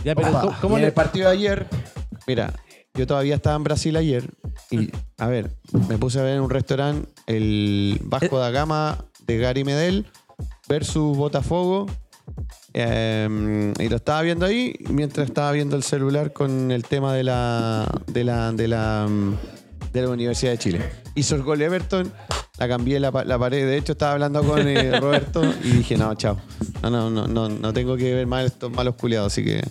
Ya, 0.03 0.15
pero 0.15 0.29
Opa. 0.29 0.41
¿cómo- 0.41 0.55
¿cómo 0.61 0.75
Y 0.75 0.77
en 0.77 0.81
le 0.81 0.87
el 0.87 0.93
partido 0.93 1.27
de 1.29 1.33
ayer, 1.35 1.67
mira, 2.27 2.53
yo 2.93 3.05
todavía 3.07 3.35
estaba 3.35 3.55
en 3.55 3.63
Brasil 3.63 3.95
ayer 3.95 4.29
y, 4.71 4.89
a 5.17 5.27
ver, 5.27 5.51
me 5.89 5.97
puse 5.97 6.19
a 6.19 6.23
ver 6.23 6.35
en 6.35 6.41
un 6.41 6.49
restaurante 6.49 7.07
el 7.27 7.99
Vasco 8.03 8.39
da 8.39 8.49
Gama 8.51 9.05
de 9.25 9.37
Gary 9.37 9.63
Medel 9.63 10.05
versus 10.67 11.15
Botafogo. 11.17 11.85
eh, 12.73 13.73
y 13.79 13.89
lo 13.89 13.95
estaba 13.95 14.21
viendo 14.21 14.45
ahí 14.45 14.75
mientras 14.89 15.27
estaba 15.27 15.51
viendo 15.51 15.75
el 15.75 15.83
celular 15.83 16.33
con 16.33 16.71
el 16.71 16.83
tema 16.83 17.13
de 17.13 17.23
la 17.23 17.87
de 18.07 18.23
la 18.23 18.51
de 18.51 18.67
la 18.67 19.07
mm, 19.09 19.35
de 19.93 20.01
la 20.01 20.09
Universidad 20.09 20.51
de 20.51 20.57
Chile. 20.57 20.81
Hizo 21.15 21.35
el 21.35 21.43
gol 21.43 21.61
Everton, 21.61 22.11
la 22.59 22.67
cambié 22.67 22.99
la, 22.99 23.11
la 23.25 23.37
pared. 23.39 23.65
De 23.67 23.77
hecho, 23.77 23.91
estaba 23.93 24.13
hablando 24.13 24.43
con 24.43 24.67
eh, 24.67 24.91
Roberto 24.99 25.41
y 25.63 25.69
dije, 25.69 25.97
no, 25.97 26.13
chao. 26.15 26.37
No, 26.81 26.89
no, 26.89 27.09
no, 27.09 27.27
no, 27.27 27.49
no 27.49 27.73
tengo 27.73 27.95
que 27.97 28.13
ver 28.13 28.27
más 28.27 28.45
estos 28.45 28.71
malos 28.71 28.95
culiados, 28.95 29.31
así 29.33 29.43
que 29.43 29.61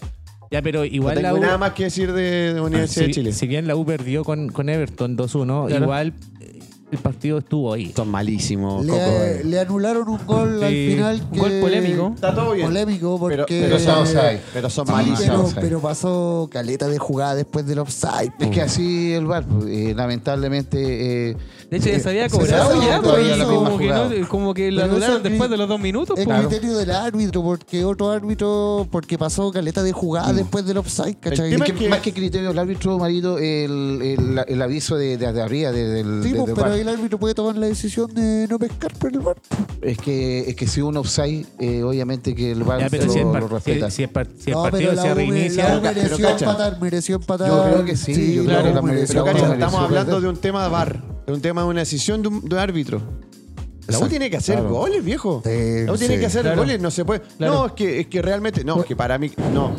Ya, 0.50 0.62
pero 0.62 0.80
no 0.80 0.84
igual 0.84 1.16
tengo 1.16 1.28
la 1.28 1.34
U. 1.34 1.40
nada 1.40 1.58
más 1.58 1.72
que 1.72 1.84
decir 1.84 2.12
de, 2.12 2.54
de 2.54 2.60
Universidad 2.60 3.02
si, 3.04 3.06
de 3.08 3.14
Chile. 3.14 3.32
si 3.32 3.46
bien 3.46 3.66
la 3.66 3.76
U 3.76 3.84
perdió 3.84 4.24
con, 4.24 4.48
con 4.50 4.68
Everton 4.68 5.16
2-1, 5.16 5.66
Claro. 5.68 5.84
igual 5.84 6.12
eh, 6.40 6.60
el 6.92 6.98
partido 6.98 7.38
estuvo 7.38 7.72
ahí. 7.72 7.92
Son 7.96 8.08
malísimos, 8.08 8.86
Coco. 8.86 8.96
Le, 8.96 9.42
le 9.42 9.58
anularon 9.60 10.08
un 10.08 10.24
gol 10.24 10.62
al 10.62 10.70
Sí, 10.70 10.88
final. 10.94 11.20
un 11.20 11.30
que- 11.32 11.38
gol 11.40 11.52
polémico. 11.60 12.12
Está 12.14 12.32
todo 12.32 12.52
bien. 12.52 12.66
Polémico 12.68 13.18
porque. 13.18 13.60
Pero, 13.62 13.78
son, 13.80 13.98
offside. 13.98 14.40
pero 14.52 14.70
son 14.70 14.86
Sí, 14.86 14.92
malísimos. 14.92 15.54
pero, 15.60 15.80
pasó 15.80 16.48
caleta 16.52 16.86
de 16.86 16.98
jugada 16.98 17.34
después 17.34 17.66
del 17.66 17.80
offside. 17.80 18.32
Es 18.38 18.48
que 18.50 18.62
así 18.62 19.12
el 19.14 19.26
VAR, 19.26 19.44
eh, 19.66 19.94
lamentablemente. 19.96 21.30
eh, 21.30 21.36
De 21.70 21.78
hecho, 21.78 21.88
ya 21.88 21.96
eh, 21.96 22.00
se 22.00 22.08
había 22.10 22.28
cobrado 22.28 22.80
ya, 22.82 23.00
pues, 23.02 23.42
como, 23.44 23.76
que 23.78 23.88
no- 23.88 24.28
como 24.28 24.54
que 24.54 24.70
lo 24.70 24.84
anularon 24.84 25.22
después 25.22 25.50
de 25.50 25.56
los 25.56 25.68
dos 25.68 25.80
minutos. 25.80 26.16
Es 26.18 26.24
pues. 26.24 26.38
criterio 26.46 26.76
del 26.76 26.90
árbitro, 26.92 27.42
porque 27.42 27.84
otro 27.84 28.10
árbitro, 28.10 28.86
porque 28.90 29.18
pasó 29.18 29.50
caleta 29.50 29.82
de 29.82 29.92
jugada 29.92 30.32
después 30.32 30.64
del 30.64 30.78
offside, 30.78 31.16
¿cachai? 31.18 31.52
Es 31.54 31.62
que 31.62 31.72
que- 31.74 31.88
más 31.88 32.00
que 32.00 32.12
criterio 32.12 32.48
del 32.48 32.58
árbitro, 32.58 32.98
Marito, 32.98 33.38
el, 33.38 34.00
el, 34.02 34.40
el 34.46 34.62
aviso 34.62 34.96
de, 34.96 35.16
de, 35.16 35.32
de 35.32 35.42
arriba, 35.42 35.72
de- 35.72 35.88
del, 35.88 36.22
Sí, 36.22 36.34
pues, 36.34 36.52
pero 36.54 36.68
VAR. 36.68 36.78
el 36.78 36.88
árbitro 36.88 37.18
puede 37.18 37.34
tomar 37.34 37.56
la 37.56 37.66
decisión 37.66 38.14
de 38.14 38.46
no 38.48 38.58
pescar 38.58 38.92
por 38.94 39.12
el 39.12 39.18
bar. 39.20 39.36
Es 39.82 39.98
que, 39.98 40.48
es 40.48 40.54
que 40.56 40.66
si 40.68 40.80
un 40.82 40.96
offside, 40.96 41.46
eh, 41.58 41.82
obviamente 41.82 42.34
que 42.34 42.52
el 42.52 42.62
VAR 42.62 42.80
Ya, 42.80 42.90
pero 42.90 43.06
lo, 43.06 43.12
si 43.12 43.18
el, 43.18 43.26
lo 43.26 43.40
si- 43.40 43.54
respeta. 43.54 43.90
si 43.90 44.02
el 44.04 44.08
par- 44.10 44.28
si 44.38 44.50
el 44.50 44.56
no, 44.56 44.62
partido 44.62 44.90
pero 44.90 45.02
se 45.02 45.14
reinicia. 45.14 45.80
mereció 45.80 46.28
empatar, 46.28 46.80
mereció 46.80 47.16
empatar. 47.16 47.48
Yo 47.48 47.64
creo 47.64 47.84
que 47.84 47.96
sí, 47.96 48.34
yo 48.36 48.44
creo 48.44 48.56
la 48.62 48.68
que 48.68 48.74
la 48.74 48.82
mereció 48.82 49.26
estamos 49.26 49.74
hablando 49.80 50.20
de 50.20 50.28
un 50.28 50.36
tema 50.36 50.62
de 50.64 50.70
VAR, 50.70 51.15
de 51.26 51.32
un 51.32 51.40
tema 51.40 51.62
de 51.62 51.68
una 51.68 51.80
decisión 51.80 52.22
de 52.22 52.28
un, 52.28 52.40
de 52.48 52.54
un 52.54 52.60
árbitro. 52.60 53.00
La 53.88 53.98
U 54.00 54.08
tiene 54.08 54.28
que 54.30 54.36
hacer 54.36 54.56
claro. 54.58 54.74
goles, 54.74 55.04
viejo. 55.04 55.42
Sí, 55.44 55.84
la 55.86 55.92
U 55.92 55.96
tiene 55.96 56.14
sí. 56.14 56.20
que 56.20 56.26
hacer 56.26 56.42
Claro. 56.42 56.58
goles, 56.58 56.80
no 56.80 56.90
se 56.90 57.04
puede. 57.04 57.20
Claro. 57.38 57.54
No, 57.54 57.66
es 57.66 57.72
que, 57.72 58.00
es 58.00 58.06
que 58.08 58.20
realmente, 58.20 58.64
no, 58.64 58.80
es 58.80 58.86
que 58.86 58.96
para 58.96 59.16
mí, 59.18 59.30
no. 59.52 59.70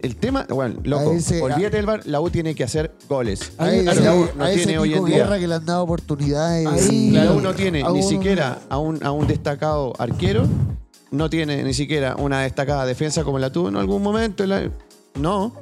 El 0.00 0.16
tema, 0.16 0.44
bueno, 0.50 0.80
loco, 0.82 1.12
A 1.12 1.14
ese- 1.14 1.40
olvídate 1.40 1.76
del 1.76 1.86
VAR, 1.86 2.04
la 2.06 2.20
U 2.20 2.28
tiene 2.28 2.56
que 2.56 2.64
hacer 2.64 2.92
goles. 3.08 3.52
A 3.58 3.72
Y 3.72 3.86
ese, 3.86 4.00
la 4.00 4.14
U 4.16 4.28
no 4.36 4.44
a 4.44 4.50
ese 4.50 4.64
tiene 4.64 4.78
hoy 4.80 4.94
en 4.94 5.04
día. 5.04 5.18
Guerra 5.18 5.38
que 5.38 5.46
le 5.46 5.54
han 5.54 5.64
dado 5.64 5.84
oportunidades. 5.84 6.66
Ahí, 6.66 7.08
Y 7.08 7.10
la. 7.12 7.30
U 7.32 7.40
no 7.40 7.54
tiene 7.54 7.82
A 7.84 7.90
ni 7.90 8.00
un- 8.00 8.08
siquiera 8.08 8.58
a 8.68 8.78
un, 8.78 8.98
a 9.04 9.12
un 9.12 9.28
destacado 9.28 9.92
arquero, 10.00 10.44
no 11.12 11.30
tiene 11.30 11.62
ni 11.62 11.72
siquiera 11.72 12.16
una 12.18 12.40
destacada 12.40 12.84
defensa 12.84 13.22
como 13.22 13.38
la 13.38 13.52
tuvo 13.52 13.68
en 13.68 13.76
algún 13.76 14.02
momento. 14.02 14.44
no. 15.14 15.52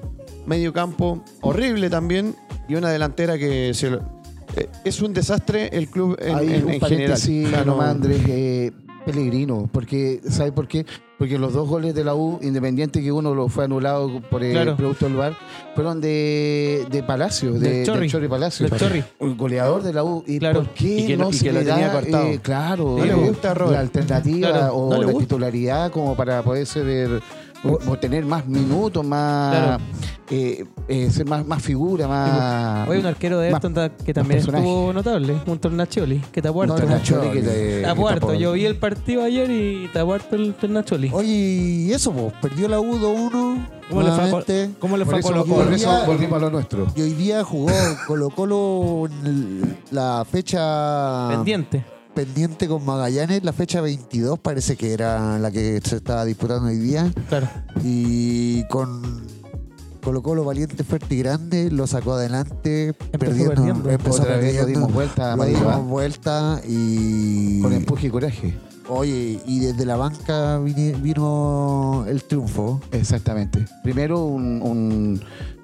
Medio 0.47 0.73
campo 0.73 1.23
horrible 1.43 1.91
también 1.91 2.35
y 2.67 2.77
una 2.77 2.89
delantera 2.91 3.37
que 3.37 3.75
se 3.75 3.91
lo- 3.91 4.20
eh, 4.57 4.69
es 4.85 5.01
un 5.03 5.13
desastre 5.13 5.69
el 5.73 5.89
club 5.89 6.17
en, 6.21 6.35
Hay 6.35 6.47
en- 6.55 6.65
un 6.65 6.71
en 6.71 6.81
general. 6.81 6.81
paréntesis, 6.81 7.49
nomás, 7.67 7.89
Andrés, 7.91 8.21
eh, 8.29 8.73
Pellegrino, 9.05 9.69
porque, 9.73 10.21
¿sabes 10.29 10.53
por 10.53 10.69
qué? 10.69 10.85
Porque 11.19 11.39
los 11.39 11.53
dos 11.55 11.67
goles 11.69 11.95
de 11.95 12.05
la 12.05 12.15
U, 12.15 12.39
independiente 12.43 13.03
que 13.03 13.11
uno 13.11 13.35
lo 13.35 13.49
fue 13.49 13.65
anulado 13.65 14.21
por 14.31 14.43
el 14.45 14.53
Claro. 14.53 14.77
producto 14.77 15.07
del 15.07 15.17
VAR, 15.17 15.37
fueron 15.75 16.01
de, 16.01 16.87
de 16.91 17.03
Palacio, 17.03 17.53
de, 17.55 17.59
Del 17.71 17.87
Chorri. 17.87 18.01
del 18.01 18.11
Chorri 18.11 18.29
Palacio. 18.29 18.69
Del 18.69 18.79
Chorri. 18.79 19.05
El 19.21 19.35
goleador 19.37 19.83
de 19.83 19.93
la 19.95 20.05
U. 20.05 20.23
¿Y 20.27 20.39
Claro. 20.39 20.61
por 20.65 20.71
qué 20.75 20.99
Y 21.01 21.07
que 21.07 21.17
no, 21.17 21.31
y 21.31 21.33
se 21.33 21.47
que 21.47 21.53
le 21.53 21.65
da, 21.65 22.01
eh, 22.03 22.39
claro, 22.43 22.97
No 22.99 23.05
le 23.05 23.13
eh, 23.13 23.15
gusta, 23.17 23.55
Robert. 23.55 23.75
la 23.75 23.81
alternativa 23.81 24.49
Claro, 24.51 24.75
o 24.75 24.95
no 24.95 25.03
la 25.03 25.19
titularidad 25.19 25.91
como 25.91 26.15
para 26.15 26.43
poder 26.43 26.67
ser 26.67 27.21
o, 27.65 27.79
o 27.91 27.99
tener 27.99 28.25
más 28.25 28.47
minutos, 28.47 29.05
más. 29.05 29.79
Eh, 30.31 30.65
eh, 30.89 31.11
ser 31.11 31.27
más, 31.27 31.45
más 31.47 31.63
figura, 31.63 32.07
más... 32.07 32.89
Hoy 32.89 32.99
un 32.99 33.07
arquero 33.07 33.39
de 33.39 33.49
Everton 33.49 33.75
que 34.05 34.15
también 34.15 34.41
estuvo 34.41 34.93
notable, 34.93 35.41
un 35.47 35.59
Tornacholi, 35.59 36.21
que 36.33 36.41
harto. 36.41 36.75
un 36.75 36.81
Tornacholi 36.81 37.31
que 37.31 37.43
te- 37.43 37.83
tapó. 37.83 38.33
Yo 38.35 38.53
vi 38.53 38.65
el 38.65 38.77
partido 38.77 39.23
ayer 39.25 39.51
y 39.51 39.89
tapó 39.93 40.15
harto 40.15 40.37
el 40.37 40.55
Tornacholi. 40.55 41.11
Oye, 41.13 41.29
y 41.29 41.93
eso, 41.93 42.13
pues, 42.13 42.33
perdió 42.41 42.69
la 42.69 42.79
U 42.81 42.97
2-1. 42.99 43.69
¿Cómo 43.91 44.03
le 44.03 44.11
fue. 44.13 44.71
¿Cómo 44.79 44.97
le 44.97 45.05
Por 45.05 45.11
fue 45.15 45.17
a 45.17 45.19
eso, 45.21 45.29
Colo 45.31 45.45
por 45.45 45.65
Colo? 45.65 45.75
eso 45.77 46.03
volvimos 46.07 46.37
a 46.37 46.41
lo 46.41 46.51
nuestro. 46.51 46.87
Y 46.95 47.03
hoy 47.03 47.13
día 47.15 47.43
jugó 47.43 47.73
Colo 48.07 48.31
Colo 48.31 49.09
en 49.25 49.77
la 49.91 50.25
fecha 50.31 51.29
Pendiente. 51.31 51.85
pendiente 52.15 52.69
con 52.69 52.85
Magallanes, 52.85 53.43
la 53.43 53.53
fecha 53.53 53.81
22 53.81 54.39
parece 54.39 54.77
que 54.77 54.93
era 54.93 55.41
la 55.41 55.51
que 55.51 55.81
se 55.83 55.97
estaba 55.97 56.25
disputando 56.25 56.69
hoy 56.69 56.79
día. 56.79 57.11
Claro. 57.29 57.49
Y 57.83 58.63
con 58.69 59.03
Colo 60.01 60.23
Colo 60.23 60.45
valiente, 60.45 60.83
fuerte 60.85 61.15
y 61.15 61.19
grande, 61.19 61.71
lo 61.71 61.87
sacó 61.87 62.15
adelante, 62.15 62.95
perdiendo, 63.19 63.55
perdiendo. 63.55 63.91
empezó 63.91 64.23
Otra 64.23 64.37
vez 64.37 64.45
perdiendo, 64.57 64.67
dimos 64.67 64.93
vuelta 64.93 65.27
a 65.29 65.31
lo 65.33 65.37
Madrid, 65.39 65.57
dimos 65.57 65.87
vuelta 65.87 66.61
y 66.67 67.61
Con 67.61 67.73
empuje 67.73 68.07
y 68.07 68.11
coraje. 68.11 68.59
oye, 68.89 69.41
y 69.47 69.61
desde 69.61 69.85
la 69.85 69.97
banca 69.97 70.59
vine- 70.59 70.93
vino 71.01 72.05
el 72.09 72.25
triunfo. 72.25 72.81
Exactamente. 72.93 73.65
Primero 73.83 74.25
un, 74.25 74.61
un, 74.63 75.21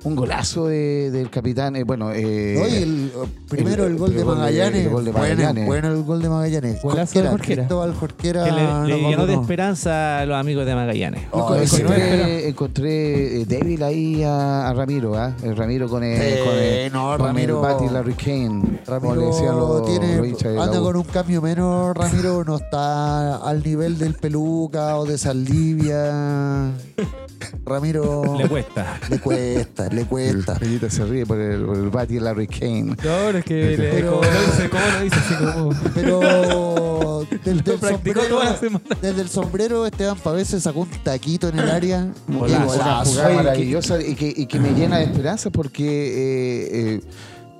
un 0.07 0.15
golazo 0.15 0.67
de- 0.69 1.11
del 1.11 1.31
capitán. 1.31 1.75
eh, 1.75 1.83
bueno, 1.83 2.13
eh, 2.13 2.61
Oye, 2.65 2.83
el- 2.83 3.11
primero 3.49 3.87
el, 3.87 3.97
gol 3.97 4.13
de 4.15 4.21
el 4.21 4.25
gol 4.25 4.35
de- 4.37 4.41
Magallanes. 4.41 4.85
el 4.87 4.91
gol 4.93 5.05
de 5.05 5.11
Bueno, 5.11 5.29
Magallanes. 5.29 5.67
Bueno, 5.67 5.89
el 5.89 6.03
gol 6.05 6.23
de 6.23 6.29
Magallanes. 6.29 6.83
Golazo 6.83 7.23
de 7.23 7.29
Jorquera. 7.29 7.63
Cristóbal 7.63 7.95
Jorquera. 7.95 8.45
Que 8.45 8.53
le, 8.53 8.87
le 8.87 9.09
llenó 9.09 9.27
de 9.27 9.35
esperanza 9.35 10.21
a 10.21 10.27
los 10.27 10.37
amigos 10.37 10.65
de 10.65 10.75
Magallanes. 10.77 11.23
Oh, 11.33 11.41
Encontré- 11.57 11.63
ese- 11.65 11.77
encontré, 11.83 12.49
encontré, 12.49 13.41
eh, 13.43 13.47
débil 13.47 13.83
ahí 13.83 14.23
a, 14.23 14.69
a 14.69 14.75
Ramiro, 14.75 15.17
¿ah? 15.17 15.35
El 15.43 15.57
Ramiro 15.57 15.89
con 15.89 16.05
el, 16.05 16.21
Eh, 16.23 16.41
con 16.45 16.55
el, 16.55 16.93
no, 16.93 17.17
con 17.19 17.27
Ramiro- 17.27 17.61
Batty 17.61 17.89
Larry 17.89 18.15
Kane. 18.15 18.81
Ramiro 18.87 19.15
los, 19.17 19.85
tiene, 19.87 20.23
la 20.55 20.63
anda 20.65 20.79
con 20.81 20.95
un 20.97 21.03
cambio 21.05 21.43
menos. 21.43 21.97
Ramiro 21.97 22.45
no 22.45 22.57
está 22.57 23.37
al 23.39 23.61
nivel 23.63 23.99
del 23.99 24.15
Peluca 24.15 24.97
o 24.99 25.05
de 25.05 25.19
Saldivia. 25.19 26.71
Ramiro 27.65 28.23
Le 28.39 28.49
cuesta. 28.49 28.99
le 29.11 29.19
cuesta, 29.21 29.89
le 29.97 30.05
cuesta. 30.07 30.55
Peñita 30.59 30.89
se 30.91 31.05
ríe 31.05 31.27
por 31.27 31.39
el, 31.41 31.65
por 31.65 31.77
el 31.77 31.91
Batty 31.91 32.21
Larry 32.21 32.47
Kane. 32.47 32.83
No, 32.85 32.95
pero 33.03 33.39
es 33.39 33.45
que 33.45 33.55
le- 33.77 33.77
Pero- 33.77 34.11
como 34.21 34.23
lo 34.23 34.41
dice, 34.47 34.71
¿cómo 34.71 34.83
lo 34.93 35.01
dice? 35.05 35.17
Así 35.25 35.35
como. 35.35 35.71
Pero 35.95 37.27
desde 37.45 37.51
el, 37.73 37.81
sombrero, 37.81 38.43
la 38.45 38.59
desde 39.03 39.23
el 39.23 39.29
sombrero 39.29 39.87
Esteban 39.87 40.19
Pavés 40.19 40.49
sacó 40.49 40.81
un 40.81 40.89
taquito 41.03 41.49
en 41.49 41.59
el 41.59 41.71
área. 41.71 42.13
y 42.29 42.33
Golazo. 42.35 42.75
Una 42.75 43.05
jugada 43.05 43.35
maravillosa 43.35 44.01
y 44.01 44.15
que, 44.15 44.33
y 44.37 44.47
que 44.47 44.59
me 44.61 44.71
llena 44.75 44.99
de 44.99 45.05
esperanza 45.05 45.51
porque 45.51 45.85
eh, 45.85 47.01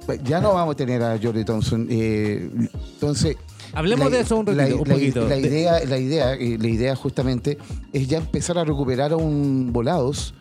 eh, 0.09 0.21
ya 0.25 0.41
no 0.41 0.55
vamos 0.55 0.75
a 0.75 0.77
tener 0.77 1.03
a 1.03 1.19
Jordi 1.21 1.45
Thompson. 1.45 1.87
eh, 1.91 2.49
entonces. 2.95 3.37
Hablemos 3.73 4.11
la- 4.11 4.17
de 4.17 4.23
eso 4.23 4.37
un 4.37 4.47
ratito, 4.47 4.69
la- 4.69 4.75
un 4.83 4.89
la- 4.89 4.95
poquito. 4.95 5.29
La 5.29 5.35
De- 5.35 5.41
idea, 5.41 5.85
la, 5.85 5.99
idea, 5.99 6.33
eh, 6.35 6.57
la 6.59 6.69
idea 6.69 6.97
justamente 6.97 7.59
es 7.93 8.09
ya 8.09 8.19
empezar 8.19 8.57
a 8.59 8.65
recuperar 8.65 9.13
a 9.13 9.17
un 9.17 9.71
volados 9.73 10.33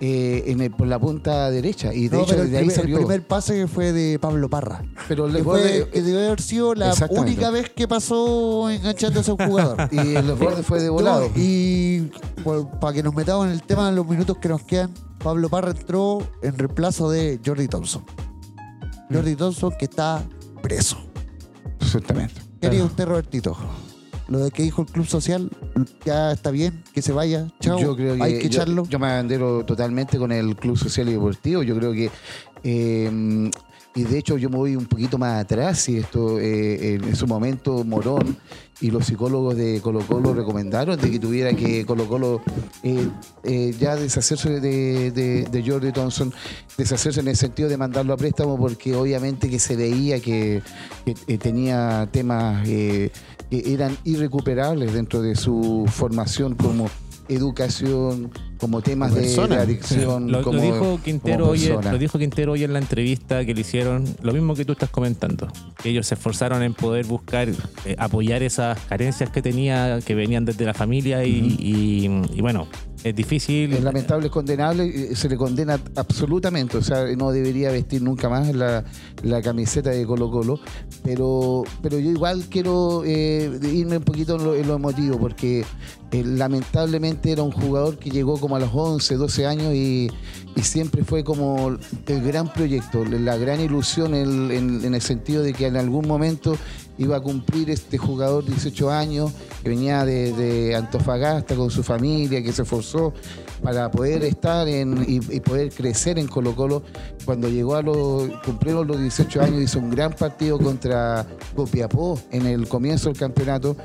eh, 0.00 0.44
en 0.46 0.60
el- 0.60 0.70
por 0.70 0.86
la 0.88 0.98
punta 0.98 1.50
derecha. 1.50 1.92
Y 1.94 2.08
de 2.08 2.16
No, 2.16 2.22
hecho, 2.24 2.30
pero 2.32 2.42
el 2.44 2.50
de 2.50 2.58
ahí 2.58 2.64
primer, 2.64 2.76
el 2.78 2.82
salió. 2.82 2.96
primer 2.98 3.26
pase 3.26 3.66
fue 3.68 3.92
de 3.92 4.18
Pablo 4.18 4.48
Parra. 4.50 4.82
pero 5.08 5.26
el 5.26 5.36
Que, 5.36 5.44
fue- 5.44 5.62
de- 5.62 5.88
que 5.90 6.02
debe 6.02 6.26
haber 6.26 6.40
sido 6.40 6.74
la 6.74 6.92
única 7.10 7.50
vez 7.50 7.70
que 7.70 7.86
pasó 7.86 8.68
enganchándose 8.70 9.30
a 9.30 9.34
un 9.34 9.46
jugador. 9.48 9.76
y 9.92 10.16
el 10.16 10.32
borde 10.34 10.62
fue 10.62 10.80
de 10.82 10.88
volado. 10.90 11.28
No, 11.28 11.32
y 11.36 12.10
para 12.80 12.92
que 12.92 13.02
nos 13.02 13.14
metamos 13.14 13.46
en 13.46 13.52
el 13.52 13.62
tema 13.62 13.88
en 13.88 13.94
los 13.96 14.06
minutos 14.06 14.38
que 14.38 14.48
nos 14.48 14.62
quedan, 14.62 14.92
Pablo 15.22 15.48
Parra 15.48 15.70
entró 15.70 16.18
en 16.42 16.58
reemplazo 16.58 17.10
de 17.10 17.38
Jordi 17.44 17.68
Thompson. 17.68 18.04
Mm. 19.08 19.14
Jordi 19.14 19.36
Thompson 19.36 19.72
que 19.78 19.84
está 19.84 20.24
preso. 20.62 20.96
Exactamente. 21.80 22.40
¿Qué 22.60 22.66
haría 22.68 22.84
usted, 22.84 23.04
Robertito? 23.06 23.56
Lo 24.28 24.38
de 24.38 24.50
que 24.50 24.62
dijo 24.62 24.82
el 24.82 24.88
Club 24.88 25.06
Social, 25.06 25.50
ya 26.04 26.32
está 26.32 26.50
bien, 26.50 26.82
que 26.94 27.02
se 27.02 27.12
vaya, 27.12 27.48
chao, 27.60 27.78
Yo 27.78 27.96
creo 27.96 28.16
que 28.16 28.22
hay 28.22 28.34
que 28.38 28.42
yo- 28.42 28.46
echarlo. 28.46 28.86
Yo, 28.88 28.98
me 28.98 29.08
abandero 29.08 29.64
totalmente 29.64 30.18
con 30.18 30.32
el 30.32 30.56
Club 30.56 30.76
Social 30.78 31.08
y 31.08 31.12
Deportivo. 31.12 31.62
Yo 31.62 31.76
creo 31.76 31.92
que. 31.92 32.10
eh, 32.64 33.50
y 33.94 34.04
de 34.04 34.18
hecho, 34.18 34.38
yo 34.38 34.48
me 34.48 34.56
voy 34.56 34.74
un 34.74 34.86
poquito 34.86 35.18
más 35.18 35.42
atrás. 35.42 35.86
Y 35.90 35.98
esto, 35.98 36.40
eh, 36.40 36.94
en 36.94 37.14
su 37.14 37.26
momento, 37.26 37.84
Morón 37.84 38.38
y 38.80 38.90
los 38.90 39.06
psicólogos 39.06 39.54
de 39.54 39.80
Colo 39.82 40.00
Colo 40.00 40.32
recomendaron 40.34 40.98
de 40.98 41.10
que 41.10 41.18
tuviera 41.18 41.52
que 41.52 41.84
Colo 41.84 42.08
Colo 42.08 42.40
eh, 42.82 43.06
eh, 43.44 43.74
ya 43.78 43.94
deshacerse 43.94 44.60
de, 44.60 45.10
de, 45.12 45.44
de 45.44 45.62
Jordi 45.70 45.92
Thompson, 45.92 46.32
deshacerse 46.78 47.20
en 47.20 47.28
el 47.28 47.36
sentido 47.36 47.68
de 47.68 47.76
mandarlo 47.76 48.14
a 48.14 48.16
préstamo, 48.16 48.56
porque 48.58 48.94
obviamente 48.96 49.48
que 49.50 49.58
se 49.58 49.76
veía 49.76 50.18
que, 50.20 50.62
que, 51.04 51.38
tenía 51.38 52.08
temas 52.10 52.66
eh, 52.66 53.12
que 53.52 53.74
eran 53.74 53.98
irrecuperables 54.04 54.94
dentro 54.94 55.20
de 55.20 55.36
su 55.36 55.84
formación 55.86 56.54
como 56.54 56.88
educación, 57.28 58.30
como 58.62 58.80
temas 58.80 59.10
Como 59.10 59.20
de, 59.20 59.26
persona. 59.26 59.56
de 59.56 59.62
adicción. 59.62 60.30
Lo, 60.30 60.38
lo 60.38 60.44
como, 60.44 60.60
dijo 60.62 61.00
Quintero 61.04 61.38
como 61.40 61.50
hoy, 61.50 61.68
lo 61.90 61.98
dijo 61.98 62.16
Quintero 62.16 62.52
hoy 62.52 62.62
en 62.62 62.72
la 62.72 62.78
entrevista 62.78 63.44
que 63.44 63.54
le 63.54 63.60
hicieron, 63.62 64.04
lo 64.22 64.32
mismo 64.32 64.54
que 64.54 64.64
tú 64.64 64.70
estás 64.72 64.88
comentando. 64.88 65.48
Ellos 65.82 66.06
se 66.06 66.14
esforzaron 66.14 66.62
en 66.62 66.72
poder 66.72 67.04
buscar, 67.06 67.48
eh, 67.84 67.96
apoyar 67.98 68.44
esas 68.44 68.78
carencias 68.88 69.30
que 69.30 69.42
tenía, 69.42 69.98
que 70.04 70.14
venían 70.14 70.44
desde 70.44 70.64
la 70.64 70.74
familia 70.74 71.24
y, 71.24 71.56
y- 71.58 72.22
y 72.38 72.40
bueno, 72.40 72.68
es 73.02 73.16
difícil. 73.16 73.72
Es 73.72 73.82
lamentable, 73.82 74.26
es 74.26 74.32
condenable, 74.32 74.84
eh, 74.84 75.16
se 75.16 75.28
le 75.28 75.36
condena 75.36 75.80
absolutamente, 75.96 76.76
o 76.76 76.82
sea, 76.82 77.04
no 77.16 77.32
debería 77.32 77.72
vestir 77.72 78.00
nunca 78.00 78.28
más 78.28 78.54
la, 78.54 78.84
la 79.24 79.42
camiseta 79.42 79.90
de 79.90 80.06
Colo 80.06 80.30
Colo, 80.30 80.60
pero, 81.02 81.64
pero 81.82 81.98
yo 81.98 82.10
igual 82.10 82.44
quiero 82.48 83.02
eh, 83.04 83.50
irme 83.72 83.96
un 83.96 84.04
poquito 84.04 84.36
en 84.36 84.44
lo, 84.44 84.54
en 84.54 84.68
lo 84.68 84.74
emotivo, 84.76 85.18
porque 85.18 85.64
eh, 86.12 86.22
lamentablemente 86.24 87.32
era 87.32 87.42
un 87.42 87.50
jugador 87.50 87.98
que 87.98 88.10
llegó 88.10 88.38
como 88.38 88.51
a 88.56 88.60
los 88.60 88.70
11, 88.72 89.16
12 89.16 89.46
años 89.46 89.74
y, 89.74 90.10
siempre 90.62 91.02
fue 91.02 91.24
como 91.24 91.76
el 92.06 92.22
gran 92.22 92.52
proyecto, 92.52 93.04
la 93.04 93.36
gran 93.38 93.58
ilusión 93.60 94.14
en, 94.14 94.94
el 94.94 95.00
sentido 95.00 95.42
de 95.42 95.54
que 95.54 95.66
en 95.66 95.76
algún 95.76 96.06
momento 96.06 96.56
iba 96.98 97.16
a 97.16 97.20
cumplir 97.20 97.70
este 97.70 97.96
jugador 97.96 98.44
18 98.44 98.90
años 98.90 99.32
que 99.62 99.70
venía 99.70 100.04
de, 100.04 100.74
Antofagasta 100.76 101.56
con 101.56 101.70
su 101.70 101.82
familia, 101.82 102.42
que 102.42 102.52
se 102.52 102.62
esforzó 102.62 103.14
para 103.62 103.90
poder 103.90 104.24
estar 104.24 104.68
y 104.68 105.40
poder 105.40 105.72
crecer 105.72 106.18
en 106.18 106.28
Colo 106.28 106.54
Colo. 106.54 106.82
Cuando 107.24 107.48
llegó 107.48 107.76
a 107.76 107.82
los, 107.82 108.28
cumplieron 108.44 108.86
los 108.86 109.00
18 109.00 109.40
años, 109.40 109.62
hizo 109.62 109.78
un 109.78 109.90
gran 109.90 110.12
partido 110.12 110.58
contra 110.58 111.26
Copiapó 111.54 112.20
en 112.30 112.46
el 112.46 112.68
comienzo 112.68 113.08
del 113.08 113.18
campeonato 113.18 113.76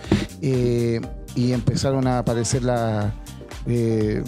eh, 0.42 1.00
y 1.36 1.52
empezaron 1.54 2.08
a 2.08 2.20
aparecer 2.20 2.64
las... 2.64 3.14
eh, 3.68 4.24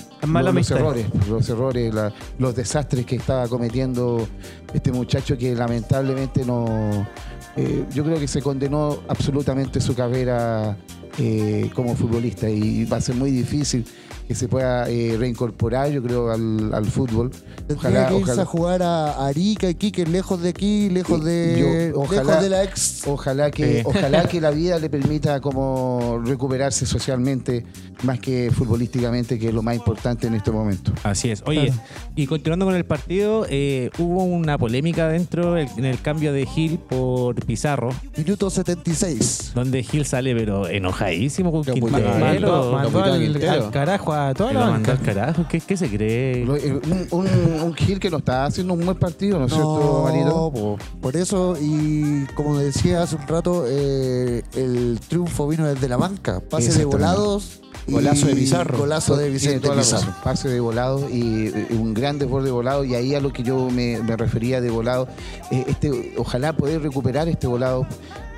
los, 0.60 0.72
errores, 0.80 1.06
los 1.30 1.50
errores, 1.50 1.94
la- 1.94 2.14
los 2.38 2.56
desastres 2.56 3.06
que 3.06 3.16
estaba 3.16 3.48
cometiendo 3.48 4.28
este 4.74 4.92
muchacho 4.92 5.38
que 5.38 5.56
lamentablemente 5.56 6.44
no, 6.46 7.08
eh, 7.56 7.86
yo 7.94 8.04
creo 8.04 8.20
que 8.20 8.28
se 8.28 8.42
condenó 8.42 9.00
absolutamente 9.08 9.80
su 9.82 9.96
carrera 9.96 10.78
eh, 11.18 11.70
como 11.74 11.96
futbolista 11.96 12.50
y 12.50 12.86
va 12.86 12.98
a 12.98 13.02
ser 13.02 13.16
muy 13.16 13.32
difícil 13.32 13.86
que 14.30 14.36
se 14.36 14.48
pueda 14.48 14.88
eh, 14.88 15.16
reincorporar, 15.18 15.90
yo 15.90 16.04
creo, 16.04 16.30
al, 16.30 16.72
al 16.72 16.86
fútbol. 16.86 17.32
Tendría 17.68 18.08
que 18.10 18.20
irse 18.20 18.40
a 18.40 18.46
jugar 18.46 18.84
a 18.84 19.26
Arica, 19.26 19.68
Iquique, 19.68 20.06
lejos 20.06 20.40
de 20.44 20.50
aquí, 20.50 20.88
lejos 20.92 21.24
de, 21.26 21.90
Yo- 21.94 22.00
ojalá- 22.00 22.22
lejos 22.24 22.44
de 22.44 22.50
la 22.50 22.64
ex. 22.64 23.08
Ojalá 23.08 23.50
que, 23.50 23.82
ojalá 23.84 24.26
que 24.28 24.40
la 24.40 24.52
vida 24.62 24.78
le 24.78 24.88
permita 24.88 25.42
como 25.42 26.22
recuperarse 26.24 26.86
socialmente 26.86 27.66
más 28.04 28.20
que 28.20 28.52
futbolísticamente, 28.54 29.40
que 29.40 29.48
es 29.48 29.54
lo 29.54 29.64
más 29.64 29.76
importante 29.76 30.28
en 30.28 30.36
este 30.36 30.52
momento. 30.52 30.92
Así 31.02 31.32
es. 31.32 31.42
Oye, 31.48 31.74
y 32.16 32.28
continuando 32.28 32.66
con 32.66 32.76
el 32.76 32.86
partido, 32.86 33.48
eh, 33.50 33.90
hubo 33.98 34.24
una 34.26 34.60
polémica 34.60 35.08
dentro 35.08 35.58
en 35.58 35.86
el 35.86 36.00
cambio 36.02 36.34
de 36.34 36.46
Gil 36.46 36.78
por 36.78 37.34
Pizarro, 37.48 37.90
Minuto 38.16 38.52
76. 38.52 39.54
donde 39.56 39.82
Gil 39.82 40.06
sale 40.06 40.36
pero 40.36 40.68
enojadísimo 40.68 41.52
con 41.52 41.64
Lo 41.66 41.74
Quintero. 41.74 42.10
Mandó, 42.20 43.04
al 43.04 43.72
carajo 43.72 44.14
a 44.14 44.19
toda 44.36 44.54
la 44.54 44.70
banca. 44.70 44.92
al 44.94 45.02
carajo. 45.02 45.46
¿Qué, 45.50 45.60
qué 45.60 45.76
se 45.78 45.90
cree? 45.90 46.46
Lo- 46.46 46.56
eh, 46.56 46.80
Un, 47.12 47.28
un, 47.28 47.62
un 47.64 47.74
Gil 47.74 48.00
que 48.00 48.10
no 48.10 48.18
está 48.18 48.46
haciendo 48.46 48.74
un 48.74 48.86
buen 48.86 48.98
partido, 48.98 49.40
¿no 49.40 49.46
es 49.46 49.52
cierto, 49.54 50.02
Marito? 50.06 50.52
po. 50.54 50.78
por 51.02 51.16
eso, 51.16 51.56
y 51.60 52.26
como 52.36 52.58
decía 52.58 53.04
hace 53.04 53.16
un 53.16 53.28
rato, 53.28 53.66
eh, 53.68 54.44
el 54.56 55.00
triunfo 55.08 55.48
vino 55.48 55.66
desde 55.68 55.88
la 55.88 55.98
banca. 55.98 56.40
Pase 56.40 56.66
de 56.68 56.84
Exactamente. 56.84 56.98
volados. 56.98 57.60
y 57.88 57.92
Golazo 57.94 58.28
de 58.28 58.36
Pizarro. 58.36 58.78
Golazo 58.78 59.14
de 59.16 59.24
Tiene 59.24 59.34
Vicente 59.34 59.60
toda 59.62 59.76
la 59.76 59.82
Pizarro. 59.82 60.06
razón. 60.08 60.16
Pase 60.24 60.50
de 60.50 60.60
volado 60.60 61.10
y 61.10 61.48
eh, 61.48 61.68
un 61.72 61.94
gran 61.94 62.20
desborde 62.20 62.46
de 62.46 62.52
volado. 62.52 62.84
Y 62.84 62.94
ahí 62.96 63.16
a 63.16 63.20
lo 63.20 63.34
que 63.34 63.42
yo 63.44 63.70
me, 63.72 64.00
me 64.04 64.16
refería 64.16 64.62
de 64.62 64.70
volado, 64.70 65.08
eh, 65.52 65.66
este, 65.68 66.14
ojalá 66.18 66.54
poder 66.54 66.82
recuperar 66.84 67.28
este 67.30 67.48
volado, 67.48 67.88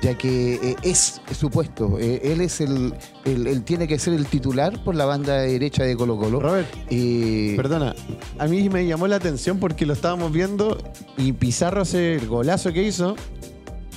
ya 0.02 0.18
que 0.18 0.54
eh, 0.54 0.76
es 0.82 1.20
su 1.32 1.48
puesto. 1.48 1.98
Eh, 1.98 2.20
él 2.24 2.40
es 2.42 2.60
el, 2.60 2.92
el- 3.24 3.46
él 3.46 3.62
tiene 3.62 3.86
que 3.88 3.98
ser 3.98 4.12
el 4.14 4.26
titular 4.26 4.82
por 4.84 4.94
la 4.94 5.04
banda 5.06 5.38
derecha 5.42 5.84
de 5.84 5.96
Colo 5.96 6.18
Colo. 6.18 6.40
Robert, 6.40 6.68
Y 6.90 7.54
perdona, 7.56 7.94
a 8.38 8.46
mí 8.46 8.68
me 8.68 8.84
llamó 8.86 9.06
la 9.06 9.16
atención 9.16 9.58
porque 9.58 9.86
lo 9.86 9.92
estábamos 9.94 10.32
viendo 10.32 10.76
y 11.16 11.32
Pizarro 11.32 11.82
hace 11.82 12.16
el 12.16 12.26
golazo 12.26 12.72
que 12.72 12.82
hizo 12.82 13.14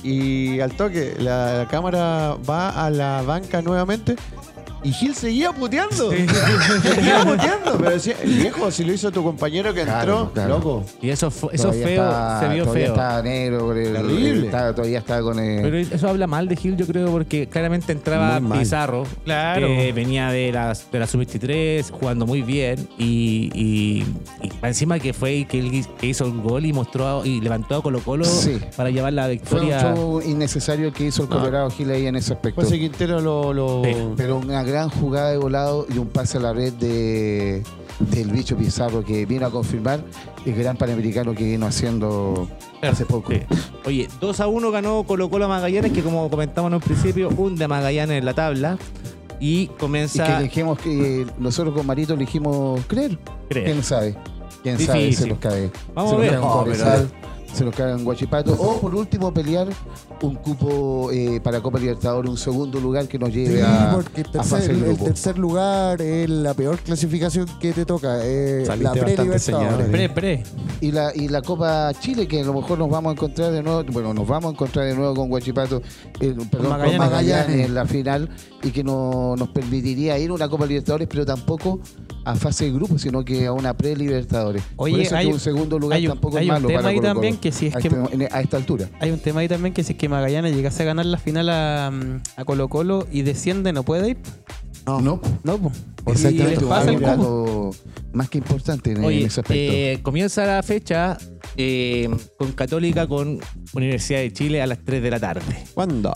y 0.02 0.60
al 0.60 0.72
toque 0.76 1.14
la, 1.18 1.66
cámara 1.70 2.36
va 2.48 2.68
a 2.86 2.88
la 2.90 3.22
banca 3.22 3.60
nuevamente 3.60 4.14
Y 4.86 4.92
Gil 4.92 5.14
seguía 5.14 5.52
puteando. 5.52 6.10
seguía 6.10 7.24
puteando. 7.24 7.76
Pero 7.78 7.90
decía, 7.90 8.14
el 8.22 8.34
viejo, 8.34 8.70
si 8.70 8.84
lo 8.84 8.92
hizo 8.92 9.10
tu 9.10 9.22
compañero 9.22 9.74
que 9.74 9.80
entró, 9.80 9.96
Claro, 9.96 10.30
claro. 10.32 10.48
loco. 10.58 10.84
Y 11.02 11.10
eso, 11.10 11.30
fue- 11.30 11.50
eso 11.54 11.64
Todavía 11.64 11.86
feo, 11.86 12.04
está- 12.04 12.40
se 12.40 12.48
vio 12.54 12.62
todavía 12.64 12.84
feo. 12.86 12.94
Está 12.94 13.22
negro, 13.22 13.72
el- 13.72 13.92
Terrible. 13.92 14.46
está- 14.46 14.74
todavía 14.74 14.98
está 14.98 15.22
con 15.22 15.38
el. 15.38 15.62
Pero 15.62 15.78
eso 15.78 16.08
habla 16.08 16.26
mal 16.26 16.48
de 16.48 16.56
Gil, 16.56 16.76
yo 16.76 16.86
creo, 16.86 17.10
porque 17.10 17.46
claramente 17.48 17.92
entraba 17.92 18.38
Muy 18.40 18.48
mal. 18.50 18.58
Pizarro. 18.60 19.04
Claro. 19.24 19.66
que 19.66 19.92
venía 19.92 20.28
de 20.30 20.52
la, 20.52 20.76
de 20.92 20.98
la 20.98 21.06
sub-23, 21.06 21.90
jugando 21.90 22.26
muy 22.26 22.42
bien. 22.42 22.88
Y, 22.98 23.50
y, 23.54 24.04
y 24.46 24.52
encima 24.62 24.98
que 24.98 25.12
fue 25.12 25.34
y 25.34 25.44
que, 25.46 25.58
él 25.58 25.84
que 25.98 26.06
hizo 26.06 26.24
el 26.26 26.40
gol 26.40 26.64
y 26.64 26.72
mostró 26.72 27.24
y 27.24 27.40
levantó 27.40 27.76
a 27.76 27.82
Colo 27.82 28.00
Colo 28.00 28.24
Sí. 28.24 28.58
para 28.76 28.90
llevar 28.90 29.12
la 29.12 29.24
fue, 29.24 29.30
victoria. 29.32 29.94
fue 29.96 30.26
innecesario 30.26 30.92
que 30.92 31.06
hizo 31.06 31.22
el 31.24 31.28
Colorado 31.28 31.70
Gil 31.70 31.90
ahí 31.90 32.06
en 32.06 32.16
ese 32.16 32.34
aspecto. 32.34 32.56
Pues 32.56 32.68
ese 32.68 32.78
Quintero 32.78 33.20
lo. 33.20 33.52
lo- 33.52 33.82
Sí. 33.84 33.92
Pero 34.16 34.36
una 34.36 34.62
gran 34.62 34.75
jugada 34.84 35.30
de 35.30 35.38
volado 35.38 35.86
y 35.92 35.98
un 35.98 36.08
pase 36.08 36.38
a 36.38 36.40
la 36.40 36.52
red 36.52 36.72
de 36.74 37.62
del 37.98 38.30
bicho 38.30 38.56
Pizarro 38.56 39.02
que 39.04 39.24
vino 39.24 39.46
a 39.46 39.50
confirmar 39.50 40.00
el 40.44 40.54
gran 40.54 40.76
panamericano 40.76 41.34
que 41.34 41.44
vino 41.44 41.66
haciendo 41.66 42.48
hace 42.82 43.06
poco. 43.06 43.32
Sí. 43.32 43.40
Oye, 43.86 44.08
2 44.20 44.40
a 44.40 44.46
1 44.46 44.70
ganó 44.70 45.04
Colo 45.04 45.30
Colo 45.30 45.46
a 45.46 45.48
Magallanes, 45.48 45.92
que 45.92 46.02
como 46.02 46.28
comentamos 46.28 46.68
en 46.70 46.74
un 46.74 46.80
principio, 46.80 47.30
un 47.30 47.56
de 47.56 47.66
Magallanes 47.68 48.18
en 48.18 48.24
la 48.24 48.34
tabla. 48.34 48.78
Y 49.40 49.62
Y 49.62 49.66
comienza. 49.78 50.24
que 50.26 50.36
elegimos 50.36 50.78
que 50.78 51.26
nosotros 51.38 51.74
con 51.74 51.86
Marito 51.86 52.14
elegimos 52.14 52.80
creer. 52.86 53.18
Creer. 53.48 53.66
¿Quién 53.66 53.82
sabe? 53.82 54.16
¿Quién 54.62 54.78
sabe? 54.78 54.98
Difícil. 55.00 55.24
Se 55.24 55.28
nos 55.30 55.38
cae. 55.38 55.70
Vamos 55.94 56.10
se 56.10 56.16
a 56.16 56.18
ver. 56.20 56.34
No, 56.34 56.64
se 57.56 57.64
nos 57.64 57.74
cae 57.74 57.94
un 57.94 58.04
Guachipato. 58.04 58.52
O 58.54 58.80
por 58.80 58.94
último 58.94 59.32
pelear 59.32 59.68
un 60.22 60.34
cupo 60.36 61.10
eh, 61.12 61.40
para 61.42 61.60
Copa 61.60 61.78
Libertadores, 61.78 62.30
un 62.30 62.36
segundo 62.36 62.78
lugar 62.80 63.08
que 63.08 63.18
nos 63.18 63.32
lleve 63.32 63.56
Sí, 63.58 63.62
a, 63.64 63.90
porque 63.94 64.20
el 64.20 64.26
a 64.28 64.30
tercer, 64.32 64.50
fase 64.58 64.68
de 64.68 64.74
el 64.74 64.84
grupo. 64.84 65.04
tercer 65.04 65.38
lugar 65.38 66.02
es 66.02 66.28
la 66.30 66.54
peor 66.54 66.78
clasificación 66.78 67.46
que 67.60 67.72
te 67.72 67.84
toca. 67.84 68.18
eh, 68.22 68.64
la 68.80 68.92
pre-libertadores. 68.92 69.88
Pre, 69.88 70.08
pre. 70.10 70.42
Y 70.80 70.92
la, 70.92 71.12
y 71.14 71.28
la 71.28 71.42
Copa 71.42 71.92
Chile, 72.00 72.28
que 72.28 72.40
a 72.40 72.44
lo 72.44 72.54
mejor 72.54 72.78
nos 72.78 72.90
vamos 72.90 73.10
a 73.10 73.12
encontrar 73.14 73.52
de 73.52 73.62
nuevo, 73.62 73.82
bueno, 73.92 74.12
nos 74.14 74.26
vamos 74.26 74.50
a 74.50 74.52
encontrar 74.52 74.84
de 74.86 74.94
nuevo 74.94 75.14
con 75.14 75.28
Guachipato, 75.28 75.80
eh, 76.20 76.34
perdón, 76.50 76.68
Magallanes. 76.70 76.98
con 76.98 76.98
Magallanes. 76.98 77.66
en 77.66 77.74
la 77.74 77.86
final, 77.86 78.28
y 78.66 78.70
que 78.70 78.82
no, 78.84 79.34
nos 79.36 79.48
permitiría 79.48 80.18
ir 80.18 80.30
a 80.30 80.34
una 80.34 80.48
Copa 80.48 80.66
Libertadores, 80.66 81.06
pero 81.08 81.24
tampoco 81.24 81.80
a 82.24 82.34
fase 82.34 82.64
de 82.66 82.72
grupo, 82.72 82.98
sino 82.98 83.24
que 83.24 83.46
a 83.46 83.52
una 83.52 83.76
pre-Libertadores. 83.76 84.62
Oye, 84.76 84.92
Por 84.92 85.00
eso 85.00 85.14
es 85.14 85.18
hay- 85.20 85.26
que 85.28 85.32
un 85.32 85.40
segundo 85.40 85.78
lugar 85.78 85.96
hay 85.98 86.06
un- 86.06 86.12
tampoco 86.14 86.38
hay 86.38 86.44
es 86.46 86.50
un 86.50 86.54
malo 86.54 86.68
tema 86.68 86.80
para 86.80 86.88
ahí 86.90 87.00
también 87.00 87.36
que 87.36 87.52
si 87.52 87.66
es 87.68 87.76
a, 87.76 87.78
que- 87.80 87.88
este- 87.88 88.28
a 88.30 88.40
esta 88.40 88.56
altura. 88.56 88.88
Hay 89.00 89.10
un 89.10 89.18
tema 89.20 89.40
ahí 89.40 89.48
también 89.48 89.72
que 89.74 89.84
si 89.84 89.92
es 89.92 89.98
que 89.98 90.08
Magallanes 90.08 90.54
llegase 90.56 90.82
a 90.82 90.86
ganar 90.86 91.06
la 91.06 91.18
final 91.18 91.48
a, 91.48 91.88
a 92.36 92.44
Colo 92.44 92.68
Colo 92.68 93.06
y 93.12 93.22
desciende, 93.22 93.72
no 93.72 93.82
puede 93.84 94.10
ir. 94.10 94.16
No, 94.86 95.00
No, 95.00 95.20
No, 95.42 95.58
po. 95.58 95.72
exactamente, 96.06 96.64
pasa 96.64 96.90
el 96.90 96.96
cupo. 96.96 97.06
dato 97.06 97.70
más 98.12 98.28
que 98.30 98.38
importante 98.38 98.92
en, 98.92 98.98
en 98.98 99.04
Oye, 99.04 99.24
ese 99.24 99.40
aspecto. 99.40 99.54
eh, 99.74 99.98
comienza 100.02 100.46
la 100.46 100.62
fecha 100.62 101.18
eh, 101.56 102.08
con 102.38 102.52
Católica 102.52 103.06
con 103.08 103.38
Universidad 103.72 104.20
de 104.20 104.32
Chile 104.32 104.62
a 104.62 104.66
las 104.66 104.78
3 104.84 105.02
de 105.02 105.10
la 105.10 105.18
tarde. 105.20 105.64
¿Cuándo? 105.74 106.14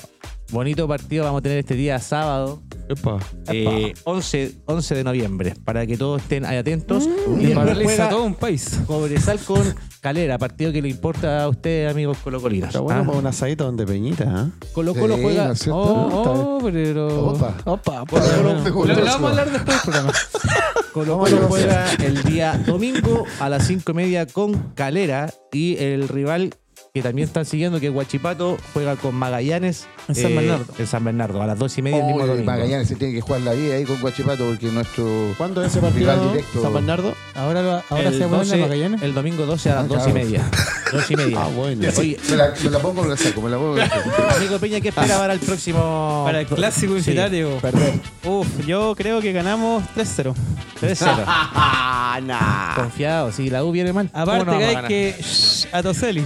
Bonito 0.52 0.88
partido 0.88 1.24
vamos 1.24 1.38
a 1.38 1.42
tener 1.42 1.58
este 1.58 1.74
día 1.74 2.00
sábado, 2.00 2.60
Epa. 2.88 3.18
eh, 3.52 3.92
11, 4.02 4.54
11 4.66 4.94
de 4.96 5.04
noviembre, 5.04 5.54
para 5.64 5.86
que 5.86 5.96
todos 5.96 6.20
estén 6.22 6.44
ahí 6.44 6.56
atentos. 6.56 7.08
Y 7.38 7.52
y 7.52 7.54
juega 7.54 8.08
todo 8.08 8.24
un 8.24 8.34
país. 8.34 8.80
Cobresal 8.86 9.38
con 9.38 9.62
Calera, 10.00 10.38
partido 10.38 10.72
que 10.72 10.82
le 10.82 10.88
importa 10.88 11.44
a 11.44 11.48
ustedes, 11.48 11.88
amigos 11.90 12.18
colocolinos. 12.24 12.68
Está 12.70 12.80
bueno 12.80 13.02
Ah, 13.02 13.06
para 13.06 13.18
un 13.18 13.26
asadito 13.28 13.64
donde 13.64 13.86
Peñita, 13.86 14.24
¿ah? 14.28 14.50
Colo 14.72 14.92
Colo 14.94 15.14
Sí, 15.16 15.22
juega. 15.22 15.52
¿no? 15.66 15.76
Oh, 15.76 16.58
oh, 16.58 16.70
pero. 16.72 17.26
Opa. 17.30 17.54
Opa. 17.66 18.04
Colo 18.06 18.64
Colo- 18.74 18.86
Lo- 18.86 18.94
lo 18.94 19.04
vamos 19.04 19.22
a 19.24 19.28
hablar 19.30 19.50
después 19.52 19.76
del 19.76 19.82
programa. 19.92 20.12
Colo 20.92 21.18
Colo 21.18 21.36
juega 21.48 21.92
el 22.02 22.22
día 22.24 22.60
domingo 22.66 23.24
a 23.38 23.48
las 23.48 23.66
5 23.68 23.92
y 23.92 23.94
media 23.94 24.26
con 24.26 24.54
Calera 24.74 25.32
y 25.52 25.76
el 25.76 26.08
rival 26.08 26.56
que 26.92 27.02
también 27.02 27.28
están 27.28 27.44
siguiendo, 27.44 27.78
que 27.78 27.86
es 27.86 27.92
Huachipato, 27.94 28.56
juega 28.74 28.96
con 28.96 29.14
Magallanes 29.14 29.86
En 30.08 30.14
San 30.16 30.34
Bernardo. 30.34 30.64
En 30.78 30.86
San 30.86 31.04
Bernardo, 31.04 31.40
a 31.42 31.46
las 31.46 31.58
2 31.58 31.78
y 31.78 31.82
media 31.82 31.98
el 32.00 32.06
mismo 32.06 32.26
domingo. 32.26 32.44
Magallanes 32.50 32.88
se 32.88 32.96
tiene 32.96 33.14
que 33.14 33.20
jugar 33.20 33.42
la 33.42 33.52
vida 33.52 33.74
ahí 33.76 33.84
con 33.84 34.00
Guachipato 34.00 34.44
porque 34.48 34.66
nuestro 34.72 35.34
¿Cuándo 35.38 35.62
es 35.62 35.70
ese 35.70 35.80
partido? 35.80 36.12
Rival 36.12 36.32
directo. 36.32 36.62
¿San 36.62 36.74
Bernardo? 36.74 37.14
Ahora, 37.34 37.62
lo- 37.62 37.82
ahora 37.90 38.08
el, 38.08 38.14
se 38.18 38.24
ponen 38.24 38.38
12 38.40 38.54
a 38.54 38.58
Magallanes. 38.58 39.02
el 39.02 39.14
domingo 39.14 39.46
12 39.46 39.70
a 39.70 39.74
las 39.76 39.84
Ah, 39.84 39.88
2 39.88 40.08
y 40.08 40.12
media. 40.12 40.50
2 40.92 41.10
y 41.10 41.16
media. 41.16 41.38
Ah, 41.42 41.48
bueno. 41.54 41.88
Oye, 41.98 42.18
me 42.30 42.36
la, 42.36 42.52
me 42.62 42.70
la 42.70 42.78
pongo, 42.78 43.02
me 43.02 43.08
la 43.10 43.16
saco, 43.16 43.40
me 43.42 43.50
la 43.50 43.56
pongo. 43.56 43.72
me 43.74 43.80
la 43.80 43.88
saco. 43.88 44.10
amigo 44.36 44.58
Peña, 44.58 44.80
¿qué 44.80 44.88
espera 44.88 45.18
para 45.18 45.32
el 45.34 45.40
próximo? 45.40 46.22
Para 46.24 46.40
el 46.40 46.46
clásico 46.46 46.92
Sí, 46.94 47.10
invitario. 47.10 47.58
Perder. 47.58 47.94
Uf, 48.24 48.46
yo 48.66 48.94
creo 48.96 49.20
que 49.20 49.32
ganamos 49.32 49.82
3-0. 49.96 50.34
3-0. 50.80 51.24
Ah, 51.26 52.20
nah. 52.22 52.74
Confiado, 52.74 53.30
si 53.32 53.50
la 53.50 53.62
U 53.64 53.70
viene 53.70 53.92
mal. 53.92 54.10
¿cómo 54.10 54.22
Aparte 54.22 54.44
no 54.50 54.58
que 54.58 54.64
a 54.64 54.68
hay 54.80 54.86
que. 54.86 55.16
shh, 55.22 55.66
a 55.72 55.82
Toseli. 55.82 56.24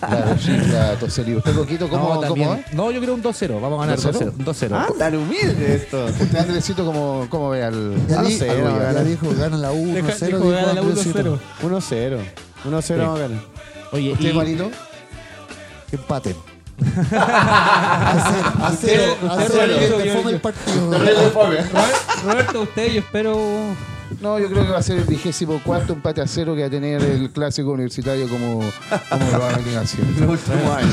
Claro, 0.00 0.38
sí, 0.38 0.50
la 0.72 0.94
Toseli. 0.96 1.36
¿Usted, 1.36 1.54
Coquito, 1.54 1.88
cómo, 1.88 2.14
no, 2.20 2.28
cómo 2.28 2.48
va? 2.50 2.60
No, 2.72 2.90
yo 2.90 3.00
creo 3.00 3.14
un 3.14 3.22
2-0. 3.22 3.60
Vamos 3.60 3.82
a 3.82 3.86
ganar 3.86 3.98
2-0. 3.98 4.32
2-0. 4.36 4.44
2-0. 4.44 4.68
Ah, 4.72 4.88
tan 4.98 5.16
humilde 5.16 5.74
esto. 5.74 6.04
Usted, 6.06 6.36
Andresito, 6.36 6.84
¿cómo, 6.84 7.26
cómo 7.28 7.50
ve 7.50 7.64
al, 7.64 7.94
Ya, 8.08 8.16
no, 8.22 8.22
Goya? 8.22 8.92
ya 8.92 9.04
dijo, 9.04 9.26
gana 9.36 9.56
la 9.56 9.72
1-0. 9.72 10.74
La 10.74 10.80
Andresito. 10.80 11.38
1-0. 11.62 12.18
1-0. 12.64 12.70
1-0 12.70 12.96
vamos 12.98 13.18
a 13.18 13.22
ganar. 13.22 13.40
Oye, 13.92 14.12
¿Usted, 14.12 14.30
y- 14.30 14.32
Marito? 14.34 14.70
Que 15.90 15.96
empaten. 15.96 16.36
a 17.14 18.72
cero, 18.80 19.16
a 19.20 19.34
usted 19.34 19.48
cero, 19.50 19.98
que 19.98 20.06
yo- 20.08 20.14
fome 20.14 20.24
yo- 20.24 20.30
el 20.30 20.40
partido. 20.40 20.90
Roberto, 22.24 22.62
usted, 22.62 22.92
yo 22.92 23.00
espero. 23.00 23.36
No, 24.20 24.38
yo 24.38 24.48
creo 24.48 24.64
que 24.66 24.72
va 24.72 24.78
a 24.78 24.82
ser 24.82 24.98
el 24.98 25.04
vigésimo 25.04 25.60
cuarto 25.62 25.92
empate 25.92 26.20
a 26.20 26.26
cero 26.26 26.54
que 26.54 26.62
va 26.62 26.66
a 26.66 26.70
tener 26.70 27.02
el 27.02 27.30
clásico 27.30 27.70
universitario 27.72 28.28
como, 28.28 28.60
como 29.08 29.30
lo 29.30 29.38
va 29.38 29.50
a 29.50 29.56
venir 29.58 29.78
haciendo. 29.78 30.30
Último 30.32 30.72
año. 30.72 30.90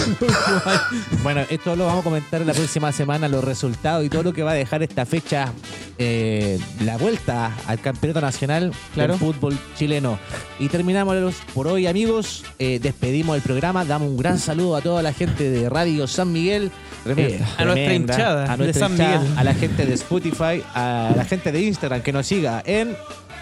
Bueno, 1.23 1.41
esto 1.49 1.75
lo 1.75 1.85
vamos 1.87 2.01
a 2.01 2.03
comentar 2.03 2.41
la 2.41 2.53
próxima 2.53 2.91
semana, 2.91 3.27
los 3.27 3.43
resultados 3.43 4.05
y 4.05 4.09
todo 4.09 4.23
lo 4.23 4.33
que 4.33 4.43
va 4.43 4.51
a 4.51 4.55
dejar 4.55 4.83
esta 4.83 5.05
fecha, 5.05 5.51
eh, 5.97 6.59
la 6.83 6.97
vuelta 6.97 7.51
al 7.67 7.79
campeonato 7.79 8.21
nacional 8.21 8.71
Claro. 8.93 9.13
del 9.13 9.19
fútbol 9.19 9.57
chileno. 9.77 10.19
Y 10.59 10.69
terminamos 10.69 11.35
por 11.53 11.67
hoy, 11.67 11.87
amigos. 11.87 12.43
Eh, 12.59 12.79
despedimos 12.81 13.35
el 13.35 13.41
programa. 13.41 13.83
Damos 13.85 14.09
un 14.09 14.17
gran 14.17 14.39
saludo 14.39 14.75
a 14.75 14.81
toda 14.81 15.01
la 15.01 15.13
gente 15.13 15.49
de 15.49 15.69
Radio 15.69 16.07
San 16.07 16.31
Miguel. 16.31 16.71
Eh, 17.05 17.41
A 17.57 17.63
nuestra 17.65 17.93
hinchada 17.93 18.51
a 18.51 18.57
de 18.57 18.63
nuestra 18.65 18.87
San 18.87 18.91
hinchada, 18.97 19.19
Miguel. 19.19 19.37
a 19.37 19.43
la 19.43 19.53
gente 19.53 19.85
de 19.85 19.93
Spotify, 19.93 20.63
a 20.73 21.13
la 21.15 21.23
gente 21.25 21.51
de 21.51 21.61
Instagram 21.61 22.01
que 22.01 22.11
nos 22.11 22.25
siga 22.27 22.61
en 22.65 22.95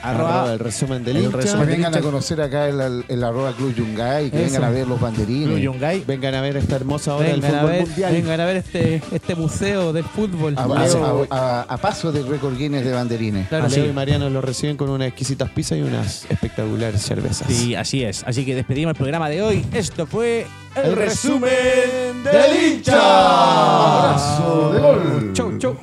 Arroba 0.09 0.35
arroba 0.41 0.53
el 0.53 0.59
resumen 0.59 1.03
del 1.03 1.17
el 1.17 1.23
hincha. 1.25 1.37
resumen 1.37 1.59
Que 1.65 1.71
del 1.71 1.75
vengan 1.77 1.95
a 1.95 2.01
conocer 2.01 2.41
acá 2.41 2.67
el, 2.67 3.03
el 3.07 3.23
arroba 3.23 3.51
Club 3.53 3.73
Yungay, 3.75 4.29
que 4.31 4.37
Eso. 4.37 4.45
vengan 4.53 4.63
a 4.63 4.69
ver 4.69 4.87
los 4.87 4.99
banderines. 4.99 5.47
Blue 5.49 5.57
Yungay. 5.59 6.03
Vengan 6.05 6.35
a 6.35 6.41
ver 6.41 6.57
esta 6.57 6.75
hermosa 6.75 7.15
hora 7.15 7.27
del 7.29 7.43
a, 7.43 7.47
fútbol 7.49 7.71
ver, 7.71 7.87
mundial. 7.87 8.11
vengan 8.13 8.39
a 8.41 8.45
ver 8.45 8.57
este, 8.57 9.01
este 9.11 9.35
museo 9.35 9.93
del 9.93 10.03
fútbol. 10.03 10.55
A, 10.57 10.63
a- 10.63 11.25
a- 11.29 11.61
a 11.63 11.77
paso 11.77 12.11
del 12.11 12.27
récord 12.27 12.57
Guinness 12.57 12.85
de 12.85 12.91
banderines. 12.93 13.47
Claro, 13.49 13.67
Leo 13.67 13.83
sí. 13.85 13.89
y 13.89 13.93
Mariano 13.93 14.29
lo 14.29 14.41
reciben 14.41 14.77
con 14.77 14.89
unas 14.89 15.07
exquisitas 15.07 15.49
pizzas 15.49 15.77
y 15.77 15.81
unas 15.81 16.25
espectaculares 16.29 17.01
cervezas. 17.01 17.47
Sí, 17.49 17.75
así 17.75 18.03
es. 18.03 18.23
Así 18.25 18.45
que 18.45 18.55
despedimos 18.55 18.91
el 18.91 18.97
programa 18.97 19.29
de 19.29 19.41
hoy. 19.41 19.65
Esto 19.73 20.05
fue 20.05 20.45
El 20.75 20.95
resumen 20.95 21.49
del 22.23 22.73
hincha. 22.75 22.95
Abrazo 24.09 24.71
de 24.73 24.79
gol. 24.79 25.31
Chau, 25.33 25.57
chau. 25.57 25.77